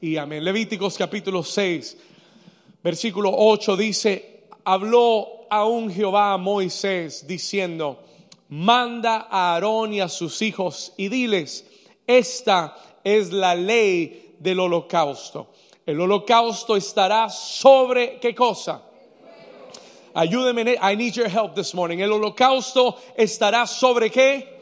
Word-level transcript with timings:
y 0.00 0.16
amén. 0.16 0.44
Levíticos 0.44 0.96
capítulo 0.96 1.42
6, 1.42 1.96
versículo 2.82 3.32
8 3.36 3.76
dice, 3.76 4.44
habló 4.64 5.46
aún 5.50 5.92
Jehová 5.92 6.32
a 6.32 6.38
Moisés 6.38 7.26
diciendo, 7.26 8.02
manda 8.48 9.28
a 9.30 9.54
Aarón 9.54 9.92
y 9.92 10.00
a 10.00 10.08
sus 10.08 10.40
hijos 10.42 10.92
y 10.96 11.08
diles, 11.08 11.66
esta 12.06 12.76
es 13.04 13.32
la 13.32 13.54
ley 13.54 14.36
del 14.38 14.60
holocausto. 14.60 15.52
El 15.84 16.00
holocausto 16.00 16.76
estará 16.76 17.28
sobre 17.28 18.18
qué 18.20 18.34
cosa? 18.34 18.82
Ayúdeme, 20.14 20.76
I 20.82 20.96
need 20.96 21.12
your 21.12 21.28
help 21.28 21.54
this 21.54 21.74
morning. 21.74 21.98
El 21.98 22.12
holocausto 22.12 22.96
estará 23.16 23.66
sobre 23.66 24.10
qué? 24.10 24.59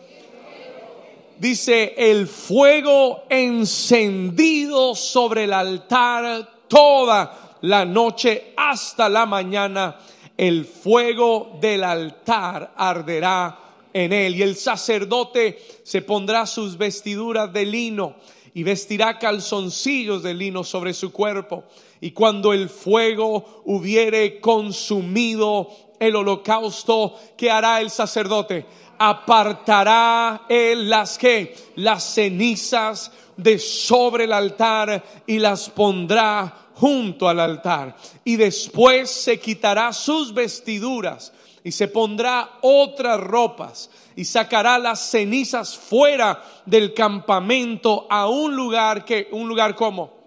Dice, 1.38 1.94
el 1.96 2.26
fuego 2.26 3.22
encendido 3.28 4.96
sobre 4.96 5.44
el 5.44 5.52
altar 5.52 6.66
toda 6.66 7.56
la 7.62 7.84
noche 7.84 8.54
hasta 8.56 9.08
la 9.08 9.24
mañana. 9.24 9.98
El 10.36 10.64
fuego 10.64 11.56
del 11.60 11.84
altar 11.84 12.72
arderá 12.76 13.56
en 13.92 14.12
él. 14.12 14.34
Y 14.34 14.42
el 14.42 14.56
sacerdote 14.56 15.58
se 15.84 16.02
pondrá 16.02 16.44
sus 16.44 16.76
vestiduras 16.76 17.52
de 17.52 17.66
lino 17.66 18.16
y 18.54 18.64
vestirá 18.64 19.18
calzoncillos 19.18 20.24
de 20.24 20.34
lino 20.34 20.64
sobre 20.64 20.92
su 20.92 21.12
cuerpo. 21.12 21.64
Y 22.00 22.10
cuando 22.10 22.52
el 22.52 22.68
fuego 22.68 23.62
hubiere 23.64 24.40
consumido 24.40 25.68
el 26.00 26.16
holocausto, 26.16 27.14
¿qué 27.36 27.50
hará 27.50 27.80
el 27.80 27.90
sacerdote? 27.90 28.66
Apartará 28.98 30.42
él 30.48 30.90
las 30.90 31.16
que, 31.18 31.56
las 31.76 32.02
cenizas 32.02 33.12
de 33.36 33.58
sobre 33.58 34.24
el 34.24 34.32
altar 34.32 35.02
y 35.26 35.38
las 35.38 35.70
pondrá 35.70 36.52
junto 36.74 37.28
al 37.28 37.40
altar. 37.40 37.96
Y 38.24 38.36
después 38.36 39.10
se 39.10 39.38
quitará 39.38 39.92
sus 39.92 40.34
vestiduras 40.34 41.32
y 41.64 41.72
se 41.72 41.88
pondrá 41.88 42.58
otras 42.62 43.20
ropas 43.20 43.90
y 44.16 44.24
sacará 44.24 44.78
las 44.78 45.00
cenizas 45.10 45.76
fuera 45.76 46.42
del 46.66 46.94
campamento 46.94 48.06
a 48.10 48.28
un 48.28 48.54
lugar 48.54 49.04
que, 49.04 49.28
un 49.32 49.48
lugar 49.48 49.74
como 49.74 50.18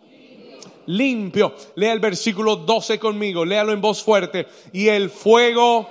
limpio. 0.88 1.56
Lea 1.76 1.94
el 1.94 2.00
versículo 2.00 2.56
12 2.58 3.00
conmigo, 3.00 3.46
léalo 3.46 3.72
en 3.72 3.82
voz 3.82 4.04
fuerte. 4.04 4.48
Y 4.74 4.88
el 4.88 5.10
fuego 5.10 5.90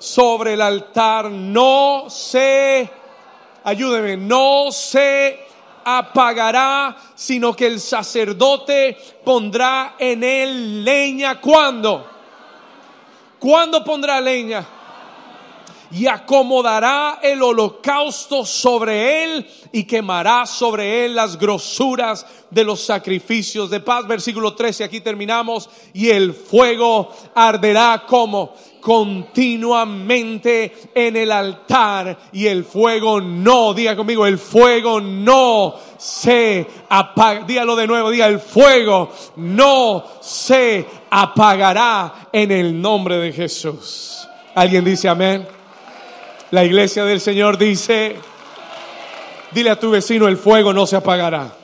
sobre 0.00 0.54
el 0.54 0.62
altar 0.62 1.30
no 1.30 2.06
se, 2.08 2.90
ayúdeme, 3.62 4.16
no 4.16 4.72
se 4.72 5.46
apagará, 5.84 6.96
sino 7.14 7.54
que 7.54 7.66
el 7.66 7.78
sacerdote 7.78 8.96
pondrá 9.22 9.96
en 9.98 10.24
él 10.24 10.82
leña. 10.82 11.38
¿Cuándo? 11.38 12.08
¿Cuándo 13.38 13.84
pondrá 13.84 14.20
leña? 14.22 14.66
Y 15.92 16.06
acomodará 16.06 17.18
el 17.20 17.42
holocausto 17.42 18.46
sobre 18.46 19.24
él 19.24 19.50
y 19.70 19.84
quemará 19.84 20.46
sobre 20.46 21.04
él 21.04 21.14
las 21.14 21.36
grosuras 21.36 22.24
de 22.48 22.64
los 22.64 22.80
sacrificios 22.80 23.68
de 23.68 23.80
paz. 23.80 24.06
Versículo 24.06 24.54
13, 24.54 24.84
aquí 24.84 25.00
terminamos. 25.00 25.68
Y 25.92 26.08
el 26.08 26.32
fuego 26.32 27.12
arderá 27.34 28.04
como 28.06 28.54
continuamente 28.80 30.72
en 30.94 31.16
el 31.16 31.30
altar 31.30 32.18
y 32.32 32.46
el 32.46 32.64
fuego 32.64 33.20
no, 33.20 33.74
diga 33.74 33.94
conmigo, 33.94 34.26
el 34.26 34.38
fuego 34.38 35.00
no 35.00 35.74
se 35.98 36.66
apaga, 36.88 37.44
dígalo 37.46 37.76
de 37.76 37.86
nuevo, 37.86 38.10
diga, 38.10 38.26
el 38.26 38.40
fuego 38.40 39.12
no 39.36 40.04
se 40.20 40.86
apagará 41.10 42.28
en 42.32 42.50
el 42.50 42.80
nombre 42.80 43.18
de 43.18 43.32
Jesús. 43.32 44.26
¿Alguien 44.54 44.84
dice 44.84 45.08
amén? 45.08 45.46
La 46.50 46.64
iglesia 46.64 47.04
del 47.04 47.20
Señor 47.20 47.58
dice, 47.58 48.16
dile 49.52 49.70
a 49.70 49.78
tu 49.78 49.90
vecino, 49.90 50.26
el 50.26 50.36
fuego 50.36 50.72
no 50.72 50.86
se 50.86 50.96
apagará. 50.96 51.54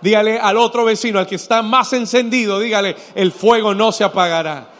Dígale 0.00 0.38
al 0.38 0.56
otro 0.56 0.84
vecino, 0.84 1.20
al 1.20 1.28
que 1.28 1.36
está 1.36 1.62
más 1.62 1.92
encendido, 1.92 2.58
dígale, 2.58 2.96
el 3.14 3.30
fuego 3.30 3.72
no 3.72 3.92
se 3.92 4.02
apagará 4.02 4.71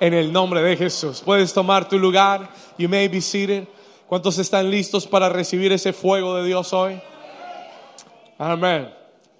en 0.00 0.14
el 0.14 0.32
nombre 0.32 0.62
de 0.62 0.76
Jesús. 0.76 1.22
Puedes 1.24 1.52
tomar 1.52 1.88
tu 1.88 1.98
lugar. 1.98 2.50
You 2.78 2.88
may 2.88 3.08
be 3.08 3.20
seated. 3.20 3.66
¿Cuántos 4.06 4.38
están 4.38 4.70
listos 4.70 5.06
para 5.06 5.28
recibir 5.28 5.72
ese 5.72 5.92
fuego 5.92 6.36
de 6.36 6.46
Dios 6.46 6.72
hoy? 6.72 7.00
Amén. 8.38 8.92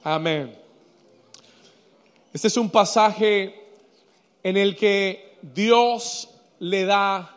Amén. 0.03 0.59
Este 2.33 2.49
es 2.49 2.57
un 2.57 2.71
pasaje 2.71 3.55
en 4.43 4.57
el 4.57 4.77
que 4.77 5.39
Dios 5.43 6.29
le 6.59 6.85
da 6.85 7.37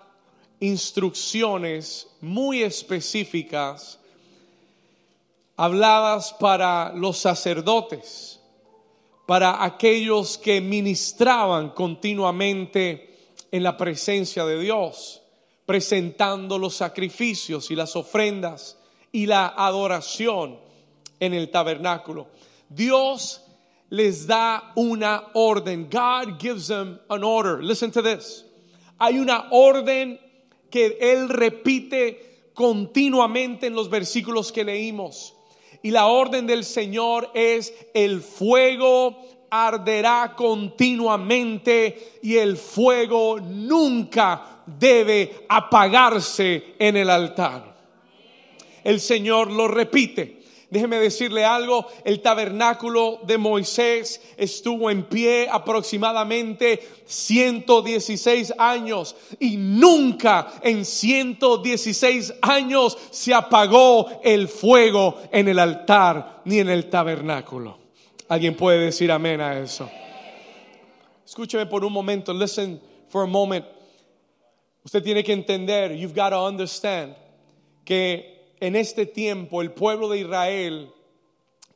instrucciones 0.60 2.08
muy 2.22 2.64
específicas 2.64 4.00
habladas 5.56 6.34
para 6.40 6.94
los 6.94 7.18
sacerdotes, 7.18 8.40
para 9.26 9.64
aquellos 9.64 10.38
que 10.38 10.62
ministraban 10.62 11.70
continuamente 11.70 13.09
en 13.52 13.64
la 13.64 13.78
presencia 13.78 14.46
de 14.46 14.60
Dios, 14.60 15.22
presentando 15.66 16.58
los 16.58 16.76
sacrificios 16.76 17.72
y 17.72 17.76
las 17.76 17.96
ofrendas 17.96 18.78
y 19.12 19.26
la 19.26 19.48
adoración 19.48 20.60
en 21.20 21.34
el 21.34 21.50
tabernáculo. 21.50 22.28
Dios 22.70 23.42
les 23.90 24.28
da 24.28 24.72
una 24.76 25.30
orden. 25.34 25.90
God 25.90 26.40
gives 26.40 26.68
them 26.68 27.00
an 27.10 27.24
order. 27.24 27.64
Listen 27.64 27.92
to 27.92 28.02
this. 28.02 28.46
Hay 29.00 29.18
una 29.18 29.48
orden 29.52 30.20
que 30.70 30.98
Él 31.00 31.30
repite 31.30 32.52
continuamente 32.54 33.68
en 33.68 33.74
los 33.74 33.90
versículos 33.90 34.52
que 34.52 34.64
leímos. 34.64 35.34
Y 35.82 35.92
la 35.92 36.08
orden 36.08 36.46
del 36.46 36.66
Señor 36.66 37.32
es 37.34 37.74
el 37.94 38.22
fuego 38.22 39.18
arderá 39.50 40.34
continuamente 40.36 42.20
y 42.22 42.36
el 42.36 42.58
fuego 42.58 43.40
nunca 43.40 44.64
debe 44.66 45.46
apagarse 45.50 46.76
en 46.78 46.98
el 46.98 47.10
altar. 47.10 47.76
El 48.84 49.00
Señor 49.00 49.52
lo 49.52 49.68
repite. 49.68 50.40
Déjeme 50.70 51.00
decirle 51.00 51.44
algo, 51.44 51.88
el 52.06 52.22
tabernáculo 52.22 53.22
de 53.24 53.40
Moisés 53.40 54.22
estuvo 54.38 54.92
en 54.92 55.04
pie 55.04 55.48
aproximadamente 55.52 56.88
116 57.06 58.54
años 58.56 59.16
y 59.40 59.58
nunca 59.58 60.54
en 60.62 60.86
116 60.86 62.36
años 62.44 62.98
se 63.10 63.34
apagó 63.34 64.22
el 64.24 64.48
fuego 64.48 65.18
en 65.32 65.48
el 65.48 65.58
altar 65.58 66.44
ni 66.46 66.60
en 66.60 66.70
el 66.70 66.88
tabernáculo. 66.88 67.89
Alguien 68.30 68.56
puede 68.56 68.86
decir 68.86 69.12
amén 69.12 69.42
a 69.42 69.60
eso. 69.60 69.90
Escúcheme 71.26 71.66
por 71.66 71.84
un 71.84 71.92
momento. 71.92 72.32
Listen 72.32 72.80
for 73.08 73.24
a 73.24 73.28
moment. 73.28 73.66
Usted 74.86 75.04
tiene 75.04 75.24
que 75.24 75.34
entender, 75.34 75.96
you've 75.96 76.14
got 76.14 76.30
to 76.30 76.40
understand, 76.40 77.16
que 77.84 78.54
en 78.62 78.76
este 78.76 79.08
tiempo 79.08 79.62
el 79.62 79.72
pueblo 79.72 80.10
de 80.10 80.20
Israel 80.20 80.94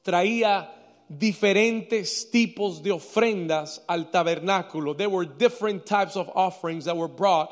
traía 0.03 0.69
diferentes 1.09 2.29
tipos 2.29 2.83
de 2.83 2.91
ofrendas 2.91 3.81
al 3.87 4.11
tabernáculo. 4.11 4.95
There 4.95 5.09
were 5.09 5.25
different 5.25 5.87
types 5.87 6.15
of 6.15 6.29
offerings 6.35 6.85
that 6.85 6.95
were 6.95 7.07
brought 7.07 7.49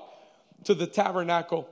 to 0.66 0.75
the 0.75 0.85
tabernacle. 0.85 1.67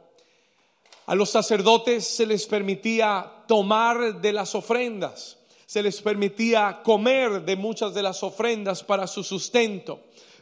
A 1.07 1.15
los 1.15 1.29
sacerdotes 1.29 2.07
se 2.07 2.25
les 2.25 2.47
permitía 2.47 3.45
tomar 3.47 4.19
de 4.19 4.33
las 4.33 4.55
ofrendas 4.55 5.38
se 5.69 5.83
les 5.83 6.01
permitía 6.01 6.81
comer 6.83 7.45
de 7.45 7.55
muchas 7.55 7.93
de 7.93 8.01
las 8.01 8.23
ofrendas 8.23 8.83
para 8.83 9.05
su 9.05 9.23
sustento. 9.23 9.99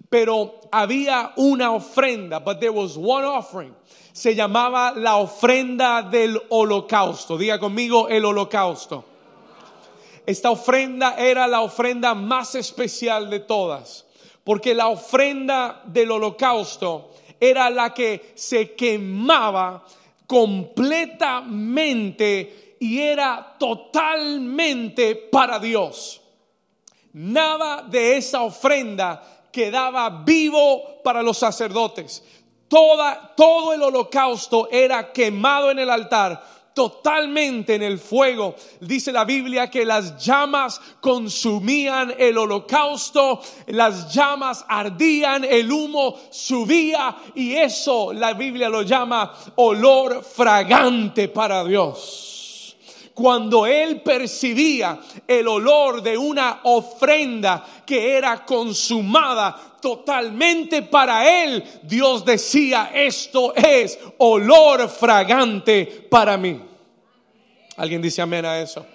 Pero 0.07 0.61
había 0.71 1.33
una 1.35 1.73
ofrenda, 1.73 2.39
but 2.39 2.61
there 2.61 2.69
was 2.69 2.95
one 2.95 3.25
offering. 3.25 3.75
Se 4.13 4.33
llamaba 4.33 4.93
la 4.95 5.17
ofrenda 5.17 6.01
del 6.01 6.41
holocausto. 6.47 7.37
Diga 7.37 7.59
conmigo 7.59 8.07
el 8.07 8.23
holocausto. 8.23 9.03
Esta 10.25 10.49
ofrenda 10.49 11.17
era 11.17 11.45
la 11.45 11.59
ofrenda 11.59 12.13
más 12.13 12.55
especial 12.55 13.29
de 13.29 13.41
todas, 13.41 14.05
porque 14.45 14.73
la 14.73 14.87
ofrenda 14.87 15.81
del 15.87 16.09
holocausto 16.09 17.11
era 17.37 17.69
la 17.69 17.93
que 17.93 18.31
se 18.35 18.75
quemaba 18.75 19.83
completamente 20.25 22.66
y 22.79 22.99
era 22.99 23.55
totalmente 23.57 25.15
para 25.15 25.59
Dios. 25.59 26.21
Nada 27.13 27.81
de 27.81 28.17
esa 28.17 28.43
ofrenda 28.43 29.47
quedaba 29.51 30.09
vivo 30.23 31.01
para 31.03 31.23
los 31.23 31.37
sacerdotes. 31.37 32.23
Toda, 32.67 33.33
todo 33.35 33.73
el 33.73 33.81
holocausto 33.81 34.69
era 34.71 35.11
quemado 35.11 35.71
en 35.71 35.79
el 35.79 35.89
altar. 35.89 36.57
totalmente 36.77 37.73
en 37.73 37.81
el 37.81 37.97
fuego. 37.97 38.53
Dice 38.81 39.11
la 39.11 39.25
Biblia 39.25 39.67
que 39.67 39.83
las 39.83 40.23
llamas 40.23 40.79
consumían 41.01 42.13
el 42.19 42.37
holocausto, 42.37 43.41
las 43.65 44.13
llamas 44.13 44.63
ardían, 44.67 45.43
el 45.43 45.71
humo 45.71 46.15
subía 46.29 47.17
y 47.33 47.55
eso 47.55 48.13
la 48.13 48.33
Biblia 48.33 48.69
lo 48.69 48.83
llama 48.83 49.33
olor 49.55 50.23
fragante 50.23 51.29
para 51.29 51.63
Dios 51.63 52.36
cuando 53.17 53.65
él 53.65 54.01
percibía 54.01 54.99
el 55.27 55.47
olor 55.47 56.03
de 56.03 56.15
una 56.15 56.59
ofrenda 56.65 57.65
que 57.83 58.15
era 58.15 58.45
consumada 58.45 59.79
totalmente 59.81 60.83
para 60.83 61.43
él, 61.43 61.63
Dios 61.81 62.23
decía, 62.23 62.91
esto 62.93 63.55
es 63.55 63.97
olor 64.19 64.87
fragante 64.87 65.87
para 66.07 66.37
mí. 66.37 66.61
¿Alguien 67.77 68.03
dice 68.03 68.21
amén 68.21 68.45
a 68.45 68.59
eso? 68.59 68.85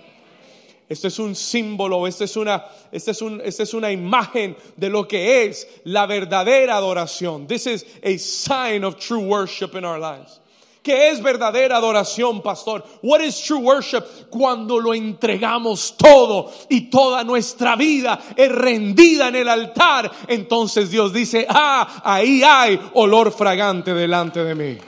Esto 0.88 1.08
es 1.08 1.19
un 1.19 1.34
símbolo, 1.34 2.06
esta 2.06 2.22
es 2.22 2.36
una, 2.36 2.64
este 2.92 3.10
es, 3.10 3.22
un, 3.22 3.40
esta 3.44 3.64
es 3.64 3.74
una 3.74 3.90
imagen 3.90 4.56
de 4.76 4.88
lo 4.88 5.08
que 5.08 5.46
es 5.46 5.66
la 5.82 6.06
verdadera 6.06 6.76
adoración. 6.76 7.48
This 7.48 7.66
is 7.66 7.86
a 8.04 8.16
sign 8.19 8.84
of 8.84 9.00
true 9.04 9.26
worship 9.26 9.74
in 9.74 9.84
our 9.84 9.98
lives. 9.98 10.42
¿Qué 10.82 11.11
es 11.11 11.23
verdadera 11.23 11.76
adoración, 11.76 12.43
pastor? 12.43 12.84
What 13.02 13.20
is 13.20 13.40
true 13.40 13.61
worship? 13.61 14.02
Cuando 14.29 14.81
lo 14.81 14.93
entregamos 14.93 15.96
todo 15.96 16.52
y 16.69 16.90
toda 16.90 17.23
nuestra 17.23 17.76
vida 17.76 18.19
es 18.34 18.50
rendida 18.50 19.29
en 19.29 19.37
el 19.37 19.49
altar, 19.49 20.11
entonces 20.26 20.90
Dios 20.90 21.12
dice, 21.12 21.46
ah, 21.49 22.02
ahí 22.05 22.43
hay 22.43 22.81
olor 22.94 23.31
fragante 23.31 23.94
delante 23.94 24.43
de 24.43 24.55
mí. 24.56 24.79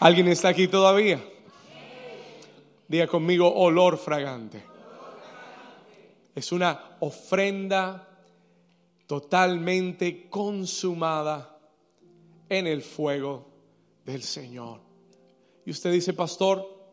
¿Alguien 0.00 0.28
está 0.28 0.48
aquí 0.48 0.66
todavía? 0.66 1.22
Diga 2.88 3.06
conmigo 3.06 3.54
olor 3.54 3.98
fragante. 3.98 4.62
Es 6.34 6.50
una 6.50 6.96
ofrenda 6.98 8.13
totalmente 9.06 10.28
consumada 10.28 11.58
en 12.48 12.66
el 12.66 12.82
fuego 12.82 13.46
del 14.04 14.22
Señor. 14.22 14.80
Y 15.64 15.70
usted 15.70 15.92
dice, 15.92 16.12
pastor, 16.12 16.92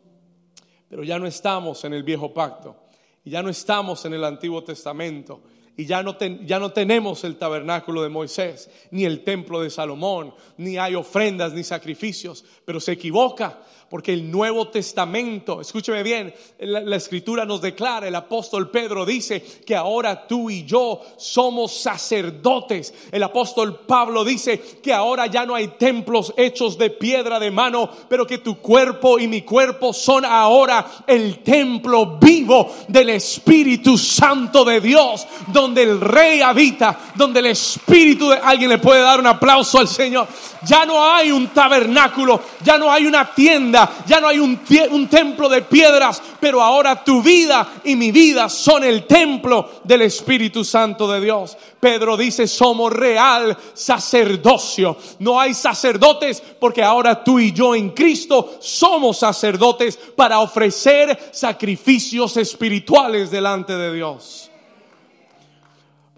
pero 0.90 1.04
ya 1.04 1.20
no 1.20 1.28
estamos 1.28 1.84
en 1.86 1.94
el 1.94 2.04
viejo 2.04 2.34
pacto 2.34 2.82
ya 3.24 3.44
no 3.44 3.50
estamos 3.50 4.04
en 4.06 4.14
el 4.14 4.24
Antiguo 4.24 4.64
Testamento 4.64 5.42
y 5.78 5.86
ya 5.86 6.04
no, 6.04 6.18
ya 6.46 6.60
no 6.60 6.72
tenemos 6.72 7.24
el 7.24 7.38
tabernáculo 7.38 8.04
de 8.04 8.10
Moisés, 8.10 8.70
ni 8.92 9.06
el 9.06 9.24
templo 9.24 9.62
de 9.62 9.70
Salomón, 9.70 10.34
ni 10.58 10.78
hay 10.78 10.96
ofrendas 10.96 11.54
ni 11.54 11.64
sacrificios, 11.64 12.44
pero 12.66 12.80
se 12.80 12.92
equivoca 12.92 13.60
porque 13.92 14.14
el 14.14 14.32
Nuevo 14.32 14.70
Testamento, 14.70 15.60
escúcheme 15.60 16.02
bien, 16.02 16.34
la, 16.60 16.96
escritura 16.96 17.44
nos 17.44 17.60
declara, 17.60 18.08
el 18.08 18.16
apóstol 18.16 18.72
Pedro 18.72 19.06
dice 19.06 19.42
que 19.66 19.76
ahora 19.76 20.28
tú 20.28 20.50
y 20.50 20.64
yo 20.64 21.02
somos 21.18 21.74
sacerdotes. 21.74 22.94
El 23.12 23.22
apóstol 23.22 23.82
Pablo 23.86 24.24
dice 24.24 24.62
que 24.82 24.94
ahora 24.94 25.28
ya 25.28 25.46
no 25.46 25.56
hay 25.56 25.68
templos 25.78 26.34
hechos 26.38 26.78
de 26.78 26.90
piedra 26.90 27.38
de 27.38 27.52
mano, 27.52 27.90
pero 28.08 28.26
que 28.26 28.38
tu 28.38 28.60
cuerpo 28.60 29.20
y 29.20 29.28
mi 29.28 29.42
cuerpo 29.42 29.92
son 29.92 30.24
ahora 30.24 31.04
el 31.06 31.40
templo 31.40 32.18
vivo 32.18 32.74
del 32.88 33.10
Espíritu 33.10 33.98
Santo 33.98 34.64
de 34.64 34.80
Dios, 34.80 35.28
el 35.66 36.02
Rey 36.02 36.42
habita, 36.42 36.98
donde 37.16 37.40
el 37.40 37.48
Espíritu 37.48 38.30
de 38.30 38.38
alguien 38.38 38.70
le 38.70 38.78
puede 38.78 39.02
dar 39.02 39.20
un 39.20 39.28
aplauso 39.28 39.80
al 39.80 39.88
Señor. 39.88 40.28
Ya 40.64 40.86
no 40.86 41.04
hay 41.04 41.32
un 41.32 41.48
tabernáculo, 41.48 42.42
ya 42.64 42.78
no 42.78 42.92
hay 42.92 43.06
una 43.06 43.34
tienda 43.34 43.92
ya 44.06 44.20
no 44.20 44.28
hay 44.28 44.40
un 44.40 45.08
templo 45.08 45.50
de 45.50 45.62
piedras, 45.62 46.22
pero 46.40 46.62
ahora 46.62 47.04
tu 47.04 47.22
vida 47.22 47.82
y 47.84 47.96
mi 47.96 48.12
vida 48.12 48.50
son 48.50 48.84
el 48.84 49.06
templo 49.06 49.82
del 49.84 50.04
Espíritu 50.04 50.64
Santo 50.64 51.12
de 51.12 51.22
Dios. 51.22 51.58
Pedro 51.80 52.16
dice, 52.18 52.48
somos 52.48 52.94
real 52.94 53.58
sacerdocio. 53.74 54.98
No 55.20 55.40
hay 55.40 55.54
sacerdotes 55.54 56.42
porque 56.60 56.84
ahora 56.84 57.24
tú 57.24 57.40
y 57.40 57.52
yo 57.52 57.74
en 57.74 57.90
Cristo 57.92 58.58
somos 58.60 59.20
sacerdotes 59.20 59.98
para 60.16 60.40
ofrecer 60.40 61.30
sacrificios 61.32 62.38
espirituales 62.38 63.32
delante 63.32 63.74
de 63.76 63.94
Dios. 63.94 64.51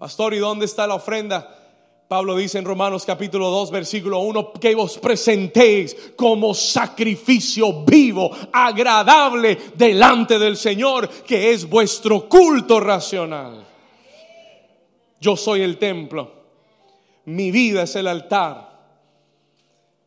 Pastor, 0.04 0.34
¿y 0.34 0.38
dónde 0.38 0.66
está 0.66 0.86
la 0.86 0.96
ofrenda? 0.96 1.48
Pablo 2.08 2.36
dice 2.36 2.58
en 2.58 2.66
Romanos 2.66 3.06
capítulo 3.06 3.48
2 3.48 3.70
versículo 3.70 4.18
1 4.18 4.52
que 4.60 4.74
os 4.74 4.98
presentéis 4.98 5.96
como 6.14 6.52
sacrificio 6.52 7.86
vivo, 7.86 8.30
agradable 8.52 9.56
delante 9.74 10.38
del 10.38 10.58
Señor, 10.58 11.08
que 11.08 11.52
es 11.52 11.66
vuestro 11.66 12.28
culto 12.28 12.80
racional. 12.80 13.64
Yo 15.22 15.38
soy 15.38 15.62
el 15.62 15.78
templo, 15.78 16.30
mi 17.24 17.50
vida 17.50 17.84
es 17.84 17.96
el 17.96 18.06
altar, 18.06 18.78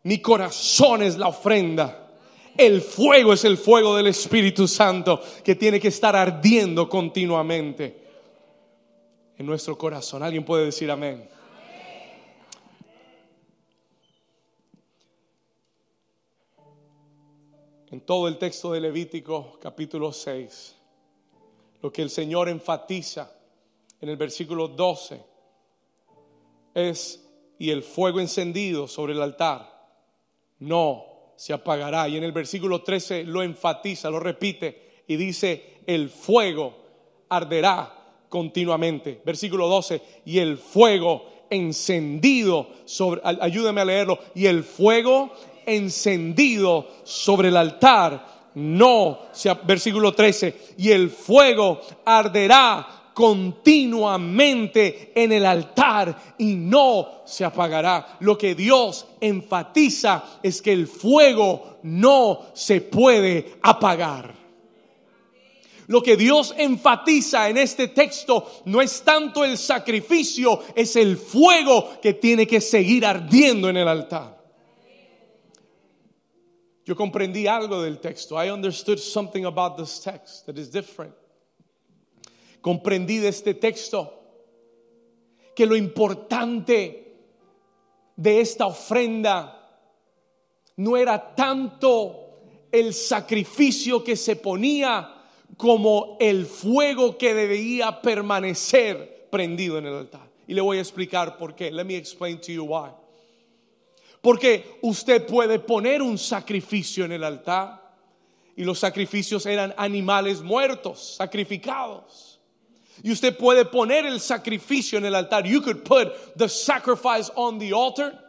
mi 0.03 0.19
corazón 0.19 1.01
es 1.01 1.17
la 1.17 1.29
ofrenda. 1.29 2.07
El 2.55 2.83
fuego 2.83 3.33
es 3.33 3.43
el 3.45 3.57
fuego 3.57 3.95
del 3.95 4.05
Espíritu 4.05 4.67
Santo 4.67 5.19
que 5.43 5.55
tiene 5.55 5.79
que 5.79 5.87
estar 5.87 6.15
ardiendo 6.15 6.87
continuamente 6.87 8.06
en 9.37 9.45
nuestro 9.45 9.77
corazón. 9.77 10.23
¿Alguien 10.23 10.45
puede 10.45 10.65
decir 10.65 10.89
amén? 10.89 11.29
en 17.89 18.01
todo 18.01 18.27
el 18.27 18.37
texto 18.37 18.73
de 18.73 18.81
Levítico 18.81 19.57
capítulo 19.61 20.11
6, 20.11 20.75
lo 21.81 21.91
que 21.91 22.01
el 22.01 22.09
Señor 22.09 22.49
enfatiza 22.49 23.31
en 24.01 24.09
el 24.09 24.17
versículo 24.17 24.67
12 24.67 25.23
es, 26.73 27.23
y 27.57 27.71
el 27.71 27.81
fuego 27.81 28.19
encendido 28.19 28.87
sobre 28.87 29.13
el 29.13 29.21
altar 29.21 29.89
no 30.59 31.05
se 31.35 31.53
apagará. 31.53 32.07
Y 32.07 32.17
en 32.17 32.23
el 32.23 32.31
versículo 32.31 32.83
13 32.83 33.23
lo 33.23 33.41
enfatiza, 33.41 34.09
lo 34.09 34.19
repite 34.19 35.03
y 35.07 35.15
dice, 35.15 35.79
el 35.87 36.09
fuego 36.09 36.75
arderá 37.29 37.96
continuamente. 38.29 39.21
Versículo 39.25 39.67
12, 39.67 40.01
y 40.25 40.39
el 40.39 40.57
fuego 40.57 41.25
encendido 41.49 42.67
sobre, 42.85 43.21
ayúdame 43.23 43.81
a 43.81 43.85
leerlo, 43.85 44.19
y 44.35 44.45
el 44.45 44.63
fuego 44.63 45.31
encendido 45.65 46.87
sobre 47.03 47.49
el 47.49 47.57
altar, 47.57 48.51
no, 48.55 49.19
versículo 49.65 50.13
13, 50.13 50.75
y 50.77 50.91
el 50.91 51.09
fuego 51.09 51.81
arderá 52.05 52.97
continuamente 53.13 55.11
en 55.15 55.31
el 55.31 55.45
altar 55.45 56.35
y 56.37 56.53
no 56.53 57.23
se 57.25 57.43
apagará. 57.43 58.17
Lo 58.19 58.37
que 58.37 58.53
Dios 58.53 59.07
enfatiza 59.19 60.39
es 60.43 60.61
que 60.61 60.71
el 60.71 60.85
fuego 60.85 61.79
no 61.81 62.41
se 62.53 62.81
puede 62.81 63.55
apagar. 63.63 64.46
Lo 65.87 66.03
que 66.03 66.17
Dios 66.17 66.53
enfatiza 66.57 67.49
en 67.49 67.57
este 67.57 67.87
texto 67.87 68.61
no 68.65 68.81
es 68.81 69.01
tanto 69.03 69.45
el 69.45 69.57
sacrificio, 69.57 70.61
es 70.75 70.97
el 70.97 71.17
fuego 71.17 71.99
que 72.01 72.13
tiene 72.13 72.45
que 72.45 72.59
seguir 72.59 73.05
ardiendo 73.05 73.69
en 73.69 73.77
el 73.77 73.87
altar. 73.87 74.37
Yo 76.85 76.95
comprendí 76.95 77.47
algo 77.47 77.81
del 77.81 77.99
texto. 77.99 78.41
I 78.41 78.49
understood 78.49 78.97
something 78.97 79.45
about 79.45 79.77
this 79.77 79.99
text 79.99 80.45
that 80.45 80.57
is 80.57 80.71
different. 80.71 81.13
Comprendí 82.61 83.19
de 83.19 83.29
este 83.29 83.53
texto 83.53 84.13
que 85.55 85.65
lo 85.65 85.75
importante 85.75 87.15
de 88.15 88.41
esta 88.41 88.67
ofrenda 88.67 89.53
no 90.75 90.97
era 90.97 91.33
tanto 91.33 92.67
el 92.71 92.93
sacrificio 92.93 94.03
que 94.03 94.15
se 94.15 94.35
ponía 94.35 95.16
como 95.55 96.17
el 96.19 96.45
fuego 96.45 97.17
que 97.17 97.33
debía 97.33 98.01
permanecer 98.01 99.27
prendido 99.31 99.77
en 99.77 99.85
el 99.85 99.95
altar. 99.95 100.27
Y 100.47 100.53
le 100.53 100.61
voy 100.61 100.77
a 100.77 100.81
explicar 100.81 101.37
por 101.37 101.55
qué. 101.55 101.71
Let 101.71 101.85
me 101.85 101.95
explain 101.95 102.39
to 102.41 102.51
you 102.51 102.65
why. 102.65 102.91
Porque 104.21 104.79
usted 104.81 105.25
puede 105.25 105.59
poner 105.59 106.01
un 106.01 106.17
sacrificio 106.17 107.05
en 107.05 107.13
el 107.13 107.23
altar 107.23 107.81
y 108.55 108.63
los 108.63 108.79
sacrificios 108.79 109.45
eran 109.45 109.73
animales 109.77 110.41
muertos, 110.41 111.15
sacrificados. 111.15 112.39
Y 113.03 113.11
usted 113.11 113.37
puede 113.37 113.65
poner 113.65 114.05
el 114.05 114.19
sacrificio 114.19 114.97
en 114.97 115.05
el 115.05 115.15
altar. 115.15 115.45
You 115.45 115.61
could 115.61 115.83
put 115.83 116.35
the 116.35 116.49
sacrifice 116.49 117.31
on 117.35 117.59
the 117.59 117.71
altar. 117.71 118.26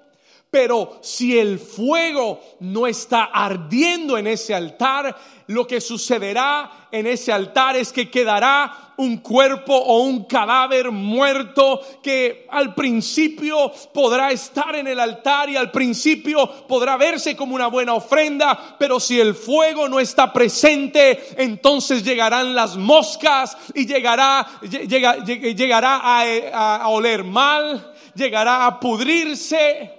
Pero 0.50 0.98
si 1.02 1.38
el 1.38 1.58
fuego 1.58 2.40
no 2.60 2.86
está 2.86 3.24
ardiendo 3.24 4.16
en 4.16 4.26
ese 4.26 4.54
altar, 4.54 5.14
lo 5.48 5.66
que 5.66 5.78
sucederá 5.78 6.88
en 6.90 7.06
ese 7.06 7.32
altar 7.32 7.76
es 7.76 7.92
que 7.92 8.10
quedará 8.10 8.94
un 8.96 9.18
cuerpo 9.18 9.74
o 9.74 10.00
un 10.04 10.24
cadáver 10.24 10.90
muerto 10.90 11.80
que 12.02 12.46
al 12.50 12.74
principio 12.74 13.70
podrá 13.92 14.30
estar 14.30 14.74
en 14.74 14.86
el 14.86 14.98
altar 14.98 15.50
y 15.50 15.56
al 15.56 15.70
principio 15.70 16.66
podrá 16.66 16.96
verse 16.96 17.36
como 17.36 17.54
una 17.54 17.66
buena 17.66 17.92
ofrenda, 17.92 18.76
pero 18.78 18.98
si 18.98 19.20
el 19.20 19.34
fuego 19.34 19.86
no 19.86 20.00
está 20.00 20.32
presente, 20.32 21.28
entonces 21.36 22.02
llegarán 22.02 22.54
las 22.54 22.76
moscas 22.76 23.54
y 23.74 23.86
llegará, 23.86 24.46
llegará 24.62 26.00
a, 26.02 26.76
a 26.76 26.88
oler 26.88 27.22
mal, 27.22 27.94
llegará 28.14 28.66
a 28.66 28.80
pudrirse 28.80 29.97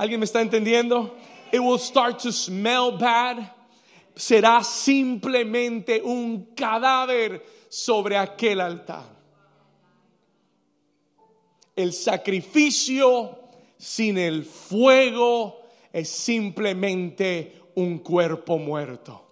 ¿Alguien 0.00 0.18
me 0.18 0.24
está 0.24 0.40
entendiendo? 0.40 1.14
It 1.52 1.60
will 1.60 1.78
start 1.78 2.20
to 2.22 2.32
smell 2.32 2.92
bad. 2.92 3.52
Será 4.16 4.64
simplemente 4.64 6.00
un 6.02 6.54
cadáver 6.54 7.44
sobre 7.68 8.16
aquel 8.16 8.62
altar. 8.62 9.04
El 11.76 11.92
sacrificio 11.92 13.40
sin 13.76 14.16
el 14.16 14.46
fuego 14.46 15.60
es 15.92 16.08
simplemente 16.08 17.60
un 17.74 17.98
cuerpo 17.98 18.56
muerto. 18.56 19.22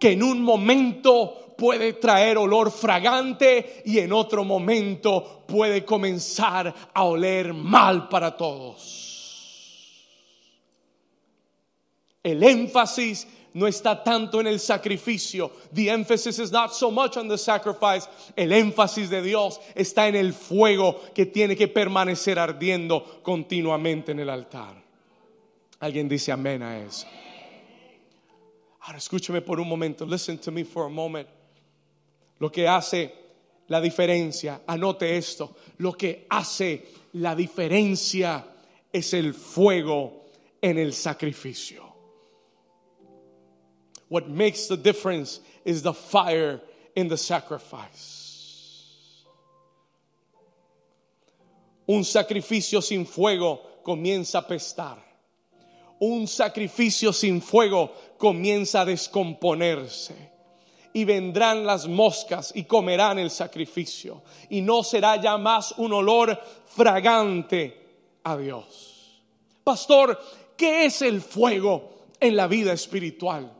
Que 0.00 0.14
en 0.14 0.24
un 0.24 0.42
momento 0.42 1.47
puede 1.58 1.94
traer 1.94 2.38
olor 2.38 2.70
fragante 2.70 3.82
y 3.84 3.98
en 3.98 4.12
otro 4.12 4.44
momento 4.44 5.44
puede 5.46 5.84
comenzar 5.84 6.72
a 6.94 7.02
oler 7.02 7.52
mal 7.52 8.08
para 8.08 8.36
todos. 8.36 9.98
El 12.22 12.44
énfasis 12.44 13.26
no 13.54 13.66
está 13.66 14.04
tanto 14.04 14.40
en 14.40 14.46
el 14.46 14.60
sacrificio. 14.60 15.50
The 15.74 15.90
emphasis 15.90 16.38
is 16.38 16.52
not 16.52 16.72
so 16.72 16.92
much 16.92 17.16
on 17.16 17.28
the 17.28 17.38
sacrifice. 17.38 18.08
El 18.36 18.52
énfasis 18.52 19.10
de 19.10 19.20
Dios 19.20 19.60
está 19.74 20.06
en 20.06 20.14
el 20.14 20.32
fuego 20.32 21.00
que 21.12 21.26
tiene 21.26 21.56
que 21.56 21.66
permanecer 21.66 22.38
ardiendo 22.38 23.20
continuamente 23.24 24.12
en 24.12 24.20
el 24.20 24.30
altar. 24.30 24.80
Alguien 25.80 26.08
dice 26.08 26.30
amén 26.30 26.62
a 26.62 26.78
eso. 26.78 27.06
Ahora 28.82 28.98
escúcheme 28.98 29.40
por 29.40 29.58
un 29.58 29.68
momento. 29.68 30.06
Listen 30.06 30.38
to 30.38 30.52
me 30.52 30.64
for 30.64 30.86
a 30.86 30.88
moment. 30.88 31.37
Lo 32.38 32.50
que 32.50 32.68
hace 32.68 33.12
la 33.68 33.80
diferencia, 33.80 34.62
anote 34.66 35.16
esto, 35.16 35.56
lo 35.78 35.92
que 35.92 36.26
hace 36.30 36.86
la 37.14 37.34
diferencia 37.34 38.46
es 38.92 39.12
el 39.14 39.34
fuego 39.34 40.24
en 40.60 40.78
el 40.78 40.92
sacrificio. 40.92 41.84
What 44.08 44.28
makes 44.28 44.68
the 44.68 44.76
difference 44.76 45.40
is 45.64 45.82
the 45.82 45.92
fire 45.92 46.60
in 46.94 47.08
the 47.08 47.18
sacrifice. 47.18 48.26
Un 51.86 52.04
sacrificio 52.04 52.82
sin 52.82 53.06
fuego 53.06 53.82
comienza 53.82 54.38
a 54.38 54.46
pestar. 54.46 54.98
Un 56.00 56.26
sacrificio 56.26 57.12
sin 57.12 57.42
fuego 57.42 57.92
comienza 58.18 58.82
a 58.82 58.84
descomponerse 58.84 60.37
y 60.92 61.04
vendrán 61.04 61.64
las 61.64 61.86
moscas 61.86 62.52
y 62.54 62.64
comerán 62.64 63.18
el 63.18 63.30
sacrificio. 63.30 64.22
Y 64.50 64.60
no 64.60 64.82
será 64.82 65.16
ya 65.20 65.36
más 65.36 65.74
un 65.78 65.92
olor 65.92 66.38
fragante 66.66 67.86
a 68.24 68.36
Dios. 68.36 69.22
Pastor, 69.64 70.18
¿qué 70.56 70.86
es 70.86 71.02
el 71.02 71.20
fuego 71.20 71.90
en 72.20 72.36
la 72.36 72.46
vida 72.46 72.72
espiritual? 72.72 73.52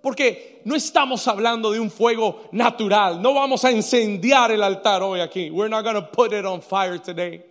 Porque 0.00 0.62
no 0.64 0.76
estamos 0.76 1.26
hablando 1.26 1.72
de 1.72 1.80
un 1.80 1.90
fuego 1.90 2.44
natural. 2.52 3.20
No 3.20 3.34
vamos 3.34 3.64
a 3.64 3.72
incendiar 3.72 4.52
el 4.52 4.62
altar 4.62 5.02
hoy 5.02 5.20
aquí. 5.20 5.50
We're 5.50 5.68
not 5.68 5.82
going 5.84 5.96
to 5.96 6.10
put 6.10 6.32
it 6.32 6.44
on 6.44 6.62
fire 6.62 6.98
today. 7.00 7.44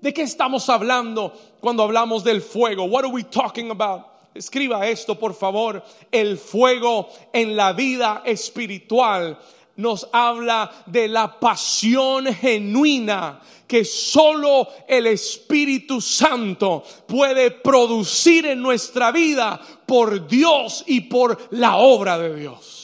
¿De 0.00 0.12
qué 0.12 0.22
estamos 0.22 0.68
hablando 0.68 1.32
cuando 1.60 1.82
hablamos 1.82 2.24
del 2.24 2.40
fuego? 2.40 2.84
What 2.84 3.04
are 3.04 3.12
we 3.12 3.24
talking 3.24 3.70
about? 3.70 4.11
Escriba 4.34 4.86
esto 4.88 5.18
por 5.18 5.34
favor, 5.34 5.82
el 6.10 6.38
fuego 6.38 7.08
en 7.32 7.56
la 7.56 7.72
vida 7.72 8.22
espiritual 8.24 9.38
nos 9.76 10.08
habla 10.12 10.70
de 10.86 11.08
la 11.08 11.38
pasión 11.40 12.26
genuina 12.26 13.40
que 13.66 13.84
solo 13.84 14.68
el 14.86 15.06
Espíritu 15.06 16.00
Santo 16.00 16.84
puede 17.06 17.50
producir 17.50 18.46
en 18.46 18.60
nuestra 18.60 19.10
vida 19.10 19.60
por 19.86 20.26
Dios 20.26 20.84
y 20.86 21.00
por 21.02 21.48
la 21.52 21.76
obra 21.76 22.18
de 22.18 22.36
Dios. 22.36 22.81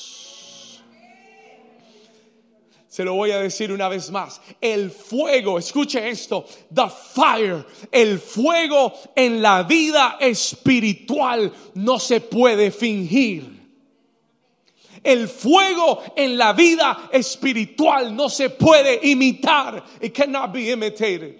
Se 2.99 3.05
lo 3.05 3.15
voy 3.15 3.31
a 3.31 3.39
decir 3.39 3.71
una 3.71 3.89
vez 3.89 4.11
más. 4.11 4.41
El 4.61 4.91
fuego, 4.91 5.57
escuche 5.57 6.09
esto, 6.09 6.45
the 6.75 6.89
fire, 7.15 7.65
el 7.93 8.19
fuego 8.19 8.93
en 9.15 9.41
la 9.41 9.63
vida 9.63 10.17
espiritual 10.19 11.53
no 11.75 12.01
se 12.01 12.21
puede 12.21 12.73
fingir. 12.73 13.57
El 15.05 15.29
fuego 15.29 16.03
en 16.17 16.37
la 16.37 16.53
vida 16.55 17.09
espiritual 17.13 18.17
no 18.17 18.29
se 18.29 18.51
puede 18.51 18.99
imitar. 19.09 19.85
It 20.01 20.13
cannot 20.13 20.53
be 20.53 20.73
imitated. 20.73 21.37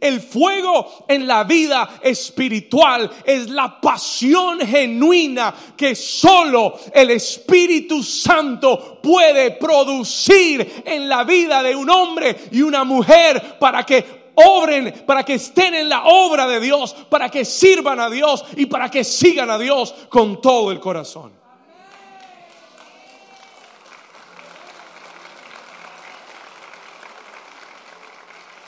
El 0.00 0.20
fuego 0.20 1.04
en 1.08 1.26
la 1.26 1.44
vida 1.44 2.00
espiritual 2.02 3.10
es 3.24 3.50
la 3.50 3.80
pasión 3.80 4.60
genuina 4.60 5.54
que 5.76 5.94
solo 5.94 6.78
el 6.92 7.10
Espíritu 7.10 8.02
Santo 8.02 9.00
puede 9.02 9.52
producir 9.52 10.82
en 10.84 11.08
la 11.08 11.24
vida 11.24 11.62
de 11.62 11.76
un 11.76 11.90
hombre 11.90 12.36
y 12.50 12.62
una 12.62 12.84
mujer 12.84 13.58
para 13.58 13.84
que 13.84 14.22
obren, 14.34 15.04
para 15.06 15.24
que 15.24 15.34
estén 15.34 15.74
en 15.74 15.88
la 15.88 16.04
obra 16.04 16.46
de 16.46 16.60
Dios, 16.60 16.94
para 17.08 17.28
que 17.28 17.44
sirvan 17.44 18.00
a 18.00 18.08
Dios 18.08 18.44
y 18.56 18.66
para 18.66 18.90
que 18.90 19.04
sigan 19.04 19.50
a 19.50 19.58
Dios 19.58 19.94
con 20.08 20.40
todo 20.40 20.72
el 20.72 20.80
corazón. 20.80 21.41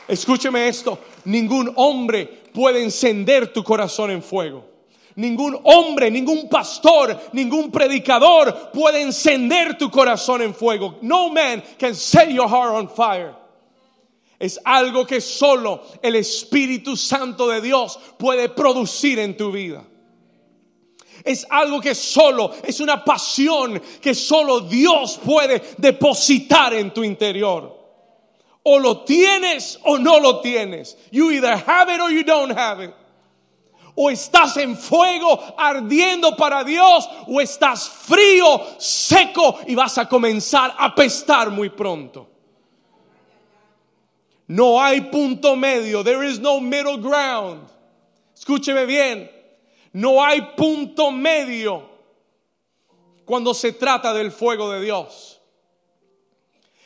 Escúcheme 0.06 0.68
esto, 0.68 0.99
ningún 1.25 1.73
hombre 1.76 2.26
puede 2.52 2.82
encender 2.82 3.52
tu 3.52 3.64
corazón 3.64 4.11
en 4.11 4.23
fuego. 4.23 4.64
Ningún 5.16 5.58
hombre, 5.62 6.11
ningún 6.11 6.49
pastor, 6.49 7.18
ningún 7.32 7.70
predicador 7.70 8.70
puede 8.73 9.00
encender 9.00 9.78
tu 9.78 9.90
corazón 9.90 10.42
en 10.42 10.54
fuego. 10.54 10.99
No 11.02 11.30
man 11.30 11.62
can 11.78 11.94
set 11.94 12.30
your 12.30 12.49
heart 12.49 12.75
on 12.75 12.88
fire. 12.88 13.34
Es 14.38 14.58
algo 14.64 15.06
que 15.06 15.20
solo 15.20 15.82
el 16.02 16.16
Espíritu 16.16 16.96
Santo 16.96 17.49
de 17.49 17.61
Dios 17.61 17.99
puede 18.18 18.49
producir 18.49 19.20
en 19.20 19.37
tu 19.37 19.52
vida. 19.52 19.84
Es 21.25 21.46
algo 21.49 21.80
que 21.80 21.94
solo, 21.94 22.52
es 22.64 22.80
una 22.80 23.04
pasión 23.04 23.80
que 24.00 24.14
solo 24.14 24.61
Dios 24.61 25.18
puede 25.25 25.62
depositar 25.78 26.75
en 26.75 26.92
tu 26.92 27.04
interior. 27.04 27.83
O 28.64 28.78
lo 28.78 29.04
tienes 29.04 29.78
o 29.85 29.99
no 29.99 30.18
lo 30.18 30.40
tienes. 30.40 30.97
You 31.11 31.30
either 31.30 31.56
have 31.56 31.88
it 31.90 32.00
or 32.00 32.11
you 32.11 32.25
don't 32.25 32.50
have 32.50 32.80
it. 32.80 32.94
O 33.94 34.11
estás 34.11 34.56
en 34.56 34.76
fuego 34.76 35.38
ardiendo 35.56 36.37
para 36.37 36.64
Dios 36.64 37.09
o 37.28 37.40
estás 37.40 37.88
frío, 37.88 38.61
seco 38.78 39.61
y 39.68 39.75
vas 39.75 39.99
a 39.99 40.09
comenzar 40.09 40.75
a 40.76 40.94
pestar 40.94 41.50
muy 41.50 41.68
pronto. 41.68 42.26
No 44.49 44.80
hay 44.80 45.02
punto 45.02 45.56
medio. 45.56 46.02
There 46.02 46.25
is 46.25 46.40
no 46.40 46.61
middle 46.61 46.99
ground. 46.99 47.68
Escúcheme 48.37 48.87
bien. 48.87 49.30
No 49.92 50.25
hay 50.25 50.40
punto 50.56 51.11
medio 51.11 51.88
cuando 53.25 53.54
se 53.54 53.73
trata 53.73 54.12
del 54.12 54.33
fuego 54.33 54.71
de 54.73 54.80
Dios. 54.80 55.33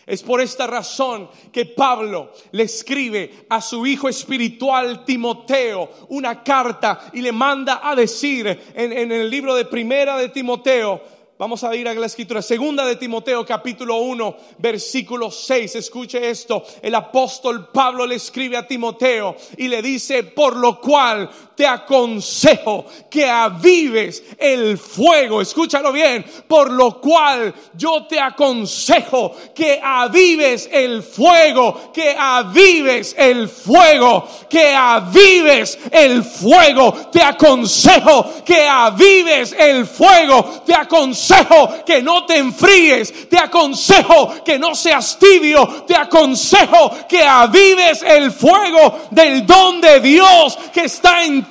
Es 0.08 0.22
por 0.22 0.40
esta 0.40 0.66
razón 0.66 1.28
que 1.52 1.66
Pablo 1.66 2.32
le 2.52 2.62
escribe 2.62 3.44
a 3.50 3.60
su 3.60 3.86
hijo 3.86 4.08
espiritual 4.08 5.04
Timoteo 5.04 5.90
una 6.08 6.42
carta 6.42 7.10
y 7.12 7.20
le 7.20 7.30
manda 7.30 7.80
a 7.82 7.94
decir 7.94 8.46
en, 8.74 9.12
el 9.12 9.28
libro 9.28 9.54
de 9.54 9.66
primera 9.66 10.16
de 10.16 10.30
Timoteo, 10.30 11.18
Vamos 11.38 11.62
a 11.62 11.76
ir 11.76 11.86
a 11.86 11.94
la 11.94 12.06
escritura. 12.06 12.42
Segunda 12.42 12.84
de 12.84 12.96
Timoteo 12.96 13.46
capítulo 13.46 13.98
1 13.98 14.36
versículo 14.58 15.30
6. 15.30 15.76
Escuche 15.76 16.28
esto. 16.28 16.64
El 16.82 16.96
apóstol 16.96 17.68
Pablo 17.68 18.04
le 18.04 18.16
escribe 18.16 18.56
a 18.56 18.66
Timoteo 18.66 19.36
y 19.56 19.68
le 19.68 19.80
dice, 19.80 20.24
por 20.24 20.56
lo 20.56 20.80
cual 20.80 21.30
te 21.58 21.66
aconsejo 21.66 22.86
que 23.10 23.28
avives 23.28 24.22
el 24.38 24.78
fuego. 24.78 25.40
Escúchalo 25.40 25.90
bien. 25.90 26.24
Por 26.46 26.70
lo 26.70 27.00
cual 27.00 27.52
yo 27.74 28.06
te 28.06 28.20
aconsejo 28.20 29.34
que 29.52 29.80
avives 29.82 30.68
el 30.70 31.02
fuego, 31.02 31.90
que 31.92 32.14
avives 32.16 33.12
el 33.18 33.48
fuego, 33.48 34.28
que 34.48 34.72
avives 34.72 35.80
el 35.90 36.22
fuego. 36.22 36.92
Te 37.10 37.24
aconsejo 37.24 38.44
que 38.44 38.68
avives 38.68 39.52
el 39.58 39.84
fuego. 39.84 40.62
Te 40.64 40.74
aconsejo 40.74 41.84
que 41.84 42.00
no 42.02 42.24
te 42.24 42.38
enfríes. 42.38 43.28
Te 43.28 43.36
aconsejo 43.36 44.44
que 44.44 44.60
no 44.60 44.76
seas 44.76 45.18
tibio. 45.18 45.66
Te 45.88 45.96
aconsejo 45.96 47.08
que 47.08 47.24
avives 47.24 48.02
el 48.02 48.30
fuego 48.30 49.08
del 49.10 49.44
don 49.44 49.80
de 49.80 49.98
Dios 49.98 50.56
que 50.72 50.84
está 50.84 51.24
en 51.24 51.47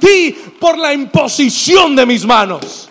por 0.59 0.77
la 0.77 0.93
imposición 0.93 1.95
de 1.95 2.05
mis 2.05 2.25
manos. 2.25 2.89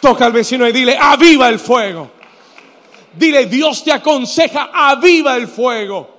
Toca 0.00 0.26
al 0.26 0.32
vecino 0.32 0.66
y 0.66 0.72
dile, 0.72 0.96
aviva 0.98 1.48
el 1.48 1.58
fuego. 1.58 2.10
Dile, 3.14 3.46
Dios 3.46 3.84
te 3.84 3.92
aconseja, 3.92 4.70
aviva 4.72 5.36
el 5.36 5.46
fuego. 5.46 6.10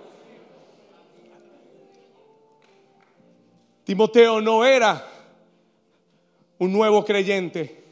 Timoteo 3.83 4.39
no 4.39 4.63
era 4.63 5.05
un 6.60 6.72
nuevo 6.72 7.03
creyente. 7.03 7.83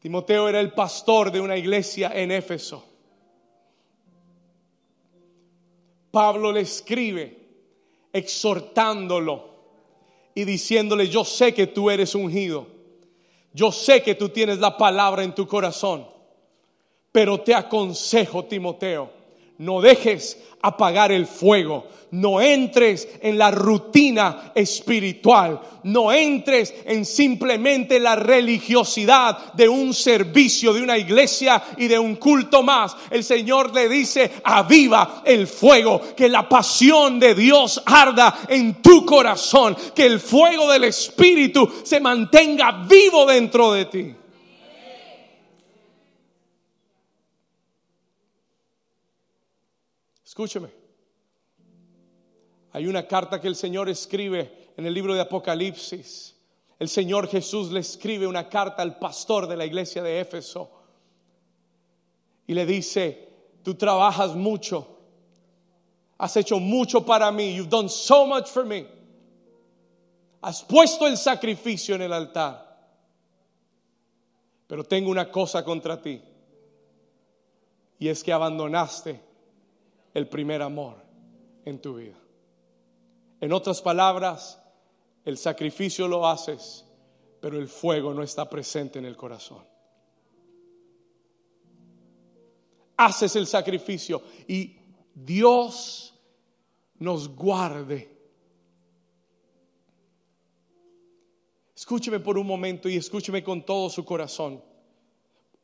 Timoteo 0.00 0.48
era 0.48 0.58
el 0.58 0.72
pastor 0.72 1.30
de 1.30 1.40
una 1.40 1.56
iglesia 1.56 2.10
en 2.14 2.32
Éfeso. 2.32 2.87
Pablo 6.10 6.52
le 6.52 6.60
escribe 6.60 7.38
exhortándolo 8.12 9.48
y 10.34 10.44
diciéndole, 10.44 11.08
yo 11.08 11.24
sé 11.24 11.52
que 11.52 11.66
tú 11.66 11.90
eres 11.90 12.14
ungido, 12.14 12.66
yo 13.52 13.72
sé 13.72 14.02
que 14.02 14.14
tú 14.14 14.28
tienes 14.28 14.58
la 14.58 14.76
palabra 14.76 15.24
en 15.24 15.34
tu 15.34 15.46
corazón, 15.46 16.06
pero 17.12 17.40
te 17.40 17.54
aconsejo, 17.54 18.44
Timoteo, 18.44 19.17
no 19.58 19.80
dejes 19.80 20.38
apagar 20.62 21.12
el 21.12 21.26
fuego. 21.26 21.86
No 22.10 22.40
entres 22.40 23.06
en 23.20 23.36
la 23.36 23.50
rutina 23.50 24.52
espiritual. 24.54 25.60
No 25.82 26.10
entres 26.10 26.72
en 26.86 27.04
simplemente 27.04 28.00
la 28.00 28.16
religiosidad 28.16 29.52
de 29.54 29.68
un 29.68 29.92
servicio, 29.92 30.72
de 30.72 30.82
una 30.82 30.96
iglesia 30.96 31.62
y 31.76 31.86
de 31.86 31.98
un 31.98 32.16
culto 32.16 32.62
más. 32.62 32.96
El 33.10 33.24
Señor 33.24 33.74
le 33.74 33.88
dice, 33.88 34.30
aviva 34.44 35.22
el 35.24 35.46
fuego, 35.46 36.00
que 36.16 36.28
la 36.28 36.48
pasión 36.48 37.18
de 37.20 37.34
Dios 37.34 37.82
arda 37.84 38.40
en 38.48 38.80
tu 38.80 39.04
corazón, 39.04 39.76
que 39.94 40.06
el 40.06 40.20
fuego 40.20 40.70
del 40.70 40.84
Espíritu 40.84 41.68
se 41.82 42.00
mantenga 42.00 42.86
vivo 42.88 43.26
dentro 43.26 43.72
de 43.72 43.84
ti. 43.86 44.14
Escúcheme. 50.38 50.68
Hay 52.70 52.86
una 52.86 53.08
carta 53.08 53.40
que 53.40 53.48
el 53.48 53.56
Señor 53.56 53.88
escribe 53.88 54.70
en 54.76 54.86
el 54.86 54.94
libro 54.94 55.12
de 55.12 55.20
Apocalipsis. 55.20 56.36
El 56.78 56.88
Señor 56.88 57.26
Jesús 57.26 57.72
le 57.72 57.80
escribe 57.80 58.24
una 58.24 58.48
carta 58.48 58.82
al 58.82 59.00
pastor 59.00 59.48
de 59.48 59.56
la 59.56 59.66
iglesia 59.66 60.00
de 60.00 60.20
Éfeso 60.20 60.70
y 62.46 62.54
le 62.54 62.64
dice, 62.66 63.28
tú 63.64 63.74
trabajas 63.74 64.36
mucho, 64.36 65.00
has 66.18 66.36
hecho 66.36 66.60
mucho 66.60 67.04
para 67.04 67.32
mí, 67.32 67.56
you've 67.56 67.68
done 67.68 67.88
so 67.88 68.24
much 68.24 68.46
for 68.46 68.64
me, 68.64 68.86
has 70.40 70.62
puesto 70.62 71.08
el 71.08 71.16
sacrificio 71.16 71.96
en 71.96 72.02
el 72.02 72.12
altar, 72.12 72.78
pero 74.68 74.84
tengo 74.84 75.10
una 75.10 75.32
cosa 75.32 75.64
contra 75.64 76.00
ti. 76.00 76.22
Y 77.98 78.06
es 78.06 78.22
que 78.22 78.32
abandonaste 78.32 79.26
el 80.18 80.28
primer 80.28 80.62
amor 80.62 80.96
en 81.64 81.80
tu 81.80 81.96
vida. 81.96 82.18
En 83.40 83.52
otras 83.52 83.80
palabras, 83.80 84.60
el 85.24 85.38
sacrificio 85.38 86.08
lo 86.08 86.26
haces, 86.26 86.84
pero 87.40 87.58
el 87.58 87.68
fuego 87.68 88.12
no 88.12 88.22
está 88.22 88.48
presente 88.48 88.98
en 88.98 89.04
el 89.04 89.16
corazón. 89.16 89.64
Haces 92.96 93.36
el 93.36 93.46
sacrificio 93.46 94.22
y 94.48 94.76
Dios 95.14 96.14
nos 96.98 97.28
guarde. 97.28 98.16
Escúcheme 101.76 102.18
por 102.18 102.36
un 102.38 102.46
momento 102.46 102.88
y 102.88 102.96
escúcheme 102.96 103.44
con 103.44 103.64
todo 103.64 103.88
su 103.88 104.04
corazón. 104.04 104.62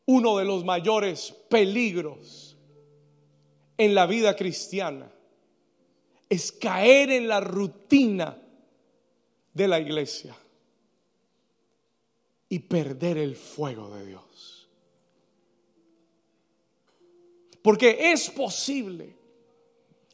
Uno 0.06 0.36
de 0.38 0.44
los 0.44 0.64
mayores 0.64 1.32
peligros 1.48 2.43
en 3.76 3.94
la 3.94 4.06
vida 4.06 4.36
cristiana 4.36 5.10
es 6.28 6.52
caer 6.52 7.10
en 7.10 7.28
la 7.28 7.40
rutina 7.40 8.36
de 9.52 9.68
la 9.68 9.78
iglesia 9.78 10.36
y 12.48 12.58
perder 12.60 13.18
el 13.18 13.36
fuego 13.36 13.94
de 13.94 14.06
Dios. 14.06 14.68
Porque 17.62 18.12
es 18.12 18.30
posible 18.30 19.16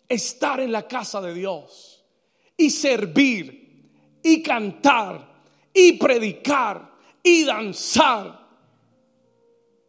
estar 0.09 0.61
en 0.61 0.73
la 0.73 0.87
casa 0.87 1.21
de 1.21 1.35
Dios 1.35 2.05
y 2.57 2.71
servir 2.71 4.21
y 4.23 4.43
cantar 4.43 5.43
y 5.73 5.93
predicar 5.95 6.93
y 7.23 7.45
danzar 7.45 8.49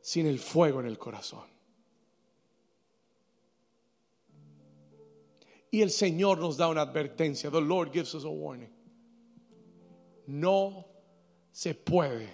sin 0.01 0.25
el 0.25 0.39
fuego 0.39 0.79
en 0.79 0.87
el 0.87 0.97
corazón. 0.97 1.50
Y 5.71 5.81
el 5.81 5.89
Señor 5.89 6.37
nos 6.39 6.57
da 6.57 6.67
una 6.67 6.81
advertencia. 6.81 7.49
The 7.49 7.61
Lord 7.61 7.93
gives 7.93 8.13
us 8.13 8.25
a 8.25 8.29
warning. 8.29 8.69
No 10.27 10.85
se 11.51 11.73
puede 11.73 12.27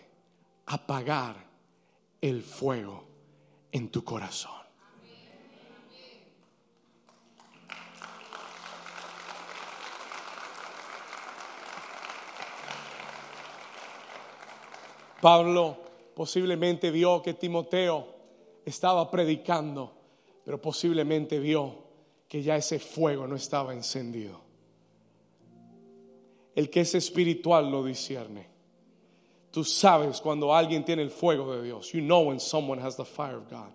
apagar 0.65 1.35
el 2.19 2.41
fuego 2.41 3.03
en 3.71 3.89
tu 3.89 4.03
corazón. 4.03 4.57
Pablo 15.21 15.77
posiblemente 16.15 16.89
vio 16.89 17.21
que 17.21 17.33
Timoteo 17.33 18.15
estaba 18.65 19.09
predicando, 19.11 19.93
pero 20.43 20.59
posiblemente 20.59 21.39
vio 21.39 21.86
que 22.27 22.41
ya 22.41 22.55
ese 22.55 22.79
fuego 22.79 23.27
no 23.27 23.35
estaba 23.35 23.73
encendido. 23.73 24.41
El 26.55 26.69
que 26.69 26.81
es 26.81 26.95
espiritual 26.95 27.69
lo 27.69 27.83
discierne. 27.83 28.47
Tú 29.51 29.63
sabes 29.63 30.19
cuando 30.19 30.53
alguien 30.53 30.83
tiene 30.83 31.03
el 31.03 31.09
fuego 31.09 31.55
de 31.55 31.63
Dios. 31.63 31.91
You 31.91 32.01
know 32.01 32.21
when 32.21 32.39
someone 32.39 32.81
has 32.81 32.97
the 32.97 33.05
fire 33.05 33.37
of 33.37 33.49
God. 33.49 33.71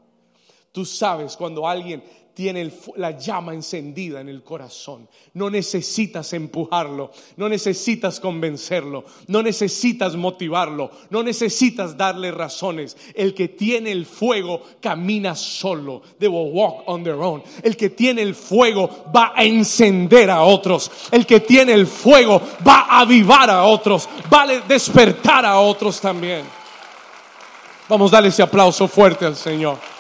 Tú 0.73 0.85
sabes 0.85 1.37
cuando 1.37 1.67
alguien 1.67 2.03
tiene 2.35 2.73
la 2.97 3.19
llama 3.19 3.53
encendida 3.53 4.21
en 4.21 4.29
el 4.29 4.43
corazón. 4.43 5.09
No 5.35 5.51
necesitas 5.51 6.33
empujarlo, 6.33 7.11
no 7.37 7.49
necesitas 7.49 8.21
convencerlo, 8.21 9.05
no 9.27 9.43
necesitas 9.43 10.17
motivarlo, 10.17 10.91
no 11.11 11.23
necesitas 11.23 11.97
darle 11.97 12.31
razones. 12.31 12.97
El 13.15 13.35
que 13.35 13.49
tiene 13.49 13.93
el 13.93 14.07
fuego 14.07 14.63
camina 14.81 15.35
solo. 15.35 16.03
They 16.19 16.29
will 16.29 16.53
walk 16.53 16.85
on 16.87 17.05
their 17.05 17.17
own. 17.17 17.43
El 17.63 17.77
que 17.77 17.91
tiene 17.91 18.23
el 18.23 18.35
fuego 18.35 19.05
va 19.15 19.33
a 19.35 19.45
encender 19.45 20.31
a 20.31 20.43
otros. 20.43 20.91
El 21.11 21.27
que 21.27 21.41
tiene 21.41 21.73
el 21.75 21.87
fuego 21.87 22.41
va 22.67 22.87
a 22.89 23.01
avivar 23.01 23.51
a 23.51 23.65
otros, 23.65 24.09
va 24.33 24.43
a 24.43 24.47
despertar 24.47 25.45
a 25.45 25.59
otros 25.59 26.01
también. 26.01 26.45
Vamos 27.89 28.11
a 28.13 28.17
darle 28.17 28.31
ese 28.31 28.43
aplauso 28.43 28.89
fuerte 28.89 29.27
al 29.27 29.37
Señor. 29.37 29.92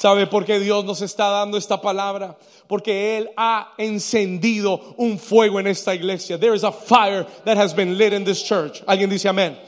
¿Sabe 0.00 0.26
por 0.26 0.46
qué 0.46 0.58
Dios 0.58 0.82
nos 0.86 1.02
está 1.02 1.28
dando 1.28 1.58
esta 1.58 1.78
palabra? 1.78 2.34
Porque 2.66 3.18
Él 3.18 3.28
ha 3.36 3.74
encendido 3.76 4.94
un 4.96 5.18
fuego 5.18 5.60
en 5.60 5.66
esta 5.66 5.94
iglesia. 5.94 6.38
There 6.38 6.54
is 6.54 6.64
a 6.64 6.72
fire 6.72 7.26
that 7.44 7.58
has 7.58 7.74
been 7.74 7.98
lit 7.98 8.14
in 8.14 8.24
this 8.24 8.42
church. 8.42 8.82
¿Alguien 8.86 9.10
dice 9.10 9.28
amén? 9.28 9.58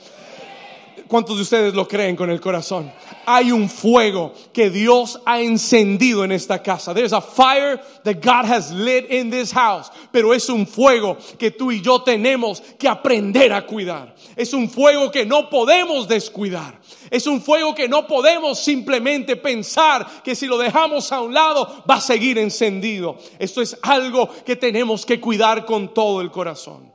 ¿Cuántos 1.08 1.36
de 1.36 1.42
ustedes 1.42 1.74
lo 1.74 1.86
creen 1.86 2.16
con 2.16 2.30
el 2.30 2.40
corazón? 2.40 2.92
Hay 3.26 3.52
un 3.52 3.68
fuego 3.68 4.32
que 4.52 4.70
Dios 4.70 5.20
ha 5.24 5.40
encendido 5.40 6.24
en 6.24 6.32
esta 6.32 6.62
casa. 6.62 6.94
There's 6.94 7.12
a 7.12 7.20
fire 7.20 7.80
that 8.04 8.22
God 8.22 8.46
has 8.46 8.72
lit 8.72 9.10
in 9.10 9.30
this 9.30 9.52
house. 9.52 9.90
Pero 10.10 10.32
es 10.34 10.48
un 10.48 10.66
fuego 10.66 11.18
que 11.38 11.50
tú 11.50 11.70
y 11.70 11.80
yo 11.80 12.02
tenemos 12.02 12.60
que 12.78 12.88
aprender 12.88 13.52
a 13.52 13.66
cuidar. 13.66 14.14
Es 14.36 14.52
un 14.54 14.68
fuego 14.68 15.10
que 15.10 15.26
no 15.26 15.48
podemos 15.50 16.08
descuidar. 16.08 16.80
Es 17.10 17.26
un 17.26 17.40
fuego 17.40 17.74
que 17.74 17.88
no 17.88 18.06
podemos 18.06 18.58
simplemente 18.58 19.36
pensar 19.36 20.22
que 20.22 20.34
si 20.34 20.46
lo 20.46 20.58
dejamos 20.58 21.12
a 21.12 21.20
un 21.20 21.34
lado 21.34 21.84
va 21.88 21.96
a 21.96 22.00
seguir 22.00 22.38
encendido. 22.38 23.18
Esto 23.38 23.60
es 23.60 23.76
algo 23.82 24.28
que 24.44 24.56
tenemos 24.56 25.04
que 25.04 25.20
cuidar 25.20 25.64
con 25.64 25.92
todo 25.92 26.20
el 26.20 26.30
corazón. 26.30 26.90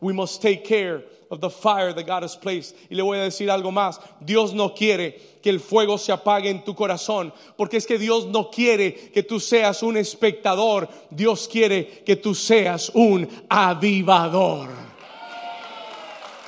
We 0.00 0.12
must 0.12 0.42
take 0.42 0.62
care 0.62 1.15
of 1.30 1.40
the 1.40 1.50
fire 1.50 1.92
that 1.92 2.06
God 2.06 2.22
has 2.22 2.36
placed. 2.36 2.74
Y 2.90 2.96
le 2.96 3.02
voy 3.02 3.18
a 3.18 3.24
decir 3.24 3.50
algo 3.50 3.72
más. 3.72 3.98
Dios 4.24 4.52
no 4.52 4.70
quiere 4.70 5.20
que 5.42 5.50
el 5.50 5.60
fuego 5.60 5.96
se 5.98 6.12
apague 6.12 6.48
en 6.48 6.64
tu 6.64 6.74
corazón, 6.74 7.32
porque 7.56 7.76
es 7.76 7.86
que 7.86 7.98
Dios 7.98 8.26
no 8.26 8.50
quiere 8.50 8.92
que 9.12 9.22
tú 9.22 9.40
seas 9.40 9.82
un 9.82 9.96
espectador. 9.96 10.88
Dios 11.10 11.48
quiere 11.48 12.04
que 12.04 12.16
tú 12.16 12.34
seas 12.34 12.90
un 12.94 13.28
avivador. 13.48 14.68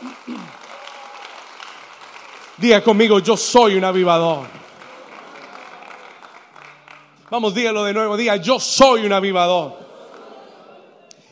Diga 2.59 2.83
conmigo, 2.83 3.21
yo 3.21 3.37
soy 3.37 3.77
un 3.77 3.85
avivador. 3.85 4.59
Vamos, 7.31 7.55
dígalo 7.55 7.85
de 7.85 7.93
nuevo, 7.93 8.17
diga, 8.17 8.37
yo 8.37 8.59
soy 8.59 9.05
un 9.05 9.13
avivador. 9.13 9.75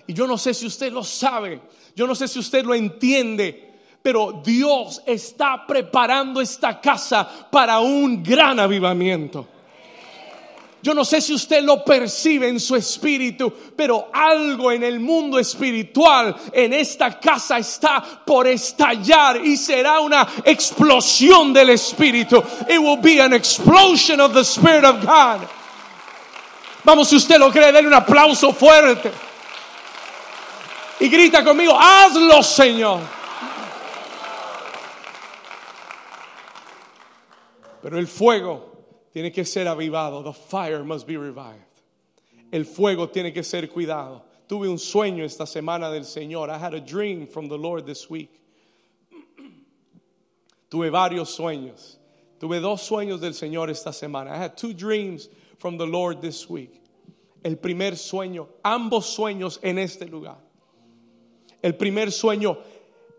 Y 0.07 0.13
yo 0.13 0.27
no 0.27 0.37
sé 0.37 0.53
si 0.55 0.67
usted 0.67 0.93
lo 0.93 1.03
sabe, 1.03 1.61
yo 1.97 2.07
no 2.07 2.15
sé 2.15 2.29
si 2.29 2.39
usted 2.39 2.63
lo 2.63 2.75
entiende, 2.75 3.73
pero 4.03 4.43
Dios 4.45 5.03
está 5.07 5.67
preparando 5.67 6.43
esta 6.43 6.79
casa 6.79 7.49
para 7.51 7.81
un 7.81 8.23
gran 8.23 8.61
avivamiento. 8.61 9.49
Yo 10.83 10.93
no 10.93 11.07
sé 11.07 11.23
si 11.23 11.33
usted 11.33 11.65
lo 11.65 11.83
percibe 11.83 12.49
en 12.49 12.61
su 12.61 12.77
espíritu, 12.77 13.51
pero 13.75 14.11
algo 14.13 14.71
en 14.71 14.85
el 14.85 15.01
mundo 15.01 15.39
espiritual, 15.39 16.37
en 16.53 16.75
esta 16.75 17.19
casa 17.19 17.57
está 17.59 18.05
por 18.25 18.47
estallar 18.47 19.45
y 19.45 19.57
será 19.57 19.99
una 20.01 20.29
explosión 20.45 21.55
del 21.55 21.71
espíritu. 21.71 22.45
It 22.69 22.79
will 22.79 23.01
be 23.01 23.21
an 23.23 23.33
explosion 23.33 24.21
of 24.21 24.35
the 24.35 24.45
Spirit 24.45 24.85
of 24.85 25.01
God. 25.01 25.49
Vamos, 26.85 27.09
si 27.09 27.17
usted 27.17 27.39
lo 27.39 27.51
cree, 27.51 27.73
denle 27.73 27.89
un 27.89 27.95
aplauso 27.95 28.53
fuerte. 28.53 29.26
Y 30.99 31.09
grita 31.09 31.45
conmigo, 31.45 31.73
hazlo 31.75 32.43
Señor. 32.43 33.01
Pero 37.83 37.99
el 37.99 38.07
fuego 38.07 38.77
tiene 39.13 39.31
que 39.31 39.45
ser 39.45 39.69
avivado. 39.69 40.23
The 40.25 40.33
fire 40.33 40.83
must 40.83 41.07
be 41.07 41.17
revived. 41.17 41.63
El 42.51 42.65
fuego 42.65 43.09
tiene 43.11 43.33
que 43.33 43.43
ser 43.43 43.69
cuidado. 43.69 44.25
Tuve 44.49 44.69
un 44.69 44.79
sueño 44.79 45.25
esta 45.25 45.47
semana 45.47 45.91
del 45.91 46.05
Señor. 46.05 46.51
I 46.51 46.59
had 46.59 46.75
a 46.75 46.81
dream 46.81 47.27
from 47.27 47.49
the 47.49 47.59
Lord 47.59 47.87
this 47.87 48.09
week. 48.09 48.41
Tuve 50.71 50.91
varios 50.91 51.37
sueños. 51.37 51.99
Tuve 52.41 52.61
dos 52.61 52.83
sueños 52.83 53.21
del 53.21 53.35
Señor 53.35 53.71
esta 53.71 53.93
semana. 53.93 54.31
I 54.31 54.37
had 54.37 54.57
two 54.57 54.73
dreams 54.73 55.29
from 55.59 55.79
the 55.79 55.87
Lord 55.87 56.21
this 56.21 56.49
week. 56.49 56.81
El 57.45 57.57
primer 57.57 57.93
sueño, 57.93 58.49
ambos 58.65 59.07
sueños 59.07 59.59
en 59.63 59.79
este 59.79 60.11
lugar. 60.11 60.37
El 61.67 61.75
primer 61.75 62.13
sueño, 62.13 62.59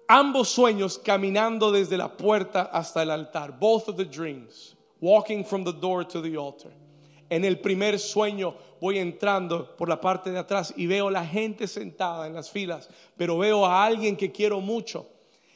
ambos 0.08 0.48
sueños 0.48 0.98
caminando 1.00 1.70
desde 1.70 1.98
la 1.98 2.16
puerta 2.16 2.70
hasta 2.72 3.04
el 3.04 3.12
altar. 3.12 3.60
Both 3.60 3.90
of 3.90 3.98
the 3.98 4.06
dreams, 4.06 4.74
walking 5.02 5.44
from 5.44 5.66
the 5.66 5.74
door 5.74 6.08
to 6.08 6.22
the 6.22 6.38
altar. 6.38 6.72
En 7.30 7.44
el 7.44 7.60
primer 7.60 8.00
sueño 8.00 8.56
voy 8.80 9.00
entrando 9.00 9.76
por 9.76 9.90
la 9.90 10.00
parte 10.00 10.32
de 10.32 10.40
atrás 10.40 10.74
y 10.78 10.88
veo 10.88 11.10
la 11.10 11.26
gente 11.26 11.68
sentada 11.68 12.26
en 12.26 12.36
las 12.36 12.50
filas, 12.50 12.90
pero 13.18 13.38
veo 13.38 13.66
a 13.66 13.84
alguien 13.84 14.16
que 14.16 14.32
quiero 14.32 14.62
mucho, 14.62 15.10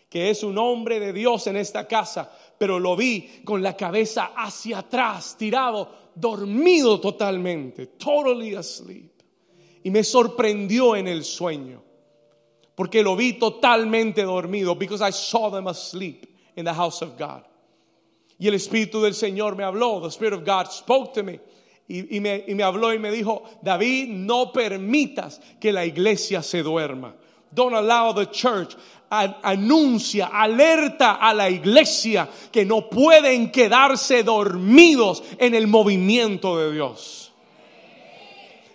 que 0.10 0.30
es 0.30 0.44
un 0.44 0.58
hombre 0.58 1.00
de 1.00 1.14
Dios 1.14 1.48
en 1.48 1.56
esta 1.56 1.88
casa, 1.88 2.30
pero 2.58 2.78
lo 2.78 2.98
vi 2.98 3.42
con 3.46 3.64
la 3.64 3.78
cabeza 3.78 4.34
hacia 4.36 4.80
atrás, 4.80 5.38
tirado, 5.38 6.10
dormido 6.14 7.00
totalmente, 7.00 7.88
totally 7.88 8.54
asleep. 8.54 9.14
Y 9.82 9.90
me 9.90 10.04
sorprendió 10.04 10.98
en 10.98 11.08
el 11.08 11.24
sueño 11.24 11.90
porque 12.76 13.04
lo 13.04 13.16
vi 13.16 13.34
totalmente 13.34 14.24
dormido, 14.24 14.78
because 14.78 15.02
I 15.02 15.12
saw 15.12 15.50
them 15.50 15.68
asleep 15.68 16.26
in 16.56 16.66
the 16.66 16.74
house 16.74 17.02
of 17.02 17.18
God. 17.18 17.44
Y 18.40 18.48
el 18.48 18.56
Espíritu 18.56 19.02
del 19.02 19.14
Señor 19.14 19.56
me 19.56 19.64
habló, 19.64 20.02
the 20.02 20.10
Spirit 20.10 20.34
of 20.34 20.44
God 20.44 20.72
spoke 20.72 21.14
to 21.14 21.24
me. 21.24 21.40
Y, 21.88 22.20
me, 22.22 22.46
y 22.48 22.54
me 22.54 22.64
habló 22.64 22.94
y 22.94 22.98
me 22.98 23.12
dijo, 23.12 23.44
David, 23.62 24.08
no 24.08 24.54
permitas 24.54 25.42
que 25.60 25.74
la 25.74 25.84
iglesia 25.84 26.42
se 26.42 26.64
duerma. 26.64 27.14
Don't 27.54 27.74
allow 27.74 28.14
the 28.14 28.28
church. 28.28 28.76
anuncia, 29.12 30.28
alerta 30.28 31.16
a 31.16 31.34
la 31.34 31.50
iglesia 31.50 32.30
que 32.52 32.64
no 32.64 32.90
pueden 32.90 33.52
quedarse 33.52 34.24
dormidos 34.24 35.22
en 35.38 35.54
el 35.54 35.68
movimiento 35.68 36.58
de 36.58 36.72
Dios. 36.72 37.32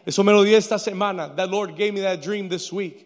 Eso 0.05 0.23
me 0.23 0.33
lo 0.33 0.43
di 0.43 0.55
esta 0.55 0.79
semana. 0.79 1.35
The 1.35 1.47
Lord 1.47 1.75
gave 1.75 1.93
me 1.93 2.03
that 2.03 2.21
dream 2.23 2.49
this 2.49 2.71
week. 2.71 3.06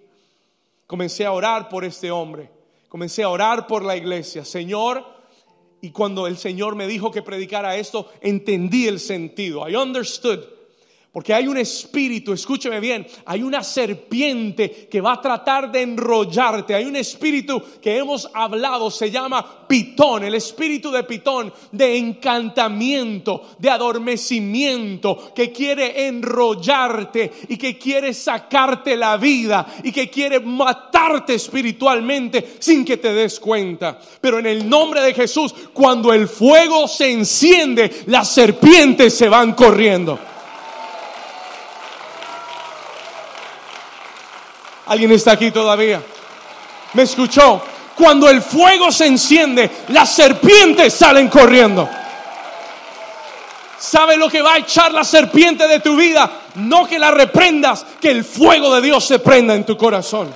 Comencé 0.91 1.25
a 1.25 1.31
orar 1.31 1.69
por 1.69 1.85
este 1.85 2.11
hombre. 2.11 2.51
Comencé 2.89 3.23
a 3.23 3.29
orar 3.29 3.69
por 3.69 3.85
la 3.85 3.97
iglesia. 3.97 4.45
Señor, 4.45 5.05
y 5.81 5.93
cuando 5.93 6.27
el 6.27 6.37
Señor 6.37 6.75
me 6.75 6.89
dijo 6.89 7.13
que 7.13 7.23
predicara 7.23 7.77
esto, 7.77 8.09
entendí 8.21 8.89
el 8.89 8.99
sentido. 8.99 9.69
I 9.69 9.77
understood 9.77 10.41
porque 11.13 11.35
hay 11.35 11.49
un 11.49 11.57
espíritu, 11.57 12.33
escúcheme 12.33 12.79
bien, 12.79 13.05
hay 13.27 13.43
una 13.43 13.65
serpiente 13.65 14.87
que 14.89 15.01
va 15.01 15.15
a 15.15 15.21
tratar 15.21 15.73
de 15.73 15.83
enrollarte. 15.83 16.73
Hay 16.73 16.85
un 16.85 16.95
espíritu 16.95 17.61
que 17.83 17.97
hemos 17.97 18.31
hablado, 18.33 18.93
se 18.93 19.11
llama 19.11 19.67
pitón, 19.67 20.23
el 20.23 20.37
espíritu 20.37 20.93
de 20.93 21.03
pitón, 21.03 21.53
de 21.73 21.97
encantamiento, 21.97 23.49
de 23.59 23.71
adormecimiento, 23.71 25.33
que 25.35 25.51
quiere 25.51 26.07
enrollarte 26.07 27.33
y 27.49 27.57
que 27.57 27.77
quiere 27.77 28.15
sacarte 28.15 28.97
la 28.97 29.17
vida 29.17 29.67
y 29.83 29.91
que 29.91 30.09
quiere 30.09 30.39
matarte 30.39 31.35
espiritualmente 31.35 32.55
sin 32.61 32.85
que 32.85 32.99
te 32.99 33.13
des 33.13 33.41
cuenta. 33.41 33.99
Pero 34.21 34.39
en 34.39 34.47
el 34.47 34.69
nombre 34.69 35.01
de 35.01 35.13
Jesús, 35.13 35.53
cuando 35.73 36.13
el 36.13 36.29
fuego 36.29 36.87
se 36.87 37.11
enciende, 37.11 37.91
las 38.07 38.33
serpientes 38.33 39.13
se 39.13 39.29
van 39.29 39.55
corriendo. 39.55 40.30
¿Alguien 44.91 45.13
está 45.13 45.31
aquí 45.31 45.53
todavía? 45.53 46.03
¿Me 46.95 47.05
escuchó? 47.05 47.63
Cuando 47.95 48.29
el 48.29 48.43
fuego 48.43 48.91
se 48.91 49.07
enciende, 49.07 49.71
las 49.87 50.11
serpientes 50.11 50.93
salen 50.95 51.29
corriendo. 51.29 51.89
¿Sabe 53.79 54.17
lo 54.17 54.29
que 54.29 54.43
va 54.43 54.55
a 54.55 54.59
echar 54.59 54.93
la 54.93 55.05
serpiente 55.05 55.69
de 55.69 55.79
tu 55.79 55.95
vida? 55.95 56.29
No 56.57 56.89
que 56.89 56.99
la 56.99 57.13
reprendas, 57.13 57.87
que 58.01 58.11
el 58.11 58.25
fuego 58.25 58.75
de 58.75 58.81
Dios 58.81 59.05
se 59.05 59.21
prenda 59.21 59.55
en 59.55 59.63
tu 59.63 59.77
corazón. 59.77 60.35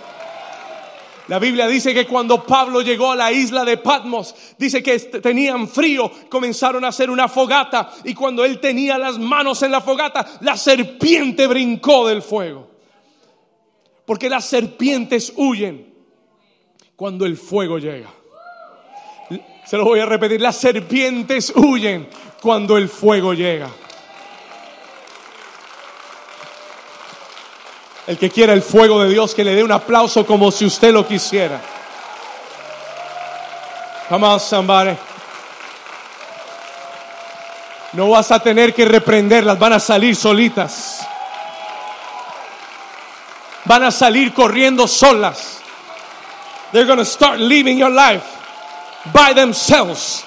La 1.26 1.40
Biblia 1.40 1.66
dice 1.66 1.92
que 1.92 2.06
cuando 2.06 2.44
Pablo 2.44 2.80
llegó 2.80 3.10
a 3.10 3.16
la 3.16 3.32
isla 3.32 3.64
de 3.64 3.78
Patmos, 3.78 4.36
dice 4.56 4.84
que 4.84 4.96
tenían 5.00 5.66
frío, 5.66 6.12
comenzaron 6.28 6.84
a 6.84 6.88
hacer 6.88 7.10
una 7.10 7.26
fogata 7.26 7.90
y 8.04 8.14
cuando 8.14 8.44
él 8.44 8.60
tenía 8.60 8.98
las 8.98 9.18
manos 9.18 9.64
en 9.64 9.72
la 9.72 9.80
fogata, 9.80 10.24
la 10.42 10.56
serpiente 10.56 11.48
brincó 11.48 12.06
del 12.06 12.22
fuego. 12.22 12.73
Porque 14.06 14.28
las 14.28 14.44
serpientes 14.44 15.32
huyen 15.36 15.94
cuando 16.96 17.24
el 17.24 17.36
fuego 17.36 17.78
llega. 17.78 18.10
Se 19.64 19.76
lo 19.78 19.84
voy 19.84 20.00
a 20.00 20.06
repetir, 20.06 20.40
las 20.40 20.56
serpientes 20.56 21.52
huyen 21.54 22.08
cuando 22.42 22.76
el 22.76 22.88
fuego 22.88 23.32
llega. 23.32 23.70
El 28.06 28.18
que 28.18 28.28
quiera 28.28 28.52
el 28.52 28.60
fuego 28.60 29.02
de 29.02 29.08
Dios, 29.08 29.34
que 29.34 29.44
le 29.44 29.54
dé 29.54 29.64
un 29.64 29.72
aplauso 29.72 30.26
como 30.26 30.50
si 30.50 30.66
usted 30.66 30.92
lo 30.92 31.08
quisiera. 31.08 31.62
Come 34.10 34.26
on, 34.26 34.38
somebody. 34.38 34.94
No 37.94 38.10
vas 38.10 38.30
a 38.30 38.40
tener 38.40 38.74
que 38.74 38.84
reprenderlas, 38.84 39.58
van 39.58 39.72
a 39.72 39.80
salir 39.80 40.14
solitas 40.14 41.06
van 43.64 43.84
a 43.84 43.90
salir 43.90 44.32
corriendo 44.32 44.86
solas. 44.86 45.60
They're 46.72 46.86
going 46.86 46.98
to 46.98 47.04
start 47.04 47.38
leaving 47.38 47.78
your 47.78 47.90
life 47.90 48.24
by 49.12 49.32
themselves. 49.34 50.24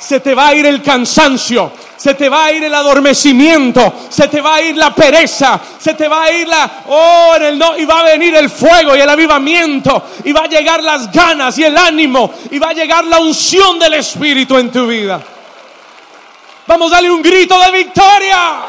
se 0.00 0.20
te 0.20 0.34
va 0.34 0.48
a 0.48 0.54
ir 0.54 0.64
el 0.64 0.82
cansancio, 0.82 1.72
se 1.94 2.14
te 2.14 2.30
va 2.30 2.46
a 2.46 2.52
ir 2.52 2.64
el 2.64 2.74
adormecimiento, 2.74 3.92
se 4.08 4.28
te 4.28 4.40
va 4.40 4.54
a 4.54 4.62
ir 4.62 4.74
la 4.74 4.94
pereza, 4.94 5.60
se 5.78 5.92
te 5.92 6.08
va 6.08 6.24
a 6.24 6.32
ir 6.32 6.48
la, 6.48 6.70
oh, 6.88 7.34
en 7.36 7.42
el 7.42 7.58
no, 7.58 7.76
y 7.76 7.84
va 7.84 8.00
a 8.00 8.04
venir 8.04 8.34
el 8.34 8.48
fuego 8.48 8.96
y 8.96 9.00
el 9.00 9.08
avivamiento, 9.08 10.02
y 10.24 10.32
va 10.32 10.44
a 10.44 10.46
llegar 10.46 10.82
las 10.82 11.12
ganas 11.12 11.58
y 11.58 11.64
el 11.64 11.76
ánimo, 11.76 12.32
y 12.50 12.58
va 12.58 12.70
a 12.70 12.72
llegar 12.72 13.04
la 13.04 13.18
unción 13.18 13.78
del 13.78 13.94
Espíritu 13.94 14.56
en 14.56 14.72
tu 14.72 14.86
vida. 14.86 15.20
Vamos 16.66 16.90
a 16.92 16.94
darle 16.94 17.10
un 17.10 17.20
grito 17.20 17.60
de 17.60 17.70
victoria. 17.70 18.62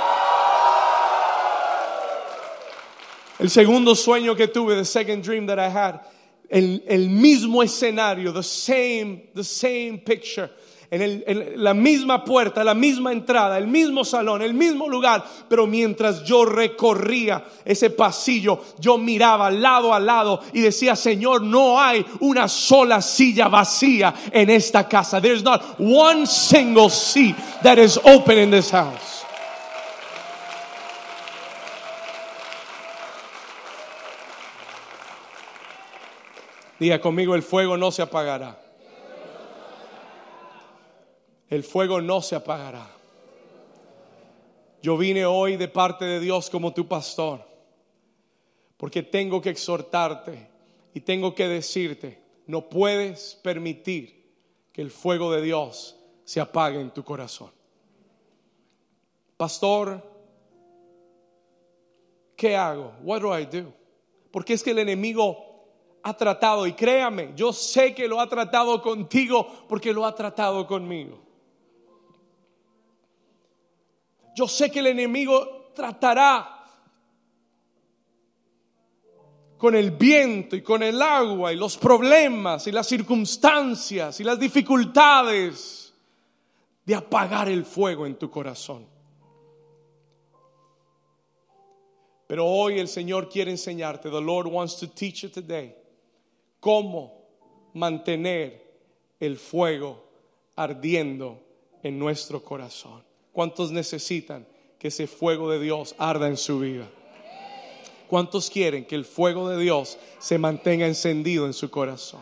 El 3.41 3.49
segundo 3.49 3.95
sueño 3.95 4.35
que 4.35 4.47
tuve, 4.47 4.75
the 4.75 4.85
second 4.85 5.23
dream 5.23 5.47
that 5.47 5.57
I 5.57 5.67
had, 5.67 6.01
el, 6.49 6.83
el 6.87 7.09
mismo 7.09 7.63
escenario, 7.63 8.31
the 8.31 8.43
same, 8.43 9.23
the 9.33 9.43
same 9.43 9.97
picture 9.97 10.49
en, 10.91 11.63
la 11.63 11.73
misma 11.73 12.25
puerta, 12.25 12.65
la 12.65 12.73
misma 12.73 13.13
entrada, 13.13 13.57
el 13.57 13.67
mismo 13.67 14.03
salón, 14.03 14.41
el 14.41 14.53
mismo 14.53 14.89
lugar, 14.89 15.23
pero 15.47 15.65
mientras 15.65 16.25
yo 16.25 16.43
recorría 16.43 17.45
ese 17.63 17.91
pasillo, 17.91 18.59
yo 18.77 18.97
miraba 18.97 19.49
lado 19.49 19.93
a 19.93 19.99
lado 20.01 20.41
y 20.51 20.59
decía, 20.59 20.97
Señor, 20.97 21.43
no 21.43 21.79
hay 21.79 22.05
una 22.19 22.49
sola 22.49 23.01
silla 23.01 23.47
vacía 23.47 24.13
en 24.33 24.49
esta 24.49 24.89
casa. 24.89 25.21
There's 25.21 25.43
not 25.43 25.79
one 25.79 26.27
single 26.27 26.89
seat 26.89 27.37
that 27.63 27.79
is 27.79 27.97
open 28.03 28.37
in 28.37 28.51
this 28.51 28.69
house. 28.69 29.20
Diga 36.81 36.99
conmigo, 36.99 37.33
el 37.35 37.43
fuego 37.43 37.77
no 37.77 37.91
se 37.91 38.01
apagará 38.01 38.61
el 41.51 41.65
fuego 41.65 41.99
no 41.99 42.21
se 42.21 42.35
apagará. 42.35 42.89
Yo 44.81 44.97
vine 44.97 45.25
hoy 45.25 45.57
de 45.57 45.67
parte 45.67 46.05
de 46.05 46.21
Dios 46.21 46.49
como 46.49 46.73
tu 46.73 46.87
pastor, 46.87 47.45
porque 48.77 49.03
tengo 49.03 49.41
que 49.41 49.49
exhortarte 49.49 50.47
y 50.93 51.01
tengo 51.01 51.35
que 51.35 51.49
decirte, 51.49 52.19
no 52.47 52.69
puedes 52.69 53.37
permitir 53.43 54.31
que 54.71 54.81
el 54.81 54.91
fuego 54.91 55.29
de 55.31 55.41
Dios 55.41 55.97
se 56.23 56.39
apague 56.39 56.79
en 56.79 56.91
tu 56.91 57.03
corazón. 57.03 57.51
Pastor, 59.35 60.01
¿qué 62.37 62.55
hago? 62.55 62.93
What 63.03 63.21
do 63.21 63.37
I 63.37 63.45
do? 63.45 63.73
Porque 64.31 64.53
es 64.53 64.63
que 64.63 64.71
el 64.71 64.79
enemigo 64.79 65.50
ha 66.03 66.13
tratado, 66.15 66.65
y 66.65 66.73
créame, 66.73 67.33
yo 67.35 67.53
sé 67.53 67.93
que 67.93 68.07
lo 68.07 68.19
ha 68.19 68.27
tratado 68.27 68.81
contigo 68.81 69.47
porque 69.67 69.93
lo 69.93 70.05
ha 70.05 70.15
tratado 70.15 70.65
conmigo. 70.65 71.19
Yo 74.35 74.47
sé 74.47 74.71
que 74.71 74.79
el 74.79 74.87
enemigo 74.87 75.71
tratará 75.75 76.61
con 79.57 79.75
el 79.75 79.91
viento 79.91 80.55
y 80.55 80.63
con 80.63 80.81
el 80.81 80.99
agua 81.01 81.53
y 81.53 81.55
los 81.55 81.77
problemas 81.77 82.65
y 82.65 82.71
las 82.71 82.87
circunstancias 82.87 84.19
y 84.19 84.23
las 84.23 84.39
dificultades 84.39 85.93
de 86.83 86.95
apagar 86.95 87.47
el 87.47 87.63
fuego 87.63 88.07
en 88.07 88.15
tu 88.15 88.29
corazón. 88.29 88.87
Pero 92.25 92.47
hoy 92.47 92.79
el 92.79 92.87
Señor 92.87 93.29
quiere 93.29 93.51
enseñarte, 93.51 94.09
the 94.09 94.21
Lord 94.21 94.47
wants 94.47 94.77
to 94.77 94.87
teach 94.87 95.21
you 95.21 95.29
today, 95.29 95.75
cómo 96.61 97.25
mantener 97.73 98.61
el 99.19 99.35
fuego 99.37 100.01
ardiendo 100.55 101.41
en 101.83 101.99
nuestro 101.99 102.41
corazón. 102.45 103.03
¿Cuántos 103.33 103.71
necesitan 103.71 104.47
que 104.79 104.87
ese 104.87 105.07
fuego 105.07 105.51
de 105.51 105.59
Dios 105.59 105.95
arda 105.97 106.27
en 106.27 106.37
su 106.37 106.59
vida? 106.59 106.87
¿Cuántos 108.07 108.49
quieren 108.49 108.85
que 108.85 108.95
el 108.95 109.05
fuego 109.05 109.49
de 109.49 109.61
Dios 109.61 109.97
se 110.19 110.37
mantenga 110.37 110.85
encendido 110.85 111.45
en 111.45 111.53
su 111.53 111.69
corazón? 111.69 112.21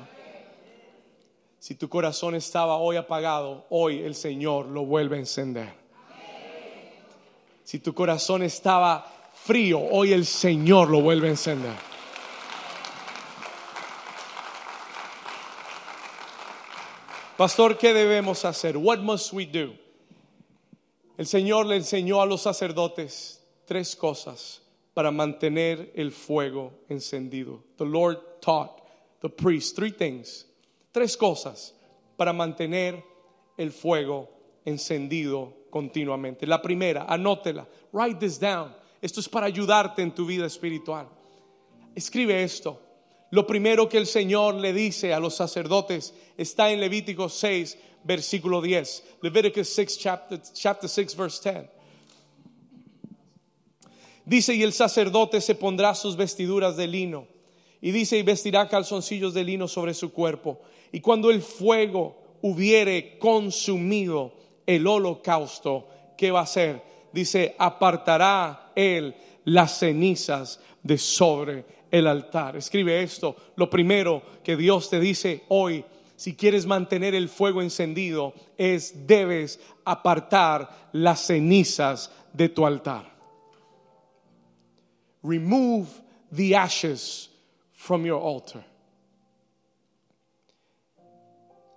Si 1.60 1.76
tu 1.76 1.90
corazón 1.90 2.36
estaba 2.36 2.78
hoy 2.78 2.96
apagado, 2.96 3.66
hoy 3.70 4.00
el 4.00 4.16
Señor 4.16 4.68
lo 4.68 4.86
vuelve 4.86 5.18
a 5.18 5.20
encender. 5.20 5.74
Si 7.64 7.80
tu 7.80 7.94
corazón 7.94 8.44
estaba 8.44 9.06
frío, 9.34 9.80
hoy 9.80 10.14
el 10.14 10.26
Señor 10.26 10.90
lo 10.90 11.02
vuelve 11.02 11.28
a 11.28 11.32
encender. 11.32 11.89
Pastor, 17.40 17.78
¿qué 17.78 17.94
debemos 17.94 18.44
hacer? 18.44 18.76
What 18.76 19.00
must 19.00 19.32
we 19.32 19.46
do? 19.46 19.74
El 21.18 21.26
Señor 21.26 21.68
le 21.68 21.78
enseñó 21.78 22.22
a 22.22 22.26
los 22.26 22.42
sacerdotes 22.42 23.42
tres 23.66 23.96
cosas 23.96 24.62
para 24.94 25.10
mantener 25.10 25.90
el 25.96 26.12
fuego 26.12 26.74
encendido. 26.90 27.64
The 27.78 27.86
Lord 27.86 28.42
taught 28.42 28.82
the 29.22 29.30
priests 29.30 29.74
three 29.74 29.94
things. 29.94 30.48
Tres 30.92 31.16
cosas 31.16 31.74
para 32.18 32.34
mantener 32.34 33.02
el 33.56 33.72
fuego 33.72 34.28
encendido 34.66 35.54
continuamente. 35.70 36.46
La 36.46 36.62
primera, 36.62 37.06
anótela, 37.08 37.66
write 37.94 38.20
this 38.20 38.38
down. 38.38 38.76
Esto 39.02 39.22
es 39.22 39.30
para 39.30 39.46
ayudarte 39.46 40.02
en 40.02 40.14
tu 40.14 40.26
vida 40.26 40.46
espiritual. 40.46 41.08
Escribe 41.96 42.44
esto. 42.44 42.82
Lo 43.32 43.46
primero 43.46 43.88
que 43.88 43.98
el 43.98 44.08
Señor 44.08 44.56
le 44.56 44.74
dice 44.74 45.14
a 45.14 45.20
los 45.20 45.36
sacerdotes 45.36 46.14
está 46.38 46.72
en 46.72 46.80
Levítico 46.80 47.30
6, 47.30 47.78
versículo 48.04 48.62
10. 48.62 49.04
Leviticus 49.22 49.70
6, 49.70 49.98
chapter, 50.00 50.42
chapter 50.54 50.90
6, 50.90 51.16
verse 51.16 51.52
10. 51.52 51.70
Dice, 54.26 54.54
y 54.54 54.64
el 54.64 54.74
sacerdote 54.74 55.42
se 55.42 55.56
pondrá 55.56 55.96
sus 55.96 56.16
vestiduras 56.16 56.78
de 56.78 56.88
lino. 56.88 57.28
Y 57.82 57.92
dice, 57.92 58.18
y 58.18 58.24
vestirá 58.24 58.68
calzoncillos 58.68 59.34
de 59.34 59.44
lino 59.44 59.68
sobre 59.68 59.94
su 59.94 60.12
cuerpo. 60.12 60.62
Y 60.92 61.00
cuando 61.00 61.32
el 61.32 61.42
fuego 61.42 62.38
hubiere 62.42 63.18
consumido 63.18 64.34
el 64.66 64.86
holocausto, 64.86 65.88
¿qué 66.18 66.32
va 66.32 66.42
a 66.42 66.44
hacer? 66.44 66.84
Dice, 67.12 67.56
apartará 67.58 68.72
él 68.76 69.16
las 69.46 69.80
cenizas 69.80 70.60
de 70.84 70.98
sobre 70.98 71.66
el 71.92 72.08
altar. 72.08 72.58
Escribe 72.58 73.02
esto. 73.02 73.36
Lo 73.56 73.70
primero 73.70 74.22
que 74.44 74.56
Dios 74.56 74.90
te 74.90 75.00
dice 75.00 75.44
hoy 75.50 75.84
si 76.20 76.36
quieres 76.36 76.66
mantener 76.66 77.16
el 77.16 77.30
fuego 77.30 77.62
encendido, 77.62 78.34
es 78.58 79.08
debes 79.08 79.58
apartar 79.86 80.90
las 80.92 81.22
cenizas 81.28 82.12
de 82.34 82.50
tu 82.50 82.66
altar. 82.66 83.10
Remove 85.24 85.88
the 86.36 86.58
ashes 86.58 87.30
from 87.72 88.06
your 88.06 88.22
altar. 88.22 88.68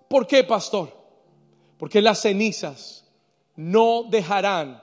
¿Por 0.08 0.26
qué, 0.26 0.42
pastor? 0.42 0.92
Porque 1.78 2.02
las 2.02 2.20
cenizas 2.22 3.08
no 3.54 4.02
dejarán 4.10 4.82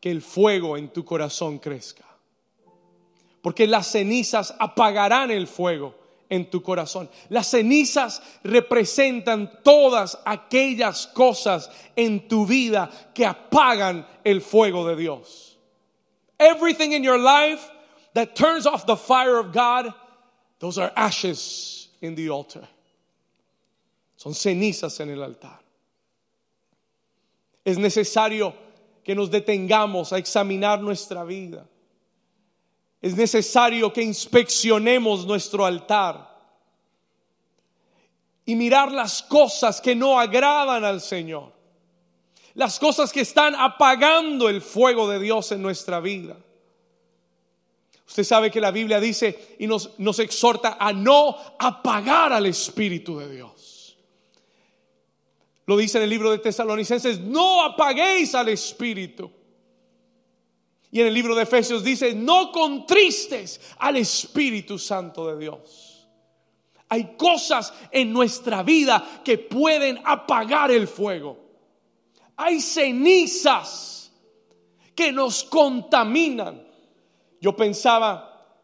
que 0.00 0.10
el 0.10 0.22
fuego 0.22 0.76
en 0.76 0.88
tu 0.88 1.04
corazón 1.04 1.60
crezca. 1.60 2.07
Porque 3.42 3.66
las 3.66 3.86
cenizas 3.88 4.54
apagarán 4.58 5.30
el 5.30 5.46
fuego 5.46 5.94
en 6.28 6.50
tu 6.50 6.62
corazón. 6.62 7.08
Las 7.28 7.48
cenizas 7.48 8.22
representan 8.42 9.62
todas 9.62 10.18
aquellas 10.24 11.06
cosas 11.06 11.70
en 11.96 12.28
tu 12.28 12.46
vida 12.46 12.90
que 13.14 13.24
apagan 13.24 14.06
el 14.24 14.40
fuego 14.40 14.86
de 14.86 14.96
Dios. 14.96 15.56
Everything 16.38 16.92
in 16.92 17.02
your 17.02 17.18
life 17.18 17.70
that 18.14 18.34
turns 18.34 18.66
off 18.66 18.86
the 18.86 18.96
fire 18.96 19.38
of 19.38 19.52
God, 19.52 19.92
those 20.58 20.78
are 20.78 20.92
ashes 20.96 21.88
in 22.00 22.14
the 22.14 22.28
altar. 22.30 22.66
Son 24.16 24.34
cenizas 24.34 25.00
en 25.00 25.10
el 25.10 25.22
altar. 25.22 25.60
Es 27.64 27.78
necesario 27.78 28.54
que 29.04 29.14
nos 29.14 29.30
detengamos 29.30 30.12
a 30.12 30.18
examinar 30.18 30.80
nuestra 30.80 31.24
vida 31.24 31.66
es 33.00 33.16
necesario 33.16 33.92
que 33.92 34.02
inspeccionemos 34.02 35.24
nuestro 35.26 35.64
altar 35.64 36.28
y 38.44 38.56
mirar 38.56 38.90
las 38.90 39.22
cosas 39.22 39.80
que 39.80 39.94
no 39.94 40.18
agradan 40.18 40.84
al 40.84 41.00
Señor, 41.00 41.52
las 42.54 42.78
cosas 42.78 43.12
que 43.12 43.20
están 43.20 43.54
apagando 43.54 44.48
el 44.48 44.60
fuego 44.60 45.08
de 45.08 45.20
Dios 45.20 45.52
en 45.52 45.62
nuestra 45.62 46.00
vida. 46.00 46.36
Usted 48.06 48.24
sabe 48.24 48.50
que 48.50 48.60
la 48.60 48.70
Biblia 48.70 48.98
dice 48.98 49.56
y 49.58 49.66
nos, 49.66 49.98
nos 49.98 50.18
exhorta 50.18 50.78
a 50.80 50.92
no 50.92 51.36
apagar 51.58 52.32
al 52.32 52.46
Espíritu 52.46 53.18
de 53.18 53.30
Dios. 53.30 53.98
Lo 55.66 55.76
dice 55.76 55.98
en 55.98 56.04
el 56.04 56.10
libro 56.10 56.30
de 56.30 56.38
Tesalonicenses, 56.38 57.20
no 57.20 57.62
apaguéis 57.62 58.34
al 58.34 58.48
Espíritu. 58.48 59.30
Y 60.90 61.00
en 61.00 61.06
el 61.08 61.14
libro 61.14 61.34
de 61.34 61.42
Efesios 61.42 61.84
dice, 61.84 62.14
no 62.14 62.50
contristes 62.50 63.60
al 63.78 63.96
Espíritu 63.96 64.78
Santo 64.78 65.26
de 65.28 65.38
Dios. 65.38 66.08
Hay 66.88 67.16
cosas 67.16 67.74
en 67.90 68.12
nuestra 68.12 68.62
vida 68.62 69.20
que 69.22 69.36
pueden 69.36 70.00
apagar 70.04 70.70
el 70.70 70.88
fuego. 70.88 71.38
Hay 72.36 72.60
cenizas 72.60 74.10
que 74.94 75.12
nos 75.12 75.44
contaminan. 75.44 76.66
Yo 77.40 77.54
pensaba 77.54 78.56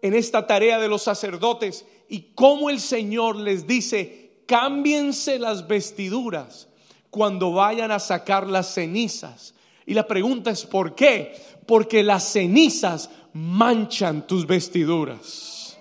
en 0.00 0.14
esta 0.14 0.46
tarea 0.46 0.78
de 0.78 0.88
los 0.88 1.02
sacerdotes 1.02 1.84
y 2.08 2.32
cómo 2.34 2.70
el 2.70 2.80
Señor 2.80 3.36
les 3.36 3.66
dice, 3.66 4.42
cámbiense 4.46 5.38
las 5.38 5.68
vestiduras 5.68 6.68
cuando 7.10 7.52
vayan 7.52 7.90
a 7.90 7.98
sacar 7.98 8.48
las 8.48 8.72
cenizas. 8.72 9.54
Y 9.86 9.94
la 9.94 10.06
pregunta 10.06 10.50
es, 10.50 10.64
¿por 10.66 10.94
qué? 10.94 11.34
Porque 11.66 12.02
las 12.02 12.32
cenizas 12.32 13.10
manchan 13.32 14.26
tus 14.26 14.46
vestiduras. 14.46 15.78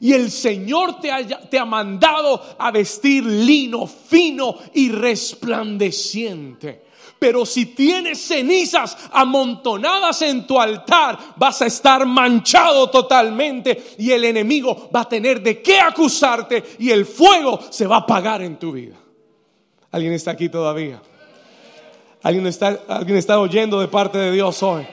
Y 0.00 0.12
el 0.12 0.30
Señor 0.30 1.00
te, 1.00 1.10
te 1.50 1.58
ha 1.58 1.64
mandado 1.64 2.40
a 2.58 2.70
vestir 2.70 3.24
lino 3.24 3.86
fino 3.86 4.56
y 4.74 4.90
resplandeciente. 4.90 6.88
Pero 7.18 7.44
si 7.44 7.66
tienes 7.66 8.20
cenizas 8.20 8.96
amontonadas 9.10 10.22
en 10.22 10.46
tu 10.46 10.60
altar, 10.60 11.18
vas 11.36 11.62
a 11.62 11.66
estar 11.66 12.06
manchado 12.06 12.88
totalmente 12.90 13.94
y 13.98 14.12
el 14.12 14.24
enemigo 14.24 14.88
va 14.94 15.00
a 15.00 15.08
tener 15.08 15.42
de 15.42 15.60
qué 15.60 15.80
acusarte 15.80 16.62
y 16.78 16.90
el 16.90 17.04
fuego 17.04 17.58
se 17.70 17.86
va 17.88 17.96
a 17.96 18.00
apagar 18.00 18.42
en 18.42 18.56
tu 18.56 18.70
vida. 18.70 18.94
¿Alguien 19.90 20.12
está 20.12 20.32
aquí 20.32 20.48
todavía? 20.48 21.00
¿Alguien 22.22 22.46
está, 22.46 22.80
alguien 22.88 23.16
está 23.16 23.38
oyendo 23.38 23.80
de 23.80 23.88
parte 23.88 24.18
de 24.18 24.32
Dios 24.32 24.62
hoy? 24.62 24.86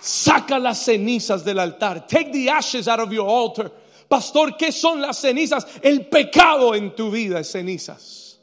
Saca 0.00 0.58
las 0.58 0.84
cenizas 0.84 1.44
del 1.44 1.58
altar. 1.58 2.06
Take 2.06 2.30
the 2.30 2.50
ashes 2.50 2.88
out 2.88 3.00
of 3.00 3.10
your 3.10 3.28
altar. 3.28 3.72
Pastor, 4.08 4.56
¿qué 4.56 4.70
son 4.70 5.00
las 5.00 5.18
cenizas? 5.18 5.66
El 5.82 6.06
pecado 6.06 6.74
en 6.74 6.94
tu 6.94 7.10
vida 7.10 7.40
es 7.40 7.50
cenizas. 7.50 8.38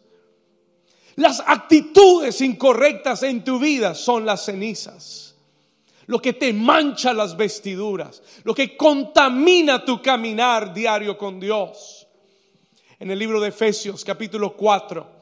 Las 1.16 1.42
actitudes 1.46 2.42
incorrectas 2.42 3.24
en 3.24 3.44
tu 3.44 3.60
vida 3.60 3.94
son 3.96 4.26
las 4.26 4.46
cenizas. 4.46 5.36
Lo 6.08 6.20
que 6.20 6.34
te 6.34 6.52
mancha 6.52 7.14
las 7.14 7.38
vestiduras, 7.38 8.22
lo 8.44 8.54
que 8.54 8.76
contamina 8.76 9.86
tu 9.86 10.02
caminar 10.02 10.74
diario 10.74 11.18
con 11.18 11.40
Dios. 11.40 12.08
En 13.00 13.12
el 13.12 13.20
libro 13.20 13.40
de 13.40 13.50
Efesios 13.50 14.04
capítulo 14.04 14.54
4, 14.54 15.21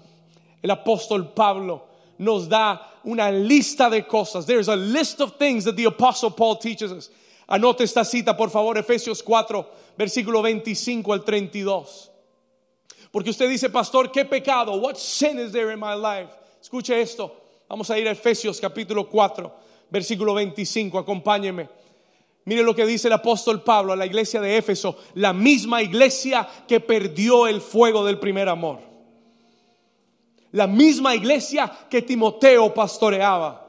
el 0.62 0.72
apóstol 0.72 1.34
Pablo 1.34 1.88
nos 2.18 2.48
da 2.50 3.00
una 3.04 3.32
lista 3.32 3.90
de 3.90 4.06
cosas. 4.06 4.46
There's 4.46 4.68
a 4.68 4.76
list 4.76 5.22
of 5.22 5.38
things 5.38 5.64
that 5.66 5.76
the 5.76 5.86
apostle 5.86 6.32
Paul 6.32 6.58
teaches 6.58 6.92
us. 6.92 7.10
Anote 7.50 7.82
esta 7.84 8.06
cita, 8.06 8.38
por 8.38 8.50
favor, 8.50 8.78
Efesios 8.78 9.24
4, 9.24 9.66
versículo 9.98 10.42
25 10.42 11.14
al 11.14 11.24
32. 11.24 12.12
Porque 13.12 13.32
usted 13.32 13.50
dice, 13.50 13.70
pastor, 13.70 14.12
¿qué 14.12 14.26
pecado? 14.26 14.76
What 14.80 14.98
sin 14.98 15.40
is 15.40 15.52
there 15.52 15.72
in 15.72 15.80
my 15.80 15.96
life? 15.96 16.30
Escuche 16.62 17.02
esto. 17.02 17.32
Vamos 17.68 17.90
a 17.90 17.98
ir 17.98 18.08
a 18.08 18.12
Efesios 18.12 18.60
capítulo 18.60 19.10
4, 19.10 19.52
versículo 19.90 20.36
25. 20.36 21.00
Acompáñeme. 21.00 21.70
Mire 22.46 22.64
lo 22.64 22.76
que 22.76 22.86
dice 22.86 23.08
el 23.08 23.14
apóstol 23.14 23.64
Pablo 23.64 23.94
a 23.94 23.96
la 23.96 24.06
iglesia 24.06 24.42
de 24.42 24.58
Éfeso, 24.58 24.98
la 25.16 25.34
misma 25.34 25.82
iglesia 25.82 26.48
que 26.68 26.80
perdió 26.80 27.48
el 27.48 27.62
fuego 27.62 28.06
del 28.06 28.20
primer 28.20 28.50
amor. 28.50 28.89
La 30.52 30.68
misma 30.68 31.16
iglesia 31.16 31.72
que 31.90 32.02
Timoteo 32.02 32.74
pastoreaba. 32.74 33.68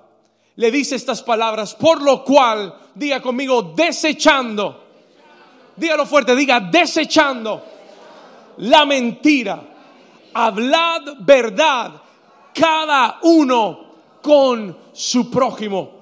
Le 0.57 0.71
dice 0.71 0.97
estas 0.97 1.23
palabras, 1.23 1.75
por 1.75 2.03
lo 2.03 2.25
cual, 2.25 2.75
diga 2.95 3.21
conmigo, 3.21 3.62
desechando. 3.62 4.85
Dígalo 5.77 6.07
fuerte, 6.07 6.35
diga 6.37 6.61
desechando 6.61 7.62
la 8.59 8.85
mentira. 8.85 9.62
Hablad 10.33 11.16
verdad 11.21 12.03
cada 12.55 13.19
uno 13.23 13.90
con 14.23 14.77
su 14.93 15.31
prójimo. 15.31 16.01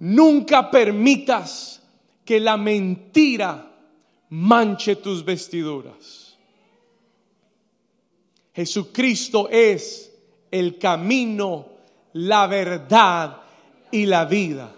Nunca 0.00 0.70
permitas 0.70 1.80
que 2.24 2.40
la 2.40 2.56
mentira 2.56 3.70
manche 4.30 4.96
tus 4.96 5.24
vestiduras. 5.24 6.21
Jesucristo 8.54 9.48
es 9.48 10.12
el 10.50 10.78
camino, 10.78 11.66
la 12.14 12.46
verdad 12.46 13.40
y 13.90 14.06
la 14.06 14.24
vida. 14.26 14.74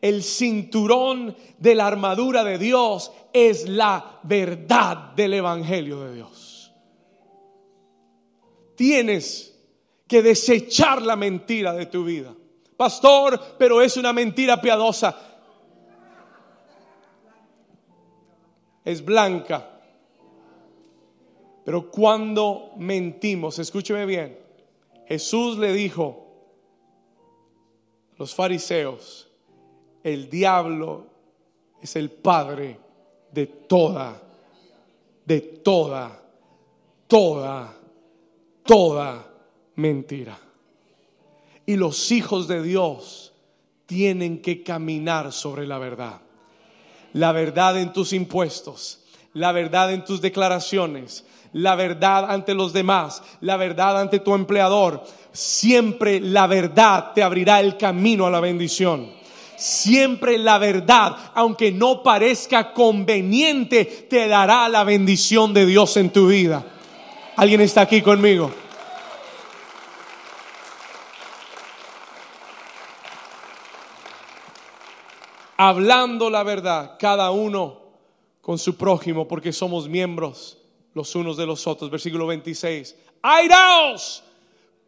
El 0.00 0.22
cinturón 0.22 1.36
de 1.58 1.74
la 1.74 1.86
armadura 1.86 2.44
de 2.44 2.58
Dios 2.58 3.12
es 3.32 3.68
la 3.68 4.20
verdad 4.22 5.12
del 5.14 5.34
Evangelio 5.34 6.00
de 6.00 6.14
Dios. 6.14 6.72
Tienes 8.74 9.56
que 10.06 10.22
desechar 10.22 11.02
la 11.02 11.16
mentira 11.16 11.72
de 11.72 11.86
tu 11.86 12.04
vida. 12.04 12.34
Pastor, 12.76 13.56
pero 13.58 13.80
es 13.80 13.96
una 13.96 14.12
mentira 14.12 14.60
piadosa. 14.60 15.16
Es 18.84 19.04
blanca. 19.04 19.75
Pero 21.66 21.90
cuando 21.90 22.70
mentimos, 22.76 23.58
escúcheme 23.58 24.06
bien, 24.06 24.38
Jesús 25.08 25.58
le 25.58 25.72
dijo 25.72 26.24
a 28.12 28.14
los 28.20 28.32
fariseos, 28.36 29.28
el 30.04 30.30
diablo 30.30 31.06
es 31.82 31.96
el 31.96 32.12
padre 32.12 32.78
de 33.32 33.48
toda, 33.48 34.22
de 35.24 35.40
toda, 35.40 36.22
toda, 37.08 37.76
toda 38.64 39.28
mentira. 39.74 40.38
Y 41.66 41.74
los 41.74 42.12
hijos 42.12 42.46
de 42.46 42.62
Dios 42.62 43.32
tienen 43.86 44.40
que 44.40 44.62
caminar 44.62 45.32
sobre 45.32 45.66
la 45.66 45.78
verdad. 45.78 46.20
La 47.12 47.32
verdad 47.32 47.76
en 47.76 47.92
tus 47.92 48.12
impuestos, 48.12 49.02
la 49.32 49.50
verdad 49.50 49.92
en 49.92 50.04
tus 50.04 50.20
declaraciones, 50.20 51.24
la 51.52 51.74
verdad 51.74 52.30
ante 52.30 52.54
los 52.54 52.72
demás, 52.72 53.22
la 53.40 53.56
verdad 53.56 54.00
ante 54.00 54.20
tu 54.20 54.34
empleador. 54.34 55.02
Siempre 55.32 56.20
la 56.20 56.46
verdad 56.46 57.12
te 57.14 57.22
abrirá 57.22 57.60
el 57.60 57.76
camino 57.76 58.26
a 58.26 58.30
la 58.30 58.40
bendición 58.40 59.16
siempre 59.56 60.38
la 60.38 60.58
verdad, 60.58 61.16
aunque 61.34 61.72
no 61.72 62.02
parezca 62.02 62.72
conveniente, 62.72 63.84
te 63.84 64.28
dará 64.28 64.68
la 64.68 64.84
bendición 64.84 65.52
de 65.52 65.66
Dios 65.66 65.96
en 65.96 66.10
tu 66.10 66.28
vida. 66.28 66.64
¿Alguien 67.36 67.60
está 67.60 67.82
aquí 67.82 68.02
conmigo? 68.02 68.50
Hablando 75.58 76.28
la 76.28 76.42
verdad, 76.42 76.96
cada 76.98 77.30
uno 77.30 77.80
con 78.42 78.58
su 78.58 78.76
prójimo, 78.76 79.26
porque 79.26 79.52
somos 79.52 79.88
miembros 79.88 80.58
los 80.96 81.14
unos 81.14 81.36
de 81.36 81.44
los 81.44 81.66
otros. 81.66 81.90
Versículo 81.90 82.26
26. 82.26 82.96
Airaos, 83.20 84.22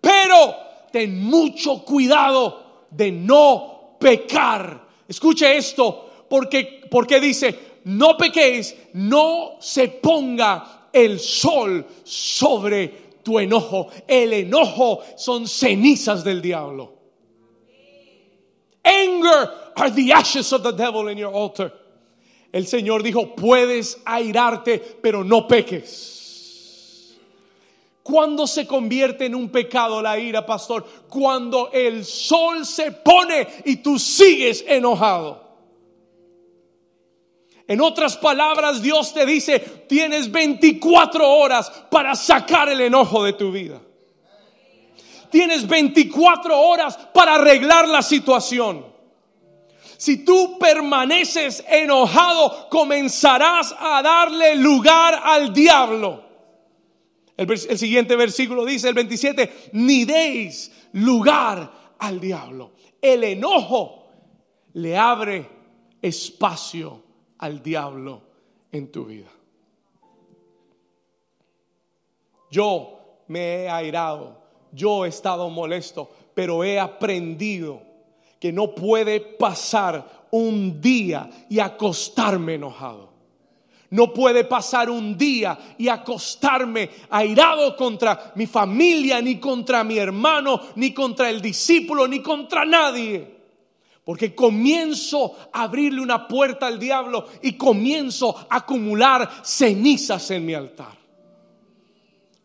pero 0.01 0.57
ten 0.90 1.23
mucho 1.23 1.85
cuidado 1.85 2.87
de 2.90 3.12
no 3.12 3.97
pecar. 4.01 4.88
Escuche 5.07 5.57
esto, 5.57 6.25
porque, 6.29 6.81
porque 6.90 7.21
dice, 7.21 7.59
no 7.85 8.16
pequéis, 8.16 8.75
no 8.94 9.57
se 9.61 9.88
ponga 9.88 10.88
el 10.90 11.21
sol 11.21 11.87
sobre 12.05 12.88
tu 13.23 13.38
enojo. 13.38 13.88
El 14.07 14.33
enojo 14.33 15.01
son 15.14 15.47
cenizas 15.47 16.25
del 16.25 16.40
diablo. 16.40 16.94
Anger 18.83 19.51
are 19.77 19.90
the 19.90 20.12
ashes 20.12 20.55
of 20.55 20.62
the 20.62 20.73
devil 20.73 21.09
in 21.09 21.18
your 21.18 21.35
altar. 21.35 21.71
El 22.53 22.67
Señor 22.67 23.03
dijo, 23.03 23.35
puedes 23.35 24.01
airarte, 24.05 24.79
pero 25.03 25.23
no 25.23 25.47
peques. 25.47 27.19
¿Cuándo 28.03 28.47
se 28.47 28.67
convierte 28.67 29.27
en 29.27 29.35
un 29.35 29.51
pecado 29.51 30.01
la 30.01 30.19
ira, 30.19 30.47
pastor? 30.47 30.87
Cuando 31.11 31.71
el 31.73 32.07
sol 32.07 32.65
se 32.65 32.93
pone 32.93 33.47
y 33.67 33.77
tú 33.77 33.99
sigues 33.99 34.65
enojado. 34.67 35.47
En 37.67 37.83
otras 37.83 38.17
palabras, 38.17 38.81
Dios 38.81 39.13
te 39.13 39.27
dice, 39.27 39.59
tienes 39.87 40.33
24 40.33 41.29
horas 41.29 41.71
para 41.91 42.15
sacar 42.15 42.71
el 42.71 42.81
enojo 42.81 43.23
de 43.25 43.35
tu 43.35 43.53
vida. 43.53 43.79
Tienes 45.31 45.69
24 45.69 46.59
horas 46.59 46.97
para 47.13 47.35
arreglar 47.35 47.87
la 47.87 48.01
situación. 48.01 48.87
Si 49.99 50.19
tú 50.25 50.59
permaneces 50.61 51.65
enojado, 51.69 52.69
comenzarás 52.71 53.75
a 53.77 54.01
darle 54.01 54.55
lugar 54.55 55.21
al 55.25 55.53
diablo. 55.53 56.23
El, 57.37 57.59
siguiente 57.59 58.15
versículo 58.15 58.65
dice, 58.65 58.89
el 58.89 58.95
27, 58.95 59.71
ni 59.73 60.05
deis 60.05 60.71
lugar 60.93 61.97
al 61.99 62.21
diablo. 62.21 62.71
El 63.03 63.25
enojo 63.25 64.07
le 64.75 64.97
abre 64.97 65.49
espacio 66.01 67.03
al 67.39 67.61
diablo 67.61 68.23
en 68.71 68.93
tu 68.93 69.05
vida. 69.05 69.31
Yo 72.53 73.25
me 73.27 73.65
he 73.65 73.69
airado, 73.69 74.41
yo 74.71 75.05
he 75.05 75.09
estado 75.09 75.51
molesto, 75.51 76.09
pero 76.35 76.63
he 76.63 76.79
aprendido 76.79 77.88
que 78.40 78.53
no 78.53 78.74
puede 78.74 79.20
pasar 79.20 80.27
un 80.31 80.81
día 80.81 81.29
y 81.48 81.59
acostarme 81.59 82.55
enojado. 82.55 83.09
No 83.90 84.12
puede 84.12 84.44
pasar 84.44 84.90
un 84.90 85.16
día 85.16 85.59
y 85.78 85.89
acostarme 85.89 86.91
airado 87.09 87.74
contra 87.74 88.32
mi 88.34 88.47
familia, 88.47 89.20
ni 89.22 89.39
contra 89.39 89.82
mi 89.82 89.97
hermano, 89.97 90.61
ni 90.76 90.93
contra 90.93 91.30
el 91.30 91.41
discípulo, 91.41 92.07
ni 92.07 92.20
contra 92.20 92.66
nadie. 92.66 93.39
Porque 94.05 94.34
comienzo 94.34 95.36
a 95.53 95.64
abrirle 95.64 96.03
una 96.03 96.28
puerta 96.28 96.66
al 96.66 96.78
diablo 96.78 97.26
y 97.43 97.53
comienzo 97.53 98.36
a 98.51 98.57
acumular 98.57 99.28
cenizas 99.43 100.30
en 100.30 100.45
mi 100.45 100.55
altar. 100.55 100.97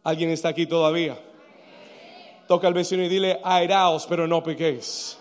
¿Alguien 0.04 0.30
está 0.30 0.50
aquí 0.50 0.66
todavía? 0.66 1.18
Toca 2.48 2.68
al 2.68 2.74
vecino 2.74 3.04
y 3.04 3.10
dile, 3.10 3.40
airaos, 3.44 4.06
pero 4.08 4.28
no 4.28 4.44
pequéis. 4.44 5.18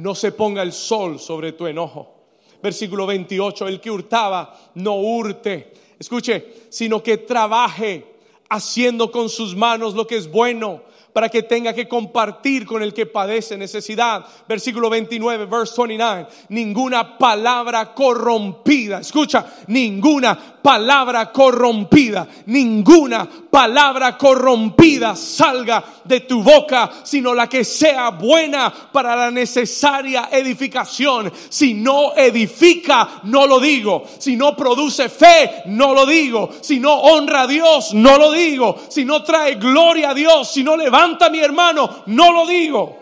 No 0.00 0.14
se 0.14 0.32
ponga 0.32 0.62
el 0.62 0.72
sol 0.72 1.20
sobre 1.20 1.52
tu 1.52 1.66
enojo. 1.66 2.14
Versículo 2.62 3.06
28, 3.06 3.68
el 3.68 3.80
que 3.80 3.90
hurtaba, 3.90 4.58
no 4.76 4.94
hurte. 4.94 5.74
Escuche, 5.98 6.68
sino 6.70 7.02
que 7.02 7.18
trabaje 7.18 8.06
haciendo 8.48 9.10
con 9.10 9.28
sus 9.28 9.54
manos 9.54 9.92
lo 9.94 10.06
que 10.06 10.16
es 10.16 10.30
bueno 10.30 10.82
para 11.12 11.28
que 11.28 11.42
tenga 11.42 11.74
que 11.74 11.86
compartir 11.86 12.64
con 12.64 12.82
el 12.82 12.94
que 12.94 13.04
padece 13.04 13.58
necesidad. 13.58 14.24
Versículo 14.48 14.88
29, 14.88 15.44
verse 15.44 15.74
29. 15.76 16.26
Ninguna 16.48 17.18
palabra 17.18 17.92
corrompida, 17.92 19.00
escucha, 19.00 19.54
ninguna 19.66 20.59
palabra 20.62 21.32
corrompida, 21.32 22.26
ninguna 22.46 23.28
palabra 23.50 24.16
corrompida 24.16 25.16
salga 25.16 25.82
de 26.04 26.20
tu 26.20 26.42
boca, 26.42 26.90
sino 27.02 27.34
la 27.34 27.48
que 27.48 27.64
sea 27.64 28.10
buena 28.10 28.72
para 28.92 29.16
la 29.16 29.30
necesaria 29.30 30.28
edificación. 30.30 31.32
Si 31.48 31.74
no 31.74 32.14
edifica, 32.14 33.20
no 33.24 33.46
lo 33.46 33.60
digo. 33.60 34.04
Si 34.18 34.36
no 34.36 34.56
produce 34.56 35.08
fe, 35.08 35.62
no 35.66 35.94
lo 35.94 36.06
digo. 36.06 36.50
Si 36.60 36.78
no 36.78 36.94
honra 36.94 37.42
a 37.42 37.46
Dios, 37.46 37.94
no 37.94 38.18
lo 38.18 38.32
digo. 38.32 38.78
Si 38.88 39.04
no 39.04 39.22
trae 39.22 39.56
gloria 39.56 40.10
a 40.10 40.14
Dios, 40.14 40.50
si 40.50 40.62
no 40.62 40.76
levanta 40.76 41.26
a 41.26 41.30
mi 41.30 41.40
hermano, 41.40 42.02
no 42.06 42.32
lo 42.32 42.46
digo. 42.46 42.98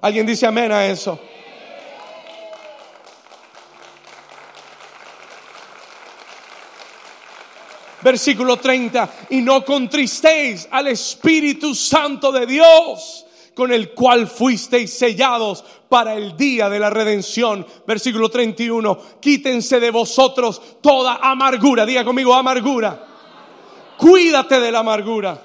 ¿Alguien 0.00 0.26
dice 0.26 0.46
amén 0.46 0.70
a 0.70 0.86
eso? 0.86 1.18
Versículo 8.04 8.58
30, 8.58 9.10
y 9.30 9.40
no 9.40 9.64
contristéis 9.64 10.68
al 10.70 10.88
Espíritu 10.88 11.74
Santo 11.74 12.30
de 12.30 12.44
Dios, 12.44 13.24
con 13.54 13.72
el 13.72 13.94
cual 13.94 14.26
fuisteis 14.26 14.92
sellados 14.92 15.64
para 15.88 16.14
el 16.14 16.36
día 16.36 16.68
de 16.68 16.78
la 16.78 16.90
redención. 16.90 17.66
Versículo 17.86 18.28
31, 18.28 18.98
quítense 19.20 19.80
de 19.80 19.90
vosotros 19.90 20.60
toda 20.82 21.16
amargura, 21.16 21.86
diga 21.86 22.04
conmigo 22.04 22.34
amargura. 22.34 23.06
Cuídate 23.96 24.60
de 24.60 24.70
la 24.70 24.80
amargura. 24.80 25.40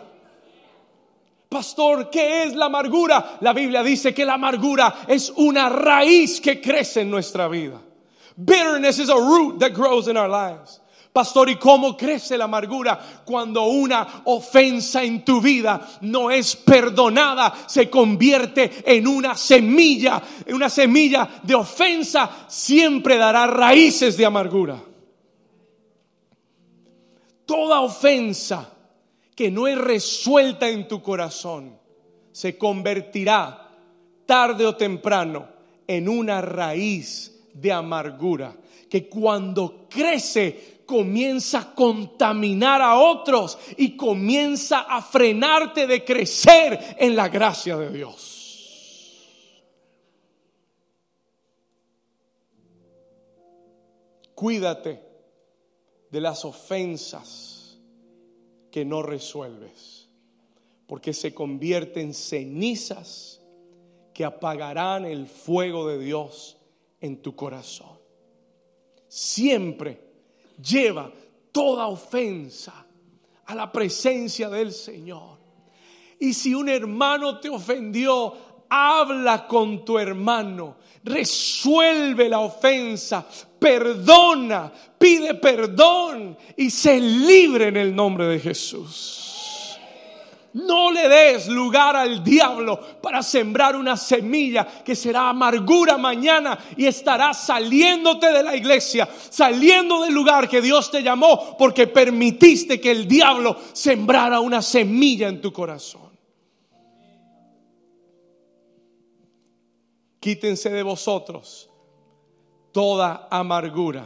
Pastor, 1.48 2.10
¿qué 2.10 2.44
es 2.44 2.56
la 2.56 2.66
amargura? 2.66 3.38
La 3.40 3.54
Biblia 3.54 3.82
dice 3.84 4.14
que 4.14 4.26
la 4.26 4.34
amargura 4.34 5.04
es 5.08 5.32
una 5.38 5.70
raíz 5.70 6.42
que 6.42 6.60
crece 6.60 7.02
en 7.02 7.10
nuestra 7.10 7.48
vida. 7.48 7.80
Bitterness 8.36 9.00
is 9.00 9.10
a 9.10 9.16
root 9.16 9.60
that 9.60 9.74
grows 9.74 10.08
in 10.10 10.18
our 10.18 10.30
lives. 10.30 10.82
Pastor, 11.12 11.50
¿y 11.50 11.56
cómo 11.56 11.98
crece 11.98 12.38
la 12.38 12.46
amargura? 12.46 13.24
Cuando 13.26 13.64
una 13.64 14.22
ofensa 14.26 15.04
en 15.04 15.26
tu 15.26 15.42
vida 15.42 15.98
no 16.02 16.30
es 16.30 16.56
perdonada, 16.56 17.66
se 17.68 17.90
convierte 17.90 18.84
en 18.86 19.08
una 19.08 19.36
semilla, 19.36 20.22
en 20.46 20.56
una 20.56 20.70
semilla 20.70 21.28
de 21.42 21.56
ofensa, 21.56 22.46
siempre 22.48 23.18
dará 23.18 23.48
raíces 23.48 24.18
de 24.18 24.26
amargura. 24.26 24.80
Toda 27.46 27.82
ofensa 27.82 28.72
que 29.36 29.50
no 29.50 29.68
es 29.68 29.78
resuelta 29.78 30.70
en 30.70 30.88
tu 30.88 31.02
corazón 31.02 31.80
se 32.32 32.58
convertirá 32.58 33.68
tarde 34.28 34.66
o 34.66 34.76
temprano 34.76 35.48
en 35.88 36.08
una 36.08 36.40
raíz 36.40 37.50
de 37.54 37.72
amargura 37.72 38.56
que 38.90 39.10
cuando 39.10 39.88
crece 39.90 40.80
comienza 40.86 41.60
a 41.60 41.76
contaminar 41.76 42.82
a 42.82 42.98
otros 42.98 43.60
y 43.78 43.96
comienza 43.96 44.80
a 44.82 45.02
frenarte 45.02 45.86
de 45.86 46.04
crecer 46.04 46.96
en 46.98 47.16
la 47.16 47.30
gracia 47.30 47.78
de 47.78 47.92
Dios. 47.92 48.40
Cuídate 54.34 55.00
de 56.10 56.22
las 56.22 56.46
ofensas 56.46 57.78
que 58.72 58.86
no 58.86 59.04
resuelves, 59.04 60.10
porque 60.88 61.14
se 61.14 61.34
convierten 61.34 62.08
en 62.08 62.14
cenizas 62.14 63.42
que 64.14 64.26
apagarán 64.26 65.06
el 65.06 65.28
fuego 65.28 65.88
de 65.88 66.00
Dios 66.00 66.58
en 67.00 67.22
tu 67.22 67.36
corazón. 67.36 67.99
Siempre 69.10 70.00
lleva 70.64 71.12
toda 71.52 71.88
ofensa 71.88 72.86
a 73.46 73.56
la 73.56 73.72
presencia 73.72 74.48
del 74.50 74.72
Señor. 74.72 75.40
Y 76.20 76.34
si 76.34 76.54
un 76.54 76.70
hermano 76.70 77.40
te 77.40 77.50
ofendió, 77.50 78.66
habla 78.70 79.48
con 79.48 79.84
tu 79.84 79.98
hermano, 79.98 80.78
resuelve 81.04 82.30
la 82.30 82.40
ofensa, 82.40 83.26
perdona, 83.58 84.72
pide 84.98 85.34
perdón 85.36 86.38
y 86.56 86.70
se 86.70 87.00
libre 87.00 87.70
en 87.70 87.78
el 87.78 87.96
nombre 87.96 88.28
de 88.28 88.40
Jesús. 88.40 89.29
No 90.54 90.92
le 90.92 91.08
des 91.08 91.48
lugar 91.48 91.96
al 91.96 92.24
diablo 92.24 92.80
para 93.02 93.22
sembrar 93.22 93.76
una 93.76 93.96
semilla 93.96 94.66
que 94.84 94.96
será 94.96 95.30
amargura 95.30 95.98
mañana 95.98 96.58
y 96.76 96.88
estará 96.88 97.36
saliéndote 97.36 98.32
de 98.32 98.42
la 98.42 98.56
iglesia, 98.56 99.08
saliendo 99.30 100.02
del 100.02 100.14
lugar 100.14 100.50
que 100.50 100.62
Dios 100.62 100.90
te 100.90 101.04
llamó 101.04 101.56
porque 101.56 101.86
permitiste 101.86 102.82
que 102.82 102.90
el 102.90 103.08
diablo 103.08 103.58
sembrara 103.74 104.40
una 104.40 104.64
semilla 104.64 105.28
en 105.28 105.40
tu 105.40 105.54
corazón. 105.54 106.10
Quítense 110.20 110.70
de 110.72 110.84
vosotros 110.84 111.70
toda 112.72 113.28
amargura, 113.30 114.06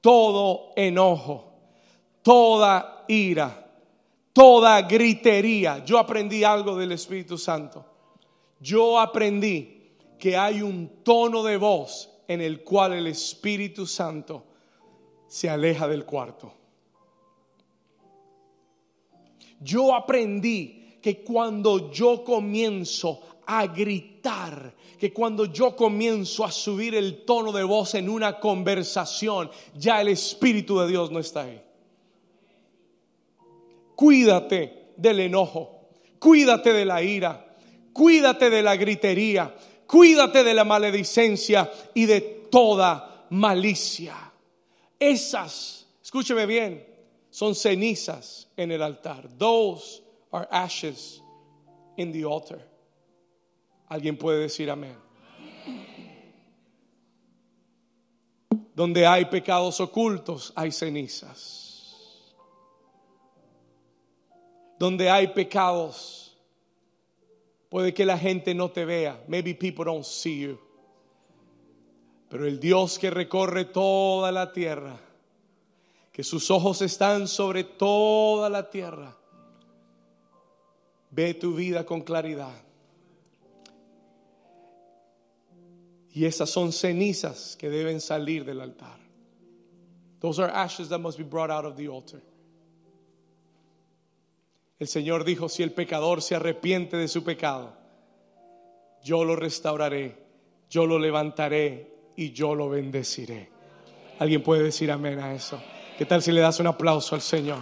todo 0.00 0.72
enojo, 0.74 1.52
toda 2.22 3.04
ira 3.06 3.67
toda 4.38 4.82
gritería. 4.82 5.84
Yo 5.84 5.98
aprendí 5.98 6.44
algo 6.44 6.76
del 6.76 6.92
Espíritu 6.92 7.36
Santo. 7.36 7.84
Yo 8.60 9.00
aprendí 9.00 9.90
que 10.16 10.36
hay 10.36 10.62
un 10.62 11.02
tono 11.02 11.42
de 11.42 11.56
voz 11.56 12.08
en 12.28 12.40
el 12.40 12.62
cual 12.62 12.92
el 12.92 13.08
Espíritu 13.08 13.84
Santo 13.84 14.44
se 15.26 15.50
aleja 15.50 15.88
del 15.88 16.04
cuarto. 16.04 16.54
Yo 19.58 19.92
aprendí 19.92 20.98
que 21.02 21.24
cuando 21.24 21.90
yo 21.90 22.22
comienzo 22.22 23.20
a 23.44 23.66
gritar, 23.66 24.72
que 25.00 25.12
cuando 25.12 25.46
yo 25.46 25.74
comienzo 25.74 26.44
a 26.44 26.52
subir 26.52 26.94
el 26.94 27.24
tono 27.24 27.50
de 27.50 27.64
voz 27.64 27.96
en 27.96 28.08
una 28.08 28.38
conversación, 28.38 29.50
ya 29.74 30.00
el 30.00 30.06
Espíritu 30.06 30.78
de 30.78 30.86
Dios 30.86 31.10
no 31.10 31.18
está 31.18 31.40
ahí. 31.40 31.60
Cuídate 33.98 34.92
del 34.96 35.18
enojo, 35.18 35.88
cuídate 36.20 36.72
de 36.72 36.84
la 36.84 37.02
ira, 37.02 37.52
cuídate 37.92 38.48
de 38.48 38.62
la 38.62 38.76
gritería, 38.76 39.52
cuídate 39.88 40.44
de 40.44 40.54
la 40.54 40.62
maledicencia 40.62 41.68
y 41.94 42.06
de 42.06 42.20
toda 42.48 43.26
malicia. 43.30 44.14
Esas, 45.00 45.88
escúcheme 46.00 46.46
bien, 46.46 46.86
son 47.28 47.56
cenizas 47.56 48.48
en 48.56 48.70
el 48.70 48.82
altar. 48.82 49.28
Those 49.36 50.00
are 50.30 50.46
ashes 50.48 51.20
in 51.96 52.12
the 52.12 52.22
altar. 52.22 52.64
Alguien 53.88 54.16
puede 54.16 54.42
decir 54.42 54.70
amén. 54.70 54.94
Donde 58.76 59.04
hay 59.04 59.24
pecados 59.24 59.80
ocultos, 59.80 60.52
hay 60.54 60.70
cenizas. 60.70 61.67
Donde 64.78 65.10
hay 65.10 65.28
pecados, 65.28 66.36
puede 67.68 67.92
que 67.92 68.04
la 68.04 68.18
gente 68.18 68.54
no 68.54 68.70
te 68.70 68.84
vea. 68.84 69.22
Maybe 69.26 69.54
people 69.54 69.84
don't 69.84 70.04
see 70.04 70.40
you. 70.40 70.58
Pero 72.28 72.46
el 72.46 72.60
Dios 72.60 72.98
que 72.98 73.10
recorre 73.10 73.64
toda 73.64 74.30
la 74.30 74.52
tierra, 74.52 75.00
que 76.12 76.22
sus 76.22 76.50
ojos 76.50 76.82
están 76.82 77.26
sobre 77.26 77.64
toda 77.64 78.50
la 78.50 78.70
tierra. 78.70 79.16
Ve 81.10 81.34
tu 81.34 81.54
vida 81.54 81.86
con 81.86 82.02
claridad. 82.02 82.62
Y 86.12 86.24
esas 86.24 86.50
son 86.50 86.72
cenizas 86.72 87.56
que 87.56 87.70
deben 87.70 88.00
salir 88.00 88.44
del 88.44 88.60
altar. 88.60 88.98
Those 90.20 90.40
are 90.40 90.52
ashes 90.52 90.88
that 90.88 90.98
must 90.98 91.16
be 91.16 91.24
brought 91.24 91.50
out 91.50 91.64
of 91.64 91.76
the 91.76 91.88
altar. 91.88 92.20
El 94.78 94.86
Señor 94.86 95.24
dijo, 95.24 95.48
si 95.48 95.64
el 95.64 95.72
pecador 95.72 96.22
se 96.22 96.36
arrepiente 96.36 96.96
de 96.96 97.08
su 97.08 97.24
pecado, 97.24 97.76
yo 99.02 99.24
lo 99.24 99.34
restauraré, 99.34 100.16
yo 100.70 100.86
lo 100.86 101.00
levantaré 101.00 101.92
y 102.16 102.30
yo 102.30 102.54
lo 102.54 102.68
bendeciré. 102.68 103.50
¿Alguien 104.20 104.42
puede 104.42 104.62
decir 104.62 104.90
amén 104.92 105.18
a 105.18 105.34
eso? 105.34 105.60
¿Qué 105.96 106.06
tal 106.06 106.22
si 106.22 106.30
le 106.30 106.40
das 106.40 106.60
un 106.60 106.68
aplauso 106.68 107.16
al 107.16 107.20
Señor? 107.20 107.58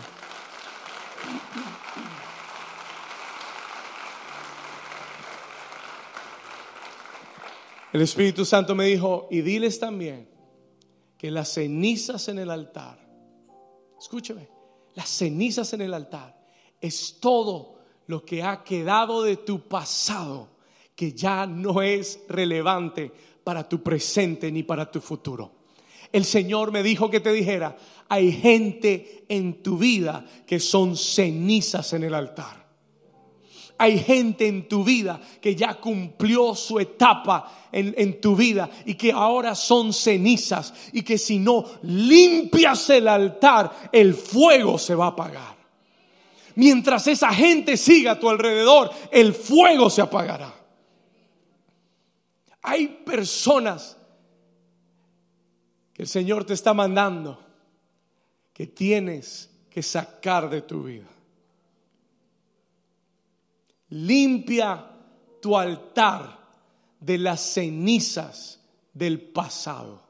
El 7.94 8.02
Espíritu 8.02 8.44
Santo 8.44 8.74
me 8.74 8.84
dijo, 8.84 9.26
y 9.30 9.40
diles 9.40 9.80
también 9.80 10.28
que 11.16 11.30
las 11.30 11.54
cenizas 11.54 12.28
en 12.28 12.38
el 12.38 12.50
altar, 12.50 12.98
escúcheme, 13.98 14.50
las 14.94 15.08
cenizas 15.08 15.72
en 15.72 15.80
el 15.80 15.94
altar 15.94 16.35
es 16.80 17.18
todo 17.20 17.76
lo 18.06 18.24
que 18.24 18.42
ha 18.42 18.62
quedado 18.62 19.22
de 19.22 19.36
tu 19.36 19.60
pasado 19.68 20.48
que 20.94 21.12
ya 21.12 21.46
no 21.46 21.82
es 21.82 22.20
relevante 22.28 23.12
para 23.44 23.68
tu 23.68 23.82
presente 23.82 24.50
ni 24.50 24.62
para 24.62 24.90
tu 24.90 25.00
futuro. 25.00 25.52
El 26.10 26.24
Señor 26.24 26.72
me 26.72 26.82
dijo 26.82 27.10
que 27.10 27.20
te 27.20 27.32
dijera, 27.32 27.76
hay 28.08 28.32
gente 28.32 29.24
en 29.28 29.62
tu 29.62 29.76
vida 29.76 30.24
que 30.46 30.58
son 30.58 30.96
cenizas 30.96 31.92
en 31.92 32.04
el 32.04 32.14
altar. 32.14 32.64
Hay 33.78 33.98
gente 33.98 34.46
en 34.46 34.68
tu 34.68 34.82
vida 34.82 35.20
que 35.40 35.54
ya 35.54 35.74
cumplió 35.74 36.54
su 36.54 36.80
etapa 36.80 37.68
en, 37.70 37.94
en, 37.98 38.20
tu 38.22 38.34
vida 38.34 38.70
y 38.86 38.94
que 38.94 39.12
ahora 39.12 39.54
son 39.54 39.92
cenizas 39.92 40.72
y 40.94 41.02
que 41.02 41.18
si 41.18 41.38
no 41.38 41.62
limpias 41.82 42.88
el 42.88 43.06
altar, 43.06 43.90
el 43.92 44.14
fuego 44.14 44.78
se 44.78 44.94
va 44.94 45.06
a 45.06 45.08
apagar. 45.08 45.55
Mientras 46.56 47.06
esa 47.06 47.32
gente 47.32 47.76
siga 47.76 48.12
a 48.12 48.18
tu 48.18 48.28
alrededor, 48.28 48.90
el 49.10 49.34
fuego 49.34 49.90
se 49.90 50.00
apagará. 50.00 50.54
Hay 52.62 52.88
personas 52.88 53.96
que 55.92 56.02
el 56.02 56.08
Señor 56.08 56.44
te 56.44 56.54
está 56.54 56.72
mandando 56.72 57.38
que 58.54 58.66
tienes 58.66 59.50
que 59.70 59.82
sacar 59.82 60.48
de 60.48 60.62
tu 60.62 60.84
vida. 60.84 61.08
Limpia 63.90 64.92
tu 65.42 65.58
altar 65.58 66.38
de 66.98 67.18
las 67.18 67.40
cenizas 67.40 68.60
del 68.94 69.20
pasado. 69.20 70.02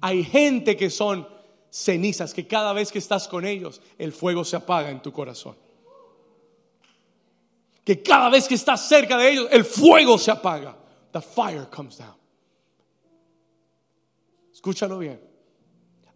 Hay 0.00 0.22
gente 0.22 0.76
que 0.76 0.90
son 0.90 1.26
cenizas, 1.70 2.34
que 2.34 2.46
cada 2.46 2.72
vez 2.72 2.90
que 2.90 2.98
estás 2.98 3.28
con 3.28 3.46
ellos, 3.46 3.80
el 3.96 4.12
fuego 4.12 4.44
se 4.44 4.56
apaga 4.56 4.90
en 4.90 5.00
tu 5.00 5.12
corazón. 5.12 5.56
Que 7.84 8.02
cada 8.02 8.28
vez 8.28 8.46
que 8.46 8.54
estás 8.54 8.86
cerca 8.88 9.16
de 9.16 9.30
ellos, 9.30 9.48
el 9.50 9.64
fuego 9.64 10.18
se 10.18 10.30
apaga. 10.30 10.76
The 11.12 11.20
fire 11.20 11.68
comes 11.70 11.98
down. 11.98 12.14
Escúchalo 14.52 14.98
bien. 14.98 15.20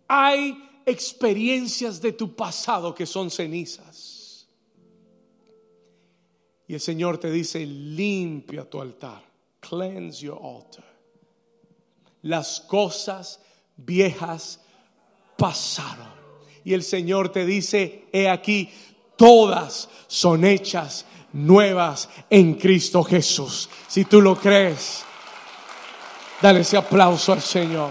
Hay 0.07 0.83
experiencias 0.85 2.01
de 2.01 2.13
tu 2.13 2.35
pasado 2.35 2.95
que 2.95 3.07
son 3.07 3.31
cenizas. 3.31 4.47
Y 6.67 6.75
el 6.75 6.81
Señor 6.81 7.19
te 7.19 7.31
dice, 7.31 7.65
limpia 7.65 8.69
tu 8.69 8.81
altar. 8.81 9.25
Cleanse 9.61 10.21
your 10.21 10.39
altar. 10.43 10.85
Las 12.23 12.61
cosas 12.61 13.41
viejas 13.77 14.61
pasaron. 15.37 16.13
Y 16.65 16.75
el 16.75 16.83
Señor 16.83 17.31
te 17.31 17.45
dice, 17.45 18.07
he 18.13 18.29
aquí, 18.29 18.71
todas 19.17 19.89
son 20.07 20.45
hechas 20.45 21.07
nuevas 21.33 22.09
en 22.31 22.55
Cristo 22.55 23.03
Jesús. 23.03 23.69
Si 23.87 24.05
tú 24.05 24.21
lo 24.21 24.37
crees, 24.37 25.05
dale 26.41 26.61
ese 26.61 26.77
aplauso 26.77 27.33
al 27.33 27.43
Señor. 27.43 27.91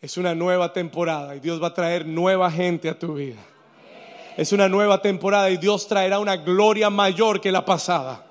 Es 0.00 0.16
una 0.16 0.34
nueva 0.34 0.72
temporada 0.72 1.36
y 1.36 1.40
Dios 1.40 1.62
va 1.62 1.68
a 1.68 1.74
traer 1.74 2.06
nueva 2.06 2.50
gente 2.50 2.88
a 2.88 2.98
tu 2.98 3.14
vida. 3.14 3.40
Es 4.36 4.52
una 4.52 4.68
nueva 4.68 5.02
temporada 5.02 5.50
y 5.50 5.58
Dios 5.58 5.86
traerá 5.86 6.18
una 6.18 6.36
gloria 6.36 6.88
mayor 6.88 7.40
que 7.40 7.52
la 7.52 7.64
pasada. 7.66 8.29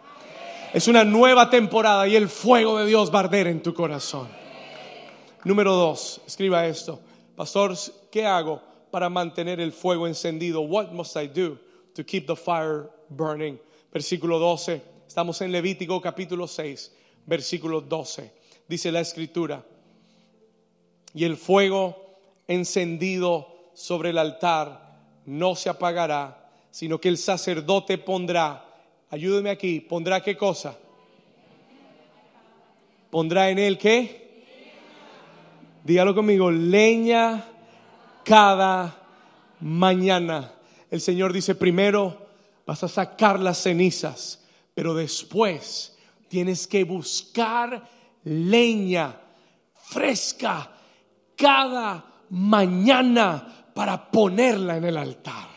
Es 0.71 0.87
una 0.87 1.03
nueva 1.03 1.49
temporada 1.49 2.07
y 2.07 2.15
el 2.15 2.29
fuego 2.29 2.77
de 2.77 2.85
Dios 2.85 3.11
va 3.11 3.21
a 3.21 3.23
arder 3.23 3.47
en 3.47 3.63
tu 3.63 3.73
corazón. 3.73 4.27
Número 5.43 5.73
dos, 5.73 6.21
escriba 6.27 6.67
esto. 6.67 6.99
Pastor, 7.35 7.75
¿qué 8.11 8.27
hago 8.27 8.61
para 8.91 9.09
mantener 9.09 9.59
el 9.59 9.71
fuego 9.71 10.05
encendido? 10.05 10.61
What 10.61 10.91
must 10.91 11.15
I 11.15 11.27
do 11.27 11.57
to 11.95 12.05
keep 12.05 12.27
the 12.27 12.35
fire 12.35 12.91
burning? 13.09 13.59
Versículo 13.91 14.37
12. 14.37 14.79
Estamos 15.07 15.41
en 15.41 15.51
Levítico 15.51 15.99
capítulo 15.99 16.47
6, 16.47 16.95
versículo 17.25 17.81
12. 17.81 18.31
Dice 18.67 18.91
la 18.91 18.99
escritura. 18.99 19.65
Y 21.15 21.23
el 21.23 21.35
fuego 21.35 22.19
encendido 22.47 23.71
sobre 23.73 24.11
el 24.11 24.19
altar 24.19 24.99
no 25.25 25.55
se 25.55 25.69
apagará, 25.69 26.51
sino 26.69 27.01
que 27.01 27.09
el 27.09 27.17
sacerdote 27.17 27.97
pondrá 27.97 28.68
Ayúdeme 29.11 29.49
aquí. 29.49 29.79
¿Pondrá 29.79 30.21
qué 30.21 30.37
cosa? 30.37 30.77
¿Pondrá 33.09 33.49
en 33.49 33.57
él 33.57 33.77
qué? 33.77 34.29
Dígalo 35.83 36.13
conmigo. 36.13 36.51
Leña 36.51 37.43
cada 38.23 38.95
mañana. 39.61 40.53
El 40.91 41.01
Señor 41.01 41.33
dice, 41.33 41.55
primero 41.55 42.27
vas 42.65 42.83
a 42.83 42.87
sacar 42.87 43.39
las 43.39 43.63
cenizas, 43.63 44.45
pero 44.75 44.93
después 44.93 45.97
tienes 46.27 46.67
que 46.67 46.83
buscar 46.83 47.89
leña 48.23 49.19
fresca 49.73 50.69
cada 51.35 52.05
mañana 52.29 53.71
para 53.73 54.11
ponerla 54.11 54.77
en 54.77 54.85
el 54.85 54.97
altar. 54.97 55.48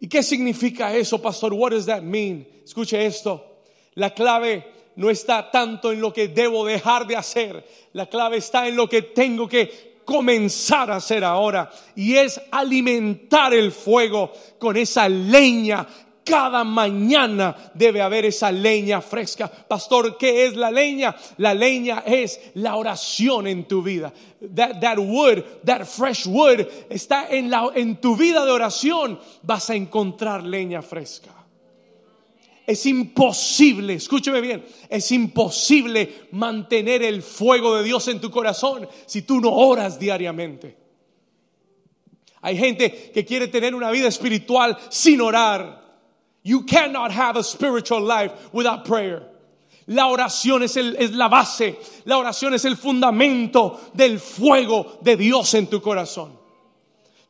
¿Y 0.00 0.08
qué 0.08 0.22
significa 0.22 0.94
eso, 0.94 1.20
pastor? 1.20 1.52
What 1.52 1.72
does 1.72 1.86
that 1.86 2.02
mean? 2.02 2.46
Escuche 2.64 3.04
esto. 3.04 3.62
La 3.94 4.14
clave 4.14 4.64
no 4.96 5.10
está 5.10 5.50
tanto 5.50 5.92
en 5.92 6.00
lo 6.00 6.12
que 6.12 6.28
debo 6.28 6.64
dejar 6.64 7.06
de 7.06 7.16
hacer. 7.16 7.64
La 7.92 8.06
clave 8.06 8.36
está 8.38 8.68
en 8.68 8.76
lo 8.76 8.88
que 8.88 9.02
tengo 9.02 9.48
que 9.48 9.98
comenzar 10.04 10.90
a 10.90 10.96
hacer 10.96 11.24
ahora. 11.24 11.70
Y 11.96 12.14
es 12.14 12.40
alimentar 12.50 13.52
el 13.52 13.72
fuego 13.72 14.32
con 14.58 14.76
esa 14.76 15.08
leña 15.08 15.86
cada 16.28 16.62
mañana 16.62 17.56
debe 17.72 18.02
haber 18.02 18.26
esa 18.26 18.52
leña 18.52 19.00
fresca. 19.00 19.48
Pastor, 19.48 20.18
¿qué 20.18 20.44
es 20.44 20.56
la 20.56 20.70
leña? 20.70 21.16
La 21.38 21.54
leña 21.54 22.02
es 22.06 22.38
la 22.54 22.76
oración 22.76 23.46
en 23.46 23.64
tu 23.64 23.82
vida. 23.82 24.12
That, 24.54 24.98
wood, 24.98 25.42
that 25.64 25.86
fresh 25.86 26.26
wood 26.26 26.66
está 26.90 27.28
en, 27.30 27.48
la, 27.48 27.70
en 27.74 27.96
tu 27.96 28.14
vida 28.14 28.44
de 28.44 28.52
oración. 28.52 29.18
Vas 29.42 29.70
a 29.70 29.74
encontrar 29.74 30.42
leña 30.44 30.82
fresca. 30.82 31.34
Es 32.66 32.84
imposible, 32.84 33.94
escúcheme 33.94 34.42
bien, 34.42 34.62
es 34.90 35.10
imposible 35.12 36.26
mantener 36.32 37.02
el 37.02 37.22
fuego 37.22 37.74
de 37.76 37.84
Dios 37.84 38.06
en 38.08 38.20
tu 38.20 38.30
corazón 38.30 38.86
si 39.06 39.22
tú 39.22 39.40
no 39.40 39.50
oras 39.50 39.98
diariamente. 39.98 40.76
Hay 42.42 42.58
gente 42.58 43.10
que 43.12 43.24
quiere 43.24 43.48
tener 43.48 43.74
una 43.74 43.90
vida 43.90 44.08
espiritual 44.08 44.76
sin 44.90 45.22
orar. 45.22 45.87
You 46.48 46.62
cannot 46.62 47.12
have 47.12 47.36
a 47.36 47.44
spiritual 47.44 48.00
life 48.00 48.32
without 48.54 48.86
prayer. 48.86 49.22
La 49.86 50.06
oración 50.06 50.62
es, 50.62 50.76
la 51.12 51.28
base, 51.28 51.76
la 52.06 52.16
oración 52.16 52.54
es 52.54 52.64
el 52.64 52.74
fundamento 52.74 53.78
del 53.92 54.18
fuego 54.18 54.98
de 55.02 55.16
Dios 55.16 55.52
en 55.52 55.66
tu 55.66 55.82
corazón. 55.82 56.38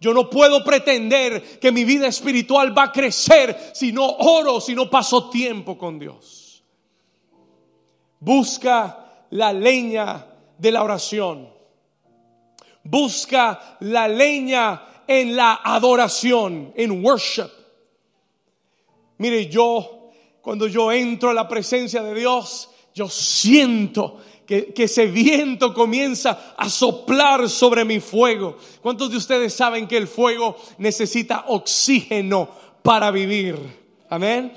Yo 0.01 0.15
no 0.15 0.31
puedo 0.31 0.63
pretender 0.63 1.59
que 1.59 1.73
mi 1.73 1.83
vida 1.83 2.07
espiritual 2.07 2.73
va 2.79 2.85
a 2.85 2.93
crecer 2.93 3.73
si 3.75 3.91
no 3.91 4.09
oro, 4.09 4.61
si 4.61 4.77
no 4.77 4.89
paso 4.89 5.29
tiempo 5.31 5.77
con 5.77 5.99
Dios. 5.99 6.63
Busca 8.21 9.25
la 9.31 9.53
leña 9.53 10.27
de 10.57 10.71
la 10.71 10.85
oración. 10.85 11.49
Busca 12.85 13.79
la 13.81 14.07
leña 14.07 15.03
en 15.09 15.35
la 15.35 15.61
adoración, 15.65 16.73
en 16.77 17.05
worship. 17.05 17.58
Mire, 19.19 19.49
yo 19.49 19.95
Cuando 20.41 20.67
yo 20.67 20.91
entro 20.91 21.29
a 21.29 21.35
la 21.35 21.47
presencia 21.47 22.03
de 22.03 22.15
Dios, 22.15 22.71
yo 22.95 23.09
siento 23.11 24.19
que, 24.47 24.73
que, 24.73 24.85
ese 24.85 25.07
viento 25.07 25.75
comienza 25.75 26.55
a 26.57 26.71
soplar 26.71 27.51
sobre 27.51 27.85
mi 27.85 28.01
fuego. 28.01 28.57
¿Cuántos 28.81 29.11
de 29.11 29.19
ustedes 29.19 29.53
saben 29.53 29.87
que 29.87 29.99
el 29.99 30.09
fuego 30.09 30.57
necesita 30.79 31.45
oxígeno 31.49 32.49
para 32.83 33.11
vivir? 33.11 33.59
Amén. 34.09 34.55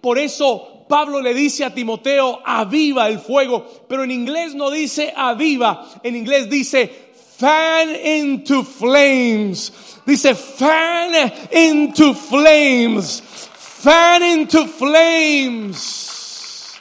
Por 0.00 0.16
eso 0.16 0.84
Pablo 0.88 1.20
le 1.20 1.34
dice 1.34 1.64
a 1.64 1.74
Timoteo, 1.74 2.40
aviva 2.44 3.08
el 3.08 3.18
fuego, 3.18 3.66
pero 3.88 4.04
en 4.04 4.12
inglés 4.12 4.54
no 4.54 4.70
dice 4.70 5.12
aviva, 5.16 5.88
en 6.04 6.14
inglés 6.14 6.48
dice 6.48 6.88
fan 7.36 7.88
into 8.04 8.62
flames. 8.62 9.72
Dice 10.06 10.34
fan 10.34 11.32
into 11.50 12.14
flames. 12.14 13.22
Fan 13.86 14.22
into 14.24 14.66
flames. 14.66 16.74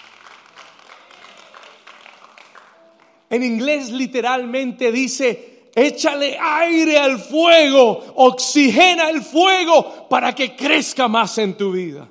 En 3.29 3.43
inglés 3.43 3.91
literalmente 3.91 4.91
dice, 4.91 5.69
échale 5.75 6.35
aire 6.41 6.97
al 6.97 7.19
fuego, 7.19 8.03
oxigena 8.15 9.11
el 9.11 9.21
fuego 9.21 10.07
para 10.09 10.33
que 10.33 10.55
crezca 10.55 11.07
más 11.07 11.37
en 11.37 11.55
tu 11.55 11.73
vida. 11.73 12.09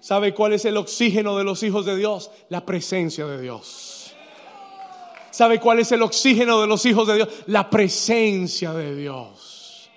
¿Sabe 0.00 0.32
cuál 0.32 0.54
es 0.54 0.64
el 0.64 0.78
oxígeno 0.78 1.36
de 1.36 1.44
los 1.44 1.62
hijos 1.62 1.84
de 1.84 1.94
Dios? 1.94 2.30
La 2.48 2.64
presencia 2.64 3.26
de 3.26 3.38
Dios. 3.38 4.14
¿Sabe 5.30 5.60
cuál 5.60 5.80
es 5.80 5.92
el 5.92 6.00
oxígeno 6.00 6.58
de 6.62 6.66
los 6.66 6.86
hijos 6.86 7.06
de 7.06 7.16
Dios? 7.16 7.28
La 7.48 7.68
presencia 7.68 8.72
de 8.72 8.96
Dios. 8.96 9.90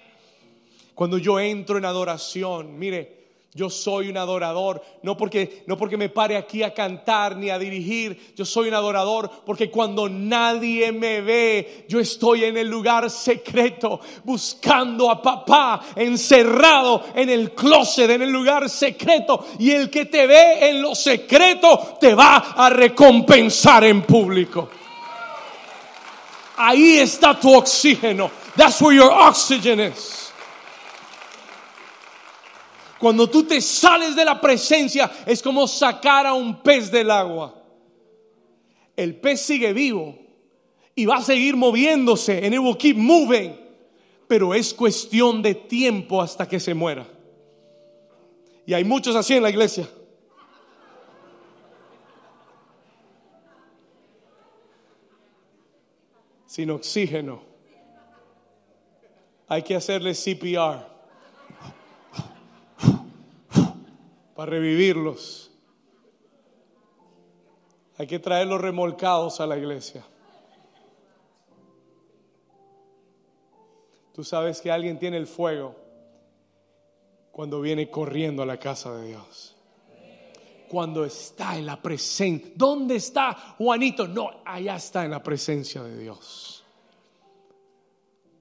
Cuando 0.93 1.18
yo 1.18 1.39
entro 1.39 1.78
en 1.78 1.86
adoración, 1.86 2.78
mire, 2.78 3.23
yo 3.56 3.70
soy 3.70 4.10
un 4.10 4.18
adorador, 4.18 4.82
no 5.04 5.16
porque, 5.16 5.64
no 5.68 5.78
porque 5.78 5.95
me 5.95 6.10
pare 6.10 6.38
aquí 6.38 6.64
a 6.64 6.74
cantar 6.74 7.38
ni 7.38 7.49
a 7.51 7.60
dirigir, 7.60 8.34
yo 8.36 8.45
soy 8.45 8.68
un 8.68 8.74
adorador 8.74 9.30
porque 9.45 9.70
cuando 9.70 10.10
nadie 10.10 10.91
me 10.91 11.22
ve, 11.22 11.86
yo 11.88 11.99
estoy 11.99 12.45
en 12.45 12.58
el 12.58 12.68
lugar 12.68 13.10
secreto 13.12 13.99
buscando 14.24 15.10
a 15.12 15.22
papá, 15.22 15.82
encerrado 15.95 17.04
en 17.14 17.30
el 17.30 17.51
closet, 17.51 18.10
en 18.10 18.24
el 18.24 18.32
lugar 18.32 18.70
secreto. 18.70 19.45
Y 19.60 19.72
el 19.72 19.89
que 19.89 20.06
te 20.06 20.26
ve 20.26 20.70
en 20.70 20.82
lo 20.82 20.95
secreto 20.95 21.97
te 21.99 22.16
va 22.16 22.38
a 22.56 22.70
recompensar 22.70 23.84
en 23.84 24.01
público. 24.01 24.70
Ahí 26.58 26.97
está 26.97 27.39
tu 27.39 27.54
oxígeno. 27.54 28.32
That's 28.56 28.82
where 28.82 28.95
your 28.95 29.12
oxygen 29.12 29.80
is. 29.80 30.23
Cuando 33.04 33.30
tú 33.30 33.43
te 33.43 33.60
sales 33.60 34.16
de 34.16 34.24
la 34.24 34.39
presencia 34.39 35.12
es 35.26 35.41
como 35.41 35.68
sacar 35.68 36.26
a 36.26 36.34
un 36.34 36.64
pez 36.64 36.89
del 36.89 37.12
agua. 37.12 37.54
El 38.95 39.20
pez 39.20 39.41
sigue 39.41 39.74
vivo 39.74 40.18
y 40.95 41.06
va 41.06 41.18
a 41.18 41.22
seguir 41.22 41.58
moviéndose 41.58 42.45
and 42.45 42.54
it 42.54 42.60
will 42.62 42.78
keep 42.78 42.95
moving. 42.95 43.60
Pero 44.26 44.54
es 44.54 44.74
cuestión 44.74 45.41
de 45.41 45.54
tiempo 45.54 46.22
hasta 46.22 46.47
que 46.47 46.62
se 46.62 46.74
muera. 46.74 47.06
Y 48.66 48.74
hay 48.74 48.86
muchos 48.86 49.18
así 49.18 49.34
en 49.34 49.43
la 49.43 49.49
iglesia. 49.49 49.86
Sin 56.45 56.72
oxígeno. 56.72 57.43
Hay 59.49 59.62
que 59.62 59.76
hacerle 59.76 60.14
CPR. 60.14 60.93
Para 64.36 64.52
revivirlos. 64.52 65.52
Hay 67.98 68.08
que 68.08 68.20
traerlos 68.20 68.60
remolcados 68.60 69.40
a 69.40 69.48
la 69.48 69.58
iglesia. 69.58 70.04
Tú 74.14 74.24
sabes 74.24 74.62
que 74.62 74.72
alguien 74.72 75.00
tiene 75.00 75.18
el 75.18 75.28
fuego 75.28 75.76
cuando 77.32 77.60
viene 77.62 77.90
corriendo 77.90 78.44
a 78.44 78.46
la 78.46 78.60
casa 78.60 78.96
de 78.96 79.08
Dios. 79.08 79.56
Cuando 80.70 81.04
está 81.06 81.58
en 81.58 81.66
la 81.66 81.82
presencia. 81.82 82.52
¿Dónde 82.56 82.96
está 82.96 83.56
Juanito? 83.58 84.08
No, 84.08 84.42
allá 84.46 84.76
está 84.76 85.06
en 85.06 85.12
la 85.12 85.22
presencia 85.22 85.84
de 85.84 85.98
Dios. 85.98 86.64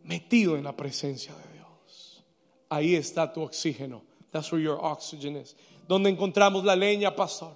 Metido 0.04 0.56
en 0.56 0.64
la 0.64 0.76
presencia 0.76 1.34
de 1.34 1.52
Dios. 1.54 2.24
Ahí 2.68 2.94
está 2.94 3.32
tu 3.32 3.42
oxígeno. 3.42 4.02
That's 4.30 4.50
where 4.50 4.62
your 4.62 4.78
oxygen 4.82 5.36
is. 5.36 5.54
¿Dónde 5.92 6.08
encontramos 6.08 6.64
la 6.64 6.74
leña, 6.74 7.14
pastor? 7.14 7.54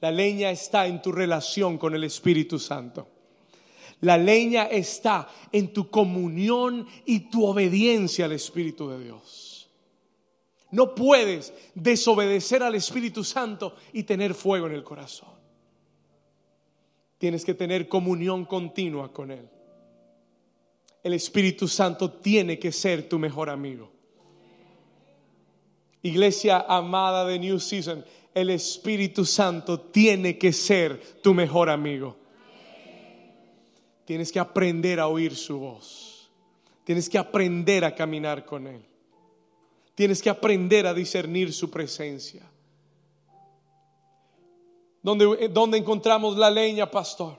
La 0.00 0.10
leña 0.10 0.50
está 0.50 0.88
en 0.88 1.00
tu 1.00 1.12
relación 1.12 1.78
con 1.78 1.94
el 1.94 2.02
Espíritu 2.02 2.58
Santo. 2.58 3.06
La 4.00 4.18
leña 4.18 4.64
está 4.64 5.28
en 5.52 5.72
tu 5.72 5.88
comunión 5.88 6.88
y 7.04 7.30
tu 7.30 7.46
obediencia 7.46 8.24
al 8.24 8.32
Espíritu 8.32 8.88
de 8.90 9.04
Dios. 9.04 9.70
No 10.72 10.96
puedes 10.96 11.54
desobedecer 11.76 12.64
al 12.64 12.74
Espíritu 12.74 13.22
Santo 13.22 13.76
y 13.92 14.02
tener 14.02 14.34
fuego 14.34 14.66
en 14.66 14.72
el 14.72 14.82
corazón. 14.82 15.36
Tienes 17.18 17.44
que 17.44 17.54
tener 17.54 17.86
comunión 17.86 18.46
continua 18.46 19.12
con 19.12 19.30
Él. 19.30 19.48
El 21.04 21.12
Espíritu 21.12 21.68
Santo 21.68 22.10
tiene 22.14 22.58
que 22.58 22.72
ser 22.72 23.08
tu 23.08 23.20
mejor 23.20 23.48
amigo. 23.48 23.95
Iglesia 26.02 26.64
amada 26.68 27.24
de 27.26 27.38
New 27.38 27.58
Season, 27.58 28.04
el 28.34 28.50
Espíritu 28.50 29.24
Santo 29.24 29.80
tiene 29.80 30.36
que 30.36 30.52
ser 30.52 31.00
tu 31.22 31.32
mejor 31.32 31.70
amigo. 31.70 32.16
Tienes 34.04 34.30
que 34.30 34.38
aprender 34.38 35.00
a 35.00 35.08
oír 35.08 35.34
su 35.34 35.58
voz. 35.58 36.30
Tienes 36.84 37.08
que 37.08 37.18
aprender 37.18 37.84
a 37.84 37.94
caminar 37.94 38.44
con 38.44 38.66
Él. 38.66 38.84
Tienes 39.96 40.22
que 40.22 40.30
aprender 40.30 40.86
a 40.86 40.94
discernir 40.94 41.52
su 41.52 41.70
presencia. 41.70 42.42
¿Dónde, 45.02 45.48
¿Dónde, 45.48 45.78
encontramos 45.78 46.36
la 46.36 46.50
leña, 46.50 46.90
pastor? 46.90 47.38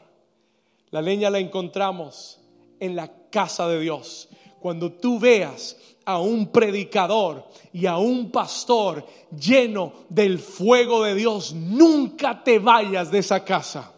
La 0.90 1.02
leña 1.02 1.30
la 1.30 1.40
encontramos 1.40 2.40
en 2.80 2.96
la 2.96 3.30
casa 3.30 3.68
de 3.68 3.80
Dios. 3.80 4.30
Cuando 4.60 4.92
tú 4.92 5.20
veas 5.20 5.78
a 6.06 6.20
un 6.20 6.52
predicador 6.52 7.48
y 7.74 7.86
a 7.86 7.98
un 7.98 8.32
pastor 8.32 9.06
lleno 9.38 9.94
del 10.10 10.40
fuego 10.40 11.04
de 11.04 11.16
Dios, 11.16 11.54
nunca 11.54 12.44
te 12.44 12.60
vayas 12.60 13.12
de 13.12 13.20
esa 13.20 13.44
casa. 13.44 13.92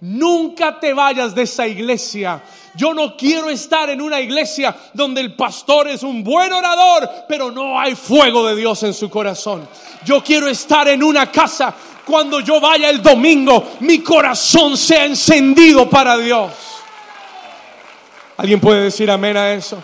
Nunca 0.00 0.78
te 0.80 0.92
vayas 0.92 1.34
de 1.34 1.42
esa 1.42 1.66
iglesia. 1.66 2.42
Yo 2.74 2.92
no 2.92 3.16
quiero 3.16 3.48
estar 3.48 3.88
en 3.88 4.02
una 4.02 4.20
iglesia 4.20 4.76
donde 4.92 5.20
el 5.20 5.34
pastor 5.34 5.88
es 5.88 6.02
un 6.02 6.22
buen 6.22 6.52
orador, 6.52 7.08
pero 7.28 7.50
no 7.50 7.78
hay 7.78 7.94
fuego 7.94 8.46
de 8.46 8.56
Dios 8.56 8.82
en 8.82 8.92
su 8.92 9.08
corazón. 9.08 9.66
Yo 10.04 10.22
quiero 10.22 10.48
estar 10.48 10.88
en 10.88 11.02
una 11.02 11.30
casa 11.30 11.74
cuando 12.04 12.40
yo 12.40 12.60
vaya 12.60 12.90
el 12.90 13.02
domingo, 13.02 13.72
mi 13.80 14.00
corazón 14.00 14.76
sea 14.76 15.06
encendido 15.06 15.88
para 15.88 16.18
Dios. 16.18 16.52
¿Alguien 18.36 18.60
puede 18.60 18.82
decir 18.82 19.10
amén 19.10 19.36
a 19.36 19.52
eso? 19.52 19.82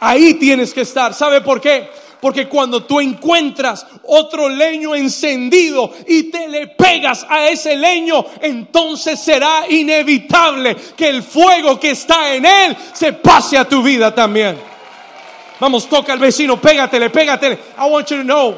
Ahí 0.00 0.34
tienes 0.34 0.72
que 0.72 0.82
estar. 0.82 1.12
¿Sabe 1.12 1.40
por 1.40 1.60
qué? 1.60 1.88
Porque 2.20 2.48
cuando 2.48 2.84
tú 2.84 3.00
encuentras 3.00 3.86
otro 4.04 4.48
leño 4.48 4.94
encendido 4.94 5.92
y 6.06 6.24
te 6.24 6.48
le 6.48 6.68
pegas 6.68 7.24
a 7.28 7.48
ese 7.48 7.76
leño, 7.76 8.24
entonces 8.40 9.20
será 9.20 9.64
inevitable 9.68 10.76
que 10.96 11.08
el 11.08 11.22
fuego 11.22 11.78
que 11.78 11.90
está 11.90 12.34
en 12.34 12.44
él 12.44 12.76
se 12.92 13.12
pase 13.12 13.56
a 13.56 13.68
tu 13.68 13.82
vida 13.82 14.12
también. 14.14 14.58
Vamos, 15.60 15.88
toca 15.88 16.12
al 16.12 16.18
vecino, 16.18 16.60
pégatele, 16.60 17.10
pégatele. 17.10 17.58
I 17.78 17.88
want 17.88 18.08
you 18.08 18.16
to 18.18 18.24
know. 18.24 18.54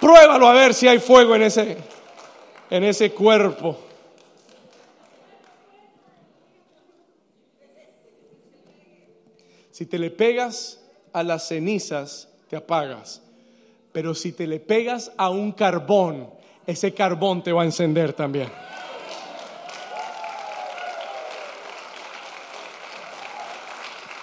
Pruébalo 0.00 0.48
a 0.48 0.52
ver 0.52 0.74
si 0.74 0.88
hay 0.88 0.98
fuego 0.98 1.34
en 1.34 1.42
ese, 1.42 1.76
en 2.70 2.84
ese 2.84 3.12
cuerpo. 3.12 3.78
Si 9.72 9.86
te 9.86 9.98
le 9.98 10.10
pegas 10.10 10.80
a 11.14 11.22
las 11.22 11.48
cenizas, 11.48 12.28
te 12.48 12.56
apagas. 12.56 13.22
Pero 13.90 14.14
si 14.14 14.32
te 14.32 14.46
le 14.46 14.60
pegas 14.60 15.10
a 15.16 15.30
un 15.30 15.52
carbón, 15.52 16.28
ese 16.66 16.92
carbón 16.92 17.42
te 17.42 17.52
va 17.52 17.62
a 17.62 17.64
encender 17.64 18.12
también. 18.12 18.50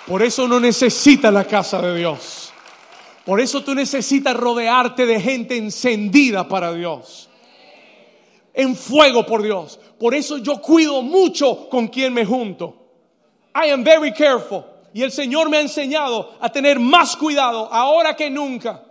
Por 0.06 0.22
eso 0.22 0.48
no 0.48 0.60
necesitas 0.60 1.34
la 1.34 1.46
casa 1.46 1.82
de 1.82 1.98
Dios. 1.98 2.52
Por 3.26 3.42
eso 3.42 3.64
tú 3.64 3.74
necesitas 3.74 4.36
rodearte 4.36 5.08
de 5.08 5.20
gente 5.20 5.58
encendida 5.58 6.48
para 6.48 6.74
Dios. 6.74 7.28
En 8.54 8.76
fuego 8.76 9.26
por 9.26 9.42
Dios. 9.42 9.80
Por 10.00 10.14
eso 10.14 10.38
yo 10.38 10.62
cuido 10.62 11.02
mucho 11.02 11.70
con 11.70 11.88
quien 11.88 12.14
me 12.14 12.24
junto. 12.24 12.76
I 13.56 13.72
am 13.72 13.84
very 13.84 14.14
careful. 14.14 14.64
Y 14.94 15.04
el 15.04 15.12
Señor 15.12 15.50
me 15.50 15.58
ha 15.58 15.62
enseñado 15.62 16.36
a 16.40 16.52
tener 16.52 16.80
más 16.80 17.16
cuidado 17.16 17.72
ahora 17.72 18.16
que 18.16 18.30
nunca. 18.30 18.84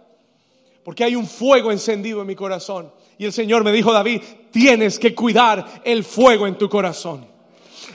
Porque 0.85 1.05
hay 1.05 1.17
un 1.17 1.27
fuego 1.27 1.71
encendido 1.73 2.21
en 2.21 2.27
mi 2.27 2.35
corazón. 2.35 2.93
Y 3.19 3.25
el 3.25 3.33
Señor 3.33 3.65
me 3.65 3.73
dijo, 3.73 3.93
David, 3.93 4.23
tienes 4.51 4.99
que 4.99 5.15
cuidar 5.15 5.83
el 5.85 6.05
fuego 6.05 6.47
en 6.47 6.57
tu 6.57 6.69
corazón. 6.69 7.27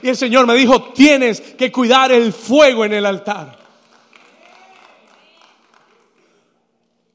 Y 0.02 0.10
el 0.10 0.18
Señor 0.18 0.46
me 0.46 0.56
dijo, 0.56 0.92
tienes 0.94 1.40
que 1.40 1.72
cuidar 1.72 2.12
el 2.12 2.34
fuego 2.34 2.84
en 2.86 2.94
el 2.94 3.06
altar. 3.06 3.58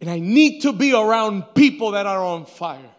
And 0.01 0.11
I 0.11 0.21
need 0.21 0.63
to 0.63 0.73
be 0.73 0.93
around 0.93 1.55
people 1.55 1.93
that 1.93 2.07
are 2.07 2.23
on 2.23 2.47
fire. 2.47 2.91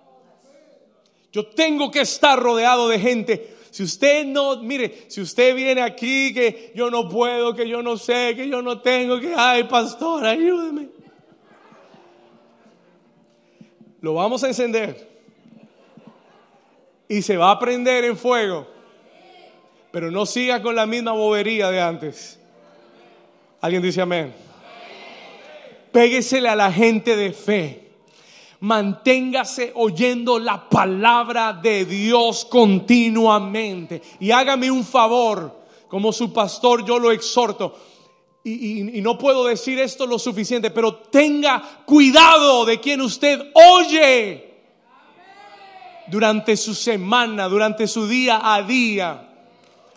Yo 1.31 1.45
tengo 1.45 1.91
que 1.91 2.01
estar 2.01 2.39
rodeado 2.39 2.89
de 2.89 2.99
gente. 2.99 3.55
Si 3.71 3.83
usted 3.83 4.25
no, 4.25 4.57
mire, 4.61 5.05
si 5.07 5.21
usted 5.21 5.55
viene 5.55 5.81
aquí 5.81 6.33
que 6.33 6.71
yo 6.75 6.89
no 6.89 7.07
puedo, 7.07 7.53
que 7.55 7.67
yo 7.67 7.83
no 7.83 7.97
sé, 7.97 8.33
que 8.35 8.47
yo 8.47 8.61
no 8.61 8.81
tengo, 8.81 9.19
que, 9.19 9.33
ay, 9.35 9.65
pastor, 9.65 10.25
ayúdeme. 10.25 10.89
Lo 14.01 14.13
vamos 14.13 14.43
a 14.43 14.47
encender. 14.47 15.07
Y 17.07 17.21
se 17.21 17.37
va 17.37 17.51
a 17.51 17.59
prender 17.59 18.05
en 18.05 18.17
fuego. 18.17 18.67
Pero 19.91 20.11
no 20.11 20.25
siga 20.25 20.61
con 20.61 20.75
la 20.75 20.85
misma 20.85 21.11
bobería 21.11 21.69
de 21.69 21.81
antes. 21.81 22.39
¿Alguien 23.61 23.81
dice 23.81 24.01
amén? 24.01 24.33
Péguesele 25.91 26.47
a 26.47 26.55
la 26.55 26.71
gente 26.71 27.15
de 27.15 27.33
fe 27.33 27.88
manténgase 28.61 29.71
oyendo 29.75 30.37
la 30.39 30.69
palabra 30.69 31.53
de 31.53 31.85
Dios 31.85 32.45
continuamente. 32.45 34.01
Y 34.19 34.31
hágame 34.31 34.69
un 34.69 34.83
favor, 34.83 35.63
como 35.87 36.11
su 36.11 36.33
pastor 36.33 36.85
yo 36.85 36.99
lo 36.99 37.11
exhorto. 37.11 37.75
Y, 38.43 39.01
no 39.01 39.17
puedo 39.17 39.45
decir 39.45 39.79
esto 39.79 40.07
lo 40.07 40.17
suficiente, 40.17 40.71
pero 40.71 40.95
tenga 40.95 41.61
cuidado 41.85 42.65
de 42.65 42.79
quien 42.79 43.01
usted 43.01 43.51
oye 43.53 44.49
durante 46.07 46.57
su 46.57 46.73
semana, 46.73 47.47
durante 47.47 47.87
su 47.87 48.07
día 48.07 48.41
a 48.41 48.63
día. 48.63 49.29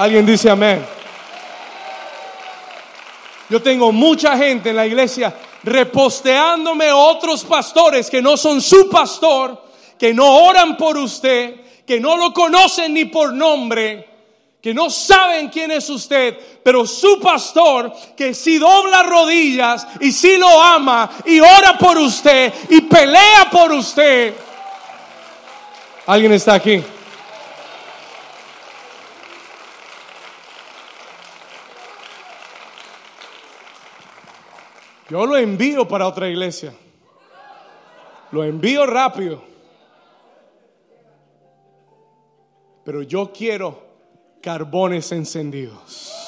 Alguien 0.00 0.24
dice 0.24 0.48
amén. 0.48 0.82
Yo 3.50 3.60
tengo 3.60 3.92
mucha 3.92 4.34
gente 4.34 4.70
en 4.70 4.76
la 4.76 4.86
iglesia 4.86 5.34
reposteándome 5.62 6.90
otros 6.90 7.44
pastores 7.44 8.08
que 8.08 8.22
no 8.22 8.38
son 8.38 8.62
su 8.62 8.88
pastor, 8.88 9.62
que 9.98 10.14
no 10.14 10.44
oran 10.46 10.78
por 10.78 10.96
usted, 10.96 11.84
que 11.86 12.00
no 12.00 12.16
lo 12.16 12.32
conocen 12.32 12.94
ni 12.94 13.04
por 13.04 13.34
nombre, 13.34 14.08
que 14.62 14.72
no 14.72 14.88
saben 14.88 15.50
quién 15.50 15.70
es 15.70 15.90
usted, 15.90 16.34
pero 16.62 16.86
su 16.86 17.20
pastor 17.20 17.92
que 18.16 18.32
si 18.32 18.56
dobla 18.56 19.02
rodillas 19.02 19.86
y 20.00 20.12
si 20.12 20.38
lo 20.38 20.62
ama 20.62 21.10
y 21.26 21.40
ora 21.40 21.76
por 21.78 21.98
usted 21.98 22.54
y 22.70 22.80
pelea 22.80 23.50
por 23.52 23.70
usted. 23.72 24.32
¿Alguien 26.06 26.32
está 26.32 26.54
aquí? 26.54 26.82
Yo 35.10 35.26
lo 35.26 35.36
envío 35.36 35.88
para 35.88 36.06
otra 36.06 36.28
iglesia. 36.28 36.72
Lo 38.30 38.44
envío 38.44 38.86
rápido. 38.86 39.42
Pero 42.84 43.02
yo 43.02 43.32
quiero 43.32 43.82
carbones 44.40 45.10
encendidos. 45.10 46.22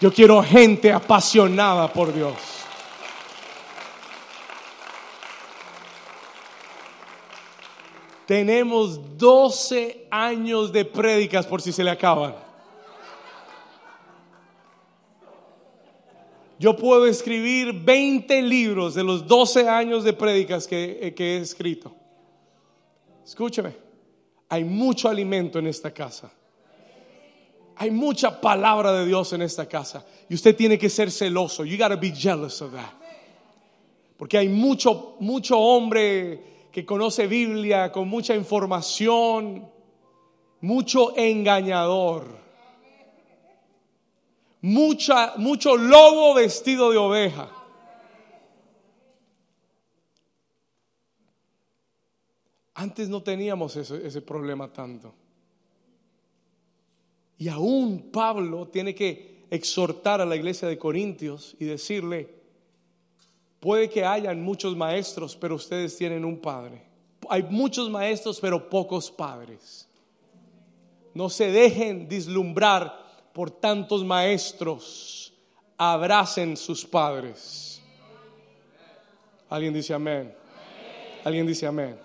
Yo 0.00 0.10
quiero 0.10 0.42
gente 0.42 0.90
apasionada 0.90 1.92
por 1.92 2.14
Dios. 2.14 2.34
Tenemos 8.24 9.18
12 9.18 10.06
años 10.10 10.72
de 10.72 10.86
prédicas 10.86 11.46
por 11.46 11.60
si 11.60 11.72
se 11.72 11.84
le 11.84 11.90
acaban. 11.90 12.47
Yo 16.58 16.76
puedo 16.76 17.06
escribir 17.06 17.72
20 17.72 18.42
libros 18.42 18.94
de 18.94 19.04
los 19.04 19.26
12 19.26 19.68
años 19.68 20.02
de 20.02 20.12
prédicas 20.12 20.66
que, 20.66 20.98
eh, 21.00 21.14
que 21.14 21.36
he 21.36 21.40
escrito. 21.40 21.94
Escúcheme, 23.24 23.76
hay 24.48 24.64
mucho 24.64 25.08
alimento 25.08 25.60
en 25.60 25.68
esta 25.68 25.92
casa. 25.92 26.32
Hay 27.76 27.92
mucha 27.92 28.40
palabra 28.40 28.92
de 28.92 29.06
Dios 29.06 29.32
en 29.34 29.42
esta 29.42 29.66
casa. 29.66 30.04
Y 30.28 30.34
usted 30.34 30.56
tiene 30.56 30.76
que 30.76 30.90
ser 30.90 31.12
celoso. 31.12 31.64
You 31.64 31.78
gotta 31.78 31.94
be 31.94 32.10
jealous 32.10 32.60
of 32.60 32.72
that. 32.72 32.94
Porque 34.16 34.36
hay 34.36 34.48
mucho, 34.48 35.14
mucho 35.20 35.56
hombre 35.56 36.42
que 36.72 36.84
conoce 36.84 37.28
Biblia 37.28 37.92
con 37.92 38.08
mucha 38.08 38.34
información, 38.34 39.70
mucho 40.60 41.16
engañador 41.16 42.47
mucha, 44.60 45.34
mucho 45.36 45.76
lobo 45.76 46.34
vestido 46.34 46.90
de 46.90 46.98
oveja. 46.98 47.50
Antes 52.74 53.08
no 53.08 53.22
teníamos 53.22 53.76
ese, 53.76 54.06
ese 54.06 54.22
problema 54.22 54.72
tanto. 54.72 55.12
Y 57.36 57.48
aún 57.48 58.10
Pablo 58.12 58.68
tiene 58.68 58.94
que 58.94 59.46
exhortar 59.50 60.20
a 60.20 60.26
la 60.26 60.36
iglesia 60.36 60.68
de 60.68 60.78
Corintios 60.78 61.56
y 61.58 61.64
decirle, 61.64 62.28
puede 63.60 63.88
que 63.88 64.04
hayan 64.04 64.42
muchos 64.42 64.76
maestros, 64.76 65.36
pero 65.36 65.56
ustedes 65.56 65.96
tienen 65.96 66.24
un 66.24 66.38
padre. 66.38 66.82
Hay 67.28 67.42
muchos 67.44 67.90
maestros, 67.90 68.40
pero 68.40 68.68
pocos 68.68 69.10
padres. 69.10 69.88
No 71.14 71.28
se 71.28 71.50
dejen 71.50 72.08
dislumbrar 72.08 73.07
por 73.38 73.52
tantos 73.52 74.04
maestros, 74.04 75.32
abracen 75.76 76.56
sus 76.56 76.84
padres. 76.84 77.80
Alguien 79.48 79.72
dice 79.72 79.94
amén. 79.94 80.34
Alguien 81.22 81.46
dice 81.46 81.64
amén. 81.64 81.96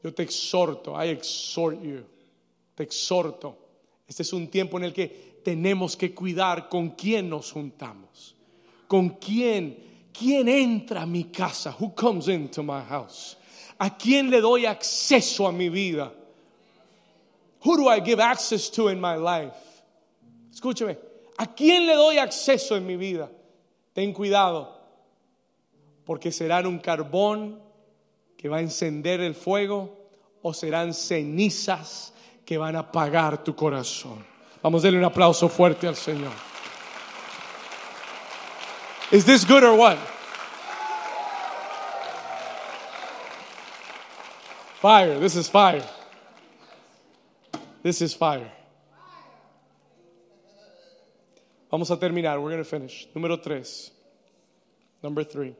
Yo 0.00 0.14
te 0.14 0.22
exhorto, 0.22 0.94
I 0.94 1.08
exhort 1.08 1.82
you. 1.82 2.04
Te 2.76 2.84
exhorto. 2.84 3.58
Este 4.06 4.22
es 4.22 4.32
un 4.32 4.46
tiempo 4.46 4.78
en 4.78 4.84
el 4.84 4.92
que 4.92 5.40
tenemos 5.44 5.96
que 5.96 6.14
cuidar 6.14 6.68
con 6.68 6.90
quién 6.90 7.28
nos 7.28 7.50
juntamos. 7.50 8.36
Con 8.86 9.08
quién, 9.18 10.06
quién 10.16 10.48
entra 10.48 11.02
a 11.02 11.06
mi 11.06 11.24
casa. 11.32 11.74
Who 11.80 11.96
comes 11.96 12.28
into 12.28 12.62
my 12.62 12.82
house? 12.88 13.36
¿A 13.76 13.98
quién 13.98 14.30
le 14.30 14.40
doy 14.40 14.66
acceso 14.66 15.48
a 15.48 15.52
mi 15.52 15.68
vida? 15.68 16.12
Who 17.64 17.76
do 17.76 17.88
I 17.88 17.98
give 18.00 18.20
access 18.20 18.70
to 18.70 18.88
in 18.88 19.00
my 19.00 19.16
life? 19.16 19.69
Escúcheme, 20.60 20.98
¿a 21.38 21.46
quién 21.54 21.86
le 21.86 21.94
doy 21.94 22.18
acceso 22.18 22.76
en 22.76 22.86
mi 22.86 22.94
vida? 22.94 23.30
Ten 23.94 24.12
cuidado, 24.12 24.78
porque 26.04 26.30
serán 26.30 26.66
un 26.66 26.78
carbón 26.78 27.62
que 28.36 28.46
va 28.50 28.58
a 28.58 28.60
encender 28.60 29.22
el 29.22 29.34
fuego 29.34 30.10
o 30.42 30.52
serán 30.52 30.92
cenizas 30.92 32.12
que 32.44 32.58
van 32.58 32.76
a 32.76 32.80
apagar 32.80 33.42
tu 33.42 33.56
corazón. 33.56 34.22
Vamos 34.62 34.82
a 34.82 34.88
darle 34.88 34.98
un 34.98 35.06
aplauso 35.06 35.48
fuerte 35.48 35.88
al 35.88 35.96
Señor. 35.96 36.32
Is 39.12 39.24
this 39.24 39.48
good 39.48 39.64
or 39.64 39.78
what? 39.78 39.96
Fire, 44.82 45.18
this 45.20 45.36
is 45.36 45.48
fire. 45.48 45.88
This 47.82 48.02
is 48.02 48.14
fire. 48.14 48.59
Vamos 51.70 51.90
a 51.90 51.96
terminar. 51.96 52.40
We're 52.40 52.50
going 52.50 52.58
to 52.58 52.64
finish. 52.64 53.08
Número 53.14 53.40
tres. 53.40 53.92
Number 55.02 55.24
three. 55.24 55.54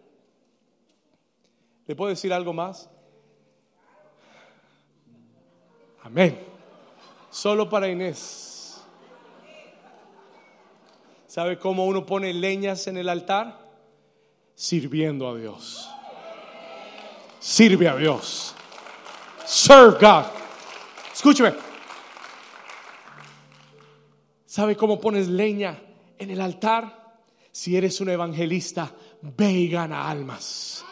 ¿Le 1.87 1.95
puedo 1.95 2.11
decir 2.11 2.33
algo 2.33 2.53
más? 2.53 2.89
Amén. 6.03 6.39
Solo 7.31 7.69
para 7.69 7.89
Inés. 7.89 8.81
¿Sabe 11.27 11.59
cómo 11.59 11.87
uno 11.87 12.05
pone 12.05 12.33
leñas 12.35 12.89
en 12.89 12.97
el 12.97 13.09
altar? 13.09 13.57
Sirviendo 14.55 15.29
a 15.29 15.37
Dios. 15.37 15.89
Sirve 17.39 17.89
a 17.89 17.97
Dios. 17.97 18.55
Serve 19.47 19.99
God. 20.01 20.27
Escúcheme. 21.13 21.55
¿Sabe 24.45 24.77
cómo 24.77 25.01
pones 25.01 25.29
leña 25.29 25.81
en 26.21 26.31
el 26.31 26.41
altar? 26.41 27.17
Si 27.51 27.77
eres 27.77 28.01
un 28.01 28.11
evangelista, 28.11 28.95
ve 29.23 29.51
y 29.51 29.69
gana 29.69 30.09
almas. 30.09 30.85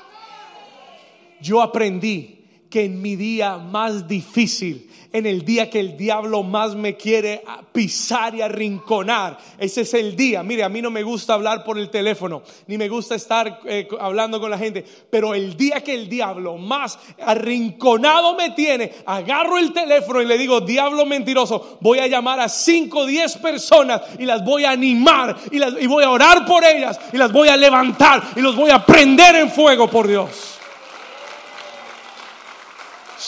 Yo 1.40 1.62
aprendí 1.62 2.37
que 2.70 2.84
en 2.84 3.00
mi 3.00 3.16
día 3.16 3.58
más 3.58 4.06
difícil 4.06 4.88
en 5.12 5.26
el 5.26 5.44
día 5.44 5.70
que 5.70 5.80
el 5.80 5.96
diablo 5.96 6.42
más 6.42 6.74
me 6.74 6.96
quiere 6.96 7.42
pisar 7.72 8.34
y 8.34 8.42
arrinconar. 8.42 9.38
Ese 9.58 9.82
es 9.82 9.94
el 9.94 10.14
día. 10.14 10.42
Mire, 10.42 10.64
a 10.64 10.68
mí 10.68 10.82
no 10.82 10.90
me 10.90 11.02
gusta 11.02 11.34
hablar 11.34 11.64
por 11.64 11.78
el 11.78 11.90
teléfono, 11.90 12.42
ni 12.66 12.76
me 12.76 12.88
gusta 12.88 13.14
estar 13.14 13.60
eh, 13.64 13.88
hablando 14.00 14.40
con 14.40 14.50
la 14.50 14.58
gente, 14.58 14.84
pero 15.10 15.34
el 15.34 15.56
día 15.56 15.82
que 15.82 15.94
el 15.94 16.08
diablo 16.08 16.56
más 16.56 16.98
arrinconado 17.24 18.36
me 18.36 18.50
tiene, 18.50 18.92
agarro 19.06 19.58
el 19.58 19.72
teléfono 19.72 20.20
y 20.20 20.26
le 20.26 20.36
digo, 20.36 20.60
diablo 20.60 21.06
mentiroso, 21.06 21.78
voy 21.80 21.98
a 21.98 22.06
llamar 22.06 22.40
a 22.40 22.48
5 22.48 22.98
o 22.98 23.06
10 23.06 23.36
personas 23.38 24.02
y 24.18 24.24
las 24.24 24.44
voy 24.44 24.64
a 24.64 24.70
animar 24.70 25.36
y, 25.50 25.58
las, 25.58 25.74
y 25.80 25.86
voy 25.86 26.04
a 26.04 26.10
orar 26.10 26.44
por 26.44 26.64
ellas 26.64 27.00
y 27.12 27.16
las 27.16 27.32
voy 27.32 27.48
a 27.48 27.56
levantar 27.56 28.22
y 28.36 28.40
los 28.40 28.54
voy 28.54 28.70
a 28.70 28.84
prender 28.84 29.36
en 29.36 29.50
fuego 29.50 29.88
por 29.88 30.06
Dios. 30.06 30.57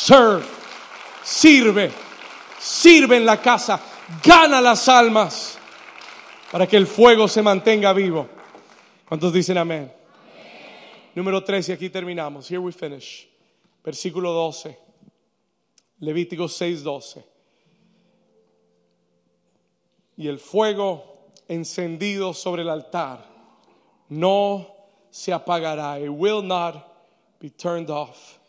Serve 0.01 0.61
sirve, 1.22 1.92
sirve 2.59 3.16
en 3.16 3.24
la 3.24 3.40
casa, 3.40 3.80
gana 4.24 4.61
las 4.61 4.88
almas 4.88 5.59
para 6.51 6.66
que 6.66 6.76
el 6.76 6.86
fuego 6.86 7.28
se 7.28 7.42
mantenga 7.42 7.92
vivo. 7.92 8.28
¿Cuántos 9.07 9.32
dicen 9.32 9.59
amén? 9.59 9.92
Número 11.14 11.42
3 11.42 11.68
y 11.68 11.72
aquí 11.72 11.90
terminamos. 11.90 12.51
Here 12.51 12.59
we 12.59 12.72
finish. 12.72 13.28
Versículo 13.84 14.32
12. 14.32 14.78
Levítico 16.01 16.48
6, 16.48 16.82
12. 16.82 17.24
Y 20.16 20.28
el 20.28 20.38
fuego 20.38 21.32
encendido 21.48 22.32
sobre 22.32 22.62
el 22.62 22.70
altar 22.70 23.24
no 24.09 24.66
se 25.11 25.32
apagará. 25.32 25.98
It 26.01 26.11
will 26.11 26.42
not 26.42 26.76
be 27.40 27.51
turned 27.51 27.90
off. 27.90 28.39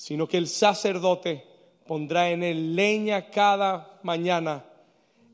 Sino 0.00 0.26
que 0.26 0.38
el 0.38 0.48
sacerdote 0.48 1.44
pondrá 1.86 2.30
en 2.30 2.42
él 2.42 2.74
leña 2.74 3.28
cada 3.28 4.00
mañana 4.02 4.64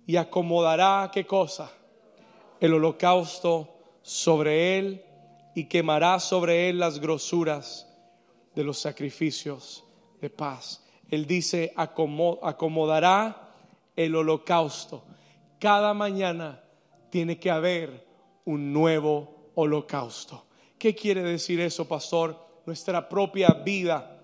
y 0.08 0.16
acomodará 0.16 1.08
qué 1.14 1.24
cosa? 1.24 1.70
El 2.58 2.74
holocausto 2.74 3.76
sobre 4.02 4.76
él 4.76 5.04
y 5.54 5.66
quemará 5.66 6.18
sobre 6.18 6.68
él 6.68 6.80
las 6.80 6.98
grosuras 6.98 7.86
de 8.56 8.64
los 8.64 8.80
sacrificios 8.80 9.84
de 10.20 10.30
paz. 10.30 10.84
Él 11.12 11.28
dice, 11.28 11.72
acomodará 11.76 13.52
el 13.94 14.16
holocausto. 14.16 15.04
Cada 15.60 15.94
mañana 15.94 16.60
tiene 17.08 17.38
que 17.38 17.52
haber 17.52 18.04
un 18.44 18.72
nuevo 18.72 19.52
holocausto. 19.54 20.44
¿Qué 20.76 20.92
quiere 20.92 21.22
decir 21.22 21.60
eso, 21.60 21.86
pastor? 21.86 22.36
Nuestra 22.66 23.08
propia 23.08 23.50
vida 23.50 24.14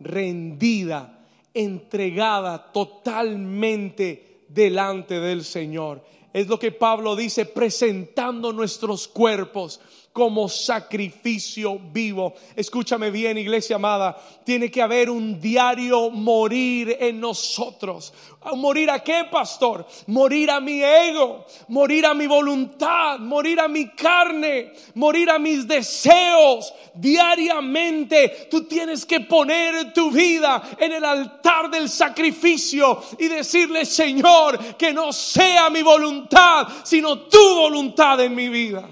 rendida 0.00 1.26
entregada 1.54 2.72
totalmente 2.72 4.44
delante 4.48 5.20
del 5.20 5.44
Señor. 5.44 6.04
Es 6.32 6.48
lo 6.48 6.58
que 6.58 6.72
Pablo 6.72 7.16
dice, 7.16 7.44
presentando 7.44 8.52
nuestros 8.52 9.08
cuerpos 9.08 9.80
como 10.12 10.48
sacrificio 10.48 11.78
vivo. 11.78 12.34
Escúchame 12.56 13.10
bien, 13.10 13.38
iglesia 13.38 13.76
amada, 13.76 14.20
tiene 14.44 14.70
que 14.70 14.82
haber 14.82 15.08
un 15.08 15.40
diario 15.40 16.10
morir 16.10 16.96
en 16.98 17.20
nosotros. 17.20 18.12
¿Morir 18.56 18.90
a 18.90 19.04
qué, 19.04 19.26
pastor? 19.30 19.86
Morir 20.08 20.50
a 20.50 20.60
mi 20.60 20.82
ego, 20.82 21.44
morir 21.68 22.06
a 22.06 22.14
mi 22.14 22.26
voluntad, 22.26 23.18
morir 23.18 23.60
a 23.60 23.68
mi 23.68 23.90
carne, 23.90 24.72
morir 24.94 25.30
a 25.30 25.38
mis 25.38 25.68
deseos. 25.68 26.72
Diariamente 26.94 28.48
tú 28.50 28.64
tienes 28.64 29.06
que 29.06 29.20
poner 29.20 29.92
tu 29.92 30.10
vida 30.10 30.62
en 30.78 30.92
el 30.92 31.04
altar 31.04 31.70
del 31.70 31.88
sacrificio 31.88 33.00
y 33.18 33.28
decirle, 33.28 33.84
Señor, 33.84 34.76
que 34.76 34.92
no 34.92 35.12
sea 35.12 35.70
mi 35.70 35.82
voluntad, 35.82 36.66
sino 36.82 37.20
tu 37.20 37.54
voluntad 37.54 38.20
en 38.20 38.34
mi 38.34 38.48
vida. 38.48 38.88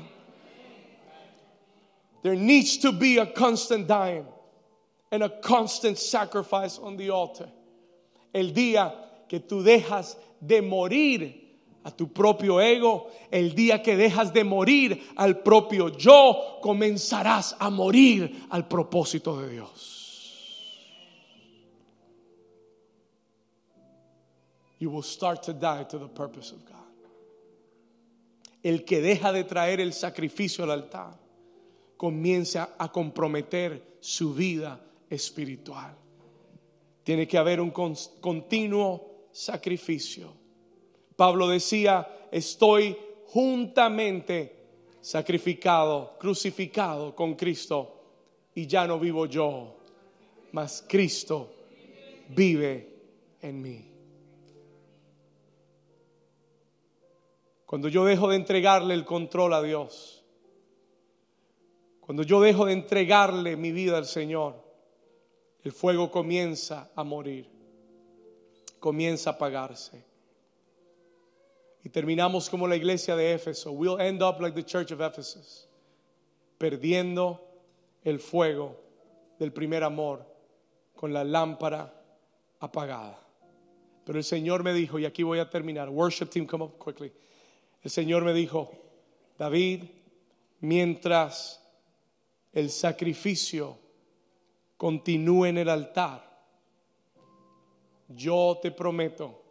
There 2.23 2.35
needs 2.35 2.79
to 2.79 2.93
be 2.93 3.19
a 3.19 3.27
constant 3.27 3.87
dying 3.87 4.27
and 5.11 5.23
a 5.23 5.29
constant 5.29 5.99
sacrifice 5.99 6.79
on 6.79 6.97
the 6.97 7.11
altar. 7.11 7.49
El 8.35 8.53
día 8.53 8.93
que 9.29 9.41
tú 9.41 9.63
dejas 9.63 10.17
de 10.41 10.61
morir 10.61 11.35
a 11.85 11.91
tu 11.91 12.09
propio 12.09 12.59
ego, 12.59 13.11
el 13.31 13.55
día 13.55 13.83
que 13.83 13.97
dejas 13.97 14.33
de 14.33 14.45
morir 14.45 15.01
al 15.17 15.43
propio 15.43 15.89
yo, 15.89 16.59
comenzarás 16.63 17.57
a 17.59 17.71
morir 17.71 18.47
al 18.51 18.69
propósito 18.69 19.41
de 19.41 19.51
Dios. 19.51 19.95
You 24.81 24.91
will 24.91 25.03
start 25.03 25.43
to 25.45 25.53
die 25.53 25.85
to 25.85 25.99
the 25.99 26.09
purpose 26.09 26.53
of 26.53 26.65
God. 26.65 26.75
El 28.63 28.85
que 28.85 29.01
deja 29.01 29.33
de 29.33 29.45
traer 29.45 29.81
el 29.81 29.93
sacrificio 29.93 30.65
al 30.65 30.71
altar 30.73 31.28
comienza 31.99 32.77
a 32.79 32.91
comprometer 32.91 33.99
su 34.01 34.33
vida 34.33 34.81
espiritual. 35.11 35.95
Tiene 37.03 37.27
que 37.27 37.37
haber 37.37 37.61
un 37.61 37.71
continuo 37.71 39.27
sacrificio. 39.33 40.33
Pablo 41.17 41.49
decía, 41.49 42.29
estoy 42.31 42.97
juntamente 43.27 44.55
sacrificado, 45.01 46.17
crucificado 46.19 47.15
con 47.15 47.35
Cristo, 47.35 47.95
y 48.55 48.67
ya 48.67 48.87
no 48.87 48.99
vivo 48.99 49.27
yo, 49.27 49.77
mas 50.53 50.85
Cristo 50.89 51.53
vive 52.29 52.89
en 53.43 53.63
mí. 53.63 53.85
Cuando 57.67 57.89
yo 57.89 58.05
dejo 58.05 58.29
de 58.31 58.37
entregarle 58.37 58.95
el 58.95 59.05
control 59.05 59.53
a 59.53 59.63
Dios, 59.63 60.18
cuando 62.09 62.23
yo 62.23 62.41
dejo 62.41 62.65
de 62.65 62.73
entregarle 62.73 63.55
mi 63.55 63.71
vida 63.71 63.99
al 63.99 64.07
Señor, 64.07 64.55
el 65.63 65.73
fuego 65.73 66.11
comienza 66.11 66.91
a 66.97 67.05
morir, 67.05 67.47
comienza 68.81 69.29
a 69.29 69.33
apagarse. 69.35 70.07
Y 71.85 71.91
terminamos 71.91 72.49
como 72.49 72.67
la 72.67 72.77
iglesia 72.77 73.15
de 73.15 73.35
Éfeso. 73.35 73.73
We'll 73.73 74.01
end 74.01 74.23
up 74.23 74.41
like 74.41 74.55
the 74.55 74.65
church 74.65 74.91
of 74.91 75.03
Ephesus, 75.03 75.69
perdiendo 76.57 77.47
el 78.03 78.21
fuego 78.21 78.75
del 79.39 79.53
primer 79.53 79.85
amor 79.85 80.25
con 80.95 81.13
la 81.13 81.25
lámpara 81.25 81.93
apagada. 82.59 83.21
Pero 84.07 84.17
el 84.17 84.25
Señor 84.25 84.65
me 84.65 84.73
dijo, 84.73 84.99
y 84.99 85.05
aquí 85.05 85.25
voy 85.25 85.41
a 85.41 85.51
terminar, 85.51 85.91
worship 85.91 86.31
team, 86.31 86.47
come 86.47 86.65
up 86.65 86.83
quickly. 86.83 87.13
El 87.83 87.91
Señor 87.91 88.25
me 88.25 88.33
dijo, 88.33 88.73
David, 89.37 89.85
mientras 90.61 91.58
el 92.53 92.71
sacrificio 92.71 93.79
continúe 94.77 95.47
en 95.47 95.59
el 95.59 95.69
altar, 95.69 96.29
yo 98.09 98.59
te 98.63 98.71
prometo 98.71 99.43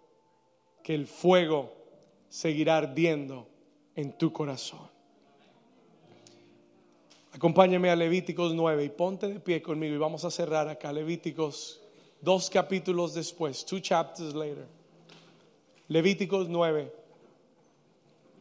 que 0.84 0.96
el 0.96 1.06
fuego 1.06 1.74
seguirá 2.30 2.78
ardiendo 2.78 3.48
en 3.96 4.18
tu 4.18 4.32
corazón. 4.32 4.90
Acompáñame 7.34 7.90
a 7.90 7.96
Levíticos 7.96 8.54
9 8.56 8.86
y 8.86 8.90
ponte 8.90 9.28
de 9.28 9.40
pie 9.40 9.62
conmigo 9.62 9.94
y 9.94 9.98
vamos 10.00 10.26
a 10.26 10.32
cerrar 10.32 10.68
acá 10.70 10.92
Levíticos 10.92 11.82
dos 12.22 12.50
capítulos 12.50 13.14
después, 13.14 13.64
two 13.64 13.80
chapters 13.80 14.34
later. 14.34 14.66
Levíticos 15.88 16.50
9, 16.50 16.92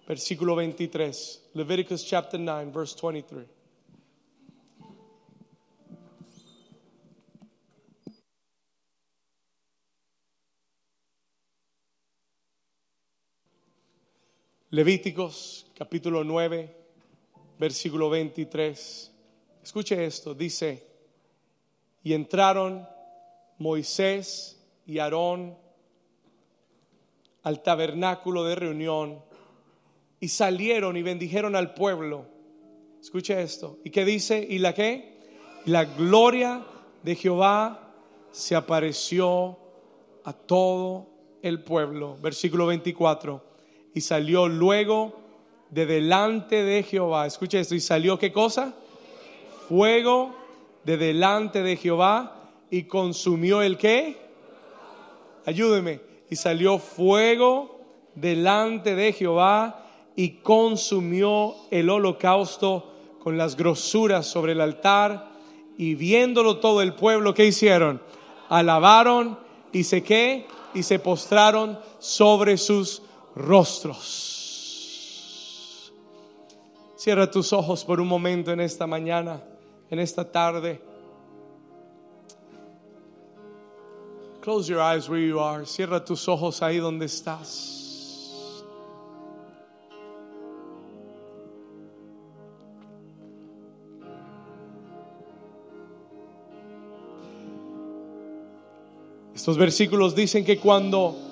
versículo 0.09 0.57
23. 0.57 1.51
Leviticus 1.55 2.05
chapter 2.05 2.41
9, 2.41 2.73
verse 2.73 2.97
23. 3.01 3.56
Levíticos 14.77 15.67
capítulo 15.75 16.23
9, 16.23 16.77
versículo 17.59 18.11
23. 18.11 19.11
Escuche 19.63 20.05
esto, 20.05 20.35
dice, 20.35 20.87
y 22.03 22.13
entraron 22.13 22.87
Moisés 23.57 24.63
y 24.85 24.99
Aarón 24.99 25.57
al 27.43 27.63
tabernáculo 27.63 28.45
de 28.45 28.55
reunión 28.55 29.25
y 30.21 30.29
salieron 30.29 30.99
y 30.99 31.03
bendijeron 31.03 31.57
al 31.57 31.73
pueblo. 31.73 32.27
Escuche 33.01 33.41
esto. 33.41 33.79
¿Y 33.83 33.89
qué 33.89 34.05
dice? 34.05 34.47
¿Y 34.47 34.59
la 34.59 34.75
qué? 34.75 35.23
La 35.65 35.87
gloria 35.87 36.67
de 37.03 37.15
Jehová 37.15 37.95
se 38.31 38.55
apareció 38.55 39.59
a 40.23 40.35
todo 40.35 41.09
el 41.41 41.63
pueblo. 41.63 42.19
Versículo 42.21 42.67
24. 42.67 43.46
Y 43.97 44.03
salió 44.03 44.47
luego 44.47 45.15
de 45.71 45.87
delante 45.87 46.63
de 46.63 46.83
Jehová. 46.83 47.27
Escuche 47.27 47.61
esto. 47.61 47.75
¿Y 47.75 47.81
salió 47.81 48.19
qué 48.19 48.31
cosa? 48.31 48.75
Fuego 49.71 50.37
de 50.85 50.99
delante 50.99 51.63
de 51.63 51.77
Jehová 51.77 52.51
y 52.71 52.83
consumió 52.83 53.63
el 53.63 53.79
qué? 53.79 54.19
Ayúdeme. 55.47 56.01
Y 56.29 56.37
salió 56.37 56.77
fuego 56.77 57.81
delante 58.15 58.95
de 58.95 59.15
Jehová 59.15 59.87
y 60.15 60.41
consumió 60.43 61.55
el 61.71 61.89
holocausto 61.89 62.93
con 63.21 63.39
las 63.39 63.57
grosuras 63.57 64.27
sobre 64.27 64.53
el 64.53 64.61
altar. 64.61 65.31
Y 65.79 65.95
viéndolo 65.95 66.59
todo 66.59 66.83
el 66.83 66.93
pueblo, 66.93 67.33
¿qué 67.33 67.47
hicieron? 67.47 68.03
Alabaron 68.51 69.39
y 69.73 69.85
se 69.85 70.03
qué? 70.03 70.47
Y 70.75 70.83
se 70.83 70.99
postraron 70.99 71.79
sobre 71.99 72.59
sus 72.59 73.01
rostros. 73.37 74.33
Cierra 76.97 77.31
tus 77.31 77.53
ojos 77.53 77.85
por 77.85 78.01
un 78.01 78.09
momento 78.09 78.51
en 78.51 78.61
esta 78.61 78.87
mañana, 78.87 79.41
en 79.91 79.99
esta 80.01 80.25
tarde. 80.33 80.81
Close 84.41 84.69
your 84.69 84.81
eyes 84.81 85.09
where 85.09 85.21
you 85.25 85.39
are. 85.39 85.65
Cierra 85.67 86.05
tus 86.05 86.27
ojos 86.29 86.63
ahí 86.63 86.79
donde 86.79 87.07
estás. 87.07 87.75
Estos 99.35 99.59
versículos 99.59 100.15
dicen 100.15 100.45
que 100.45 100.59
cuando 100.59 101.26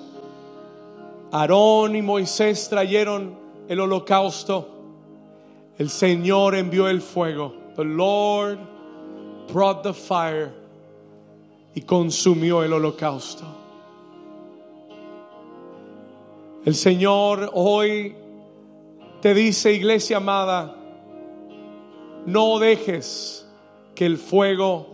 Aarón 1.31 1.95
y 1.95 2.01
Moisés 2.01 2.69
trajeron 2.69 3.37
el 3.67 3.79
holocausto, 3.79 4.69
el 5.77 5.89
Señor 5.89 6.55
envió 6.55 6.87
el 6.87 7.01
fuego. 7.01 7.53
The 7.75 7.83
Lord 7.83 8.59
brought 9.51 9.83
the 9.83 9.93
fire 9.93 10.53
y 11.73 11.81
consumió 11.81 12.63
el 12.63 12.71
holocausto. 12.71 13.43
El 16.63 16.73
Señor 16.73 17.51
hoy 17.53 18.15
te 19.21 19.33
dice, 19.33 19.73
iglesia 19.73 20.17
amada, 20.17 20.75
no 22.25 22.57
dejes 22.59 23.47
que 23.93 24.05
el 24.05 24.17
fuego 24.17 24.87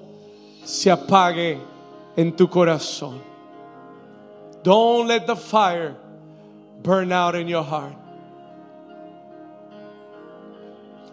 se 0.64 0.92
apague 0.92 1.60
en 2.16 2.36
tu 2.36 2.50
corazón. 2.50 3.22
Don't 4.64 5.08
let 5.08 5.26
the 5.26 5.36
fire 5.36 5.96
burn 6.82 7.12
out 7.12 7.36
in 7.36 7.48
your 7.48 7.64
heart. 7.64 7.96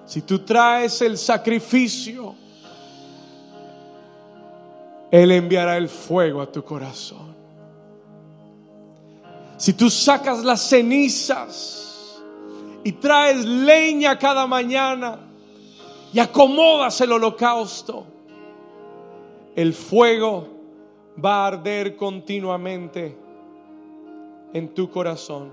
Si 0.06 0.22
tú 0.22 0.38
traes 0.38 1.02
el 1.02 1.18
sacrificio, 1.18 2.34
Él 5.10 5.32
enviará 5.32 5.76
el 5.76 5.88
fuego 5.88 6.40
a 6.40 6.50
tu 6.50 6.62
corazón. 6.64 7.36
Si 9.58 9.72
tú 9.74 9.90
sacas 9.90 10.44
las 10.44 10.68
cenizas 10.68 12.22
y 12.84 12.92
traes 12.92 13.44
leña 13.44 14.18
cada 14.18 14.46
mañana 14.46 15.18
y 16.12 16.20
acomodas 16.20 17.00
el 17.00 17.12
holocausto, 17.12 18.06
el 19.54 19.74
fuego 19.74 20.48
va 21.22 21.44
a 21.44 21.46
arder 21.48 21.96
continuamente 21.96 23.27
en 24.52 24.74
tu 24.74 24.90
corazón. 24.90 25.52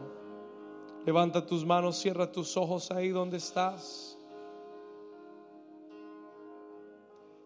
Levanta 1.06 1.46
tus 1.46 1.66
manos, 1.66 1.98
cierra 1.98 2.32
tus 2.32 2.58
ojos 2.58 2.91
ahí 2.91 3.10
donde 3.10 3.38
estás. 3.38 4.18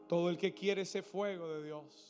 Todo 0.08 0.30
el 0.30 0.38
que 0.38 0.54
quiere 0.54 0.84
ese 0.84 1.02
fuego 1.04 1.48
de 1.50 1.64
Dios. 1.64 2.09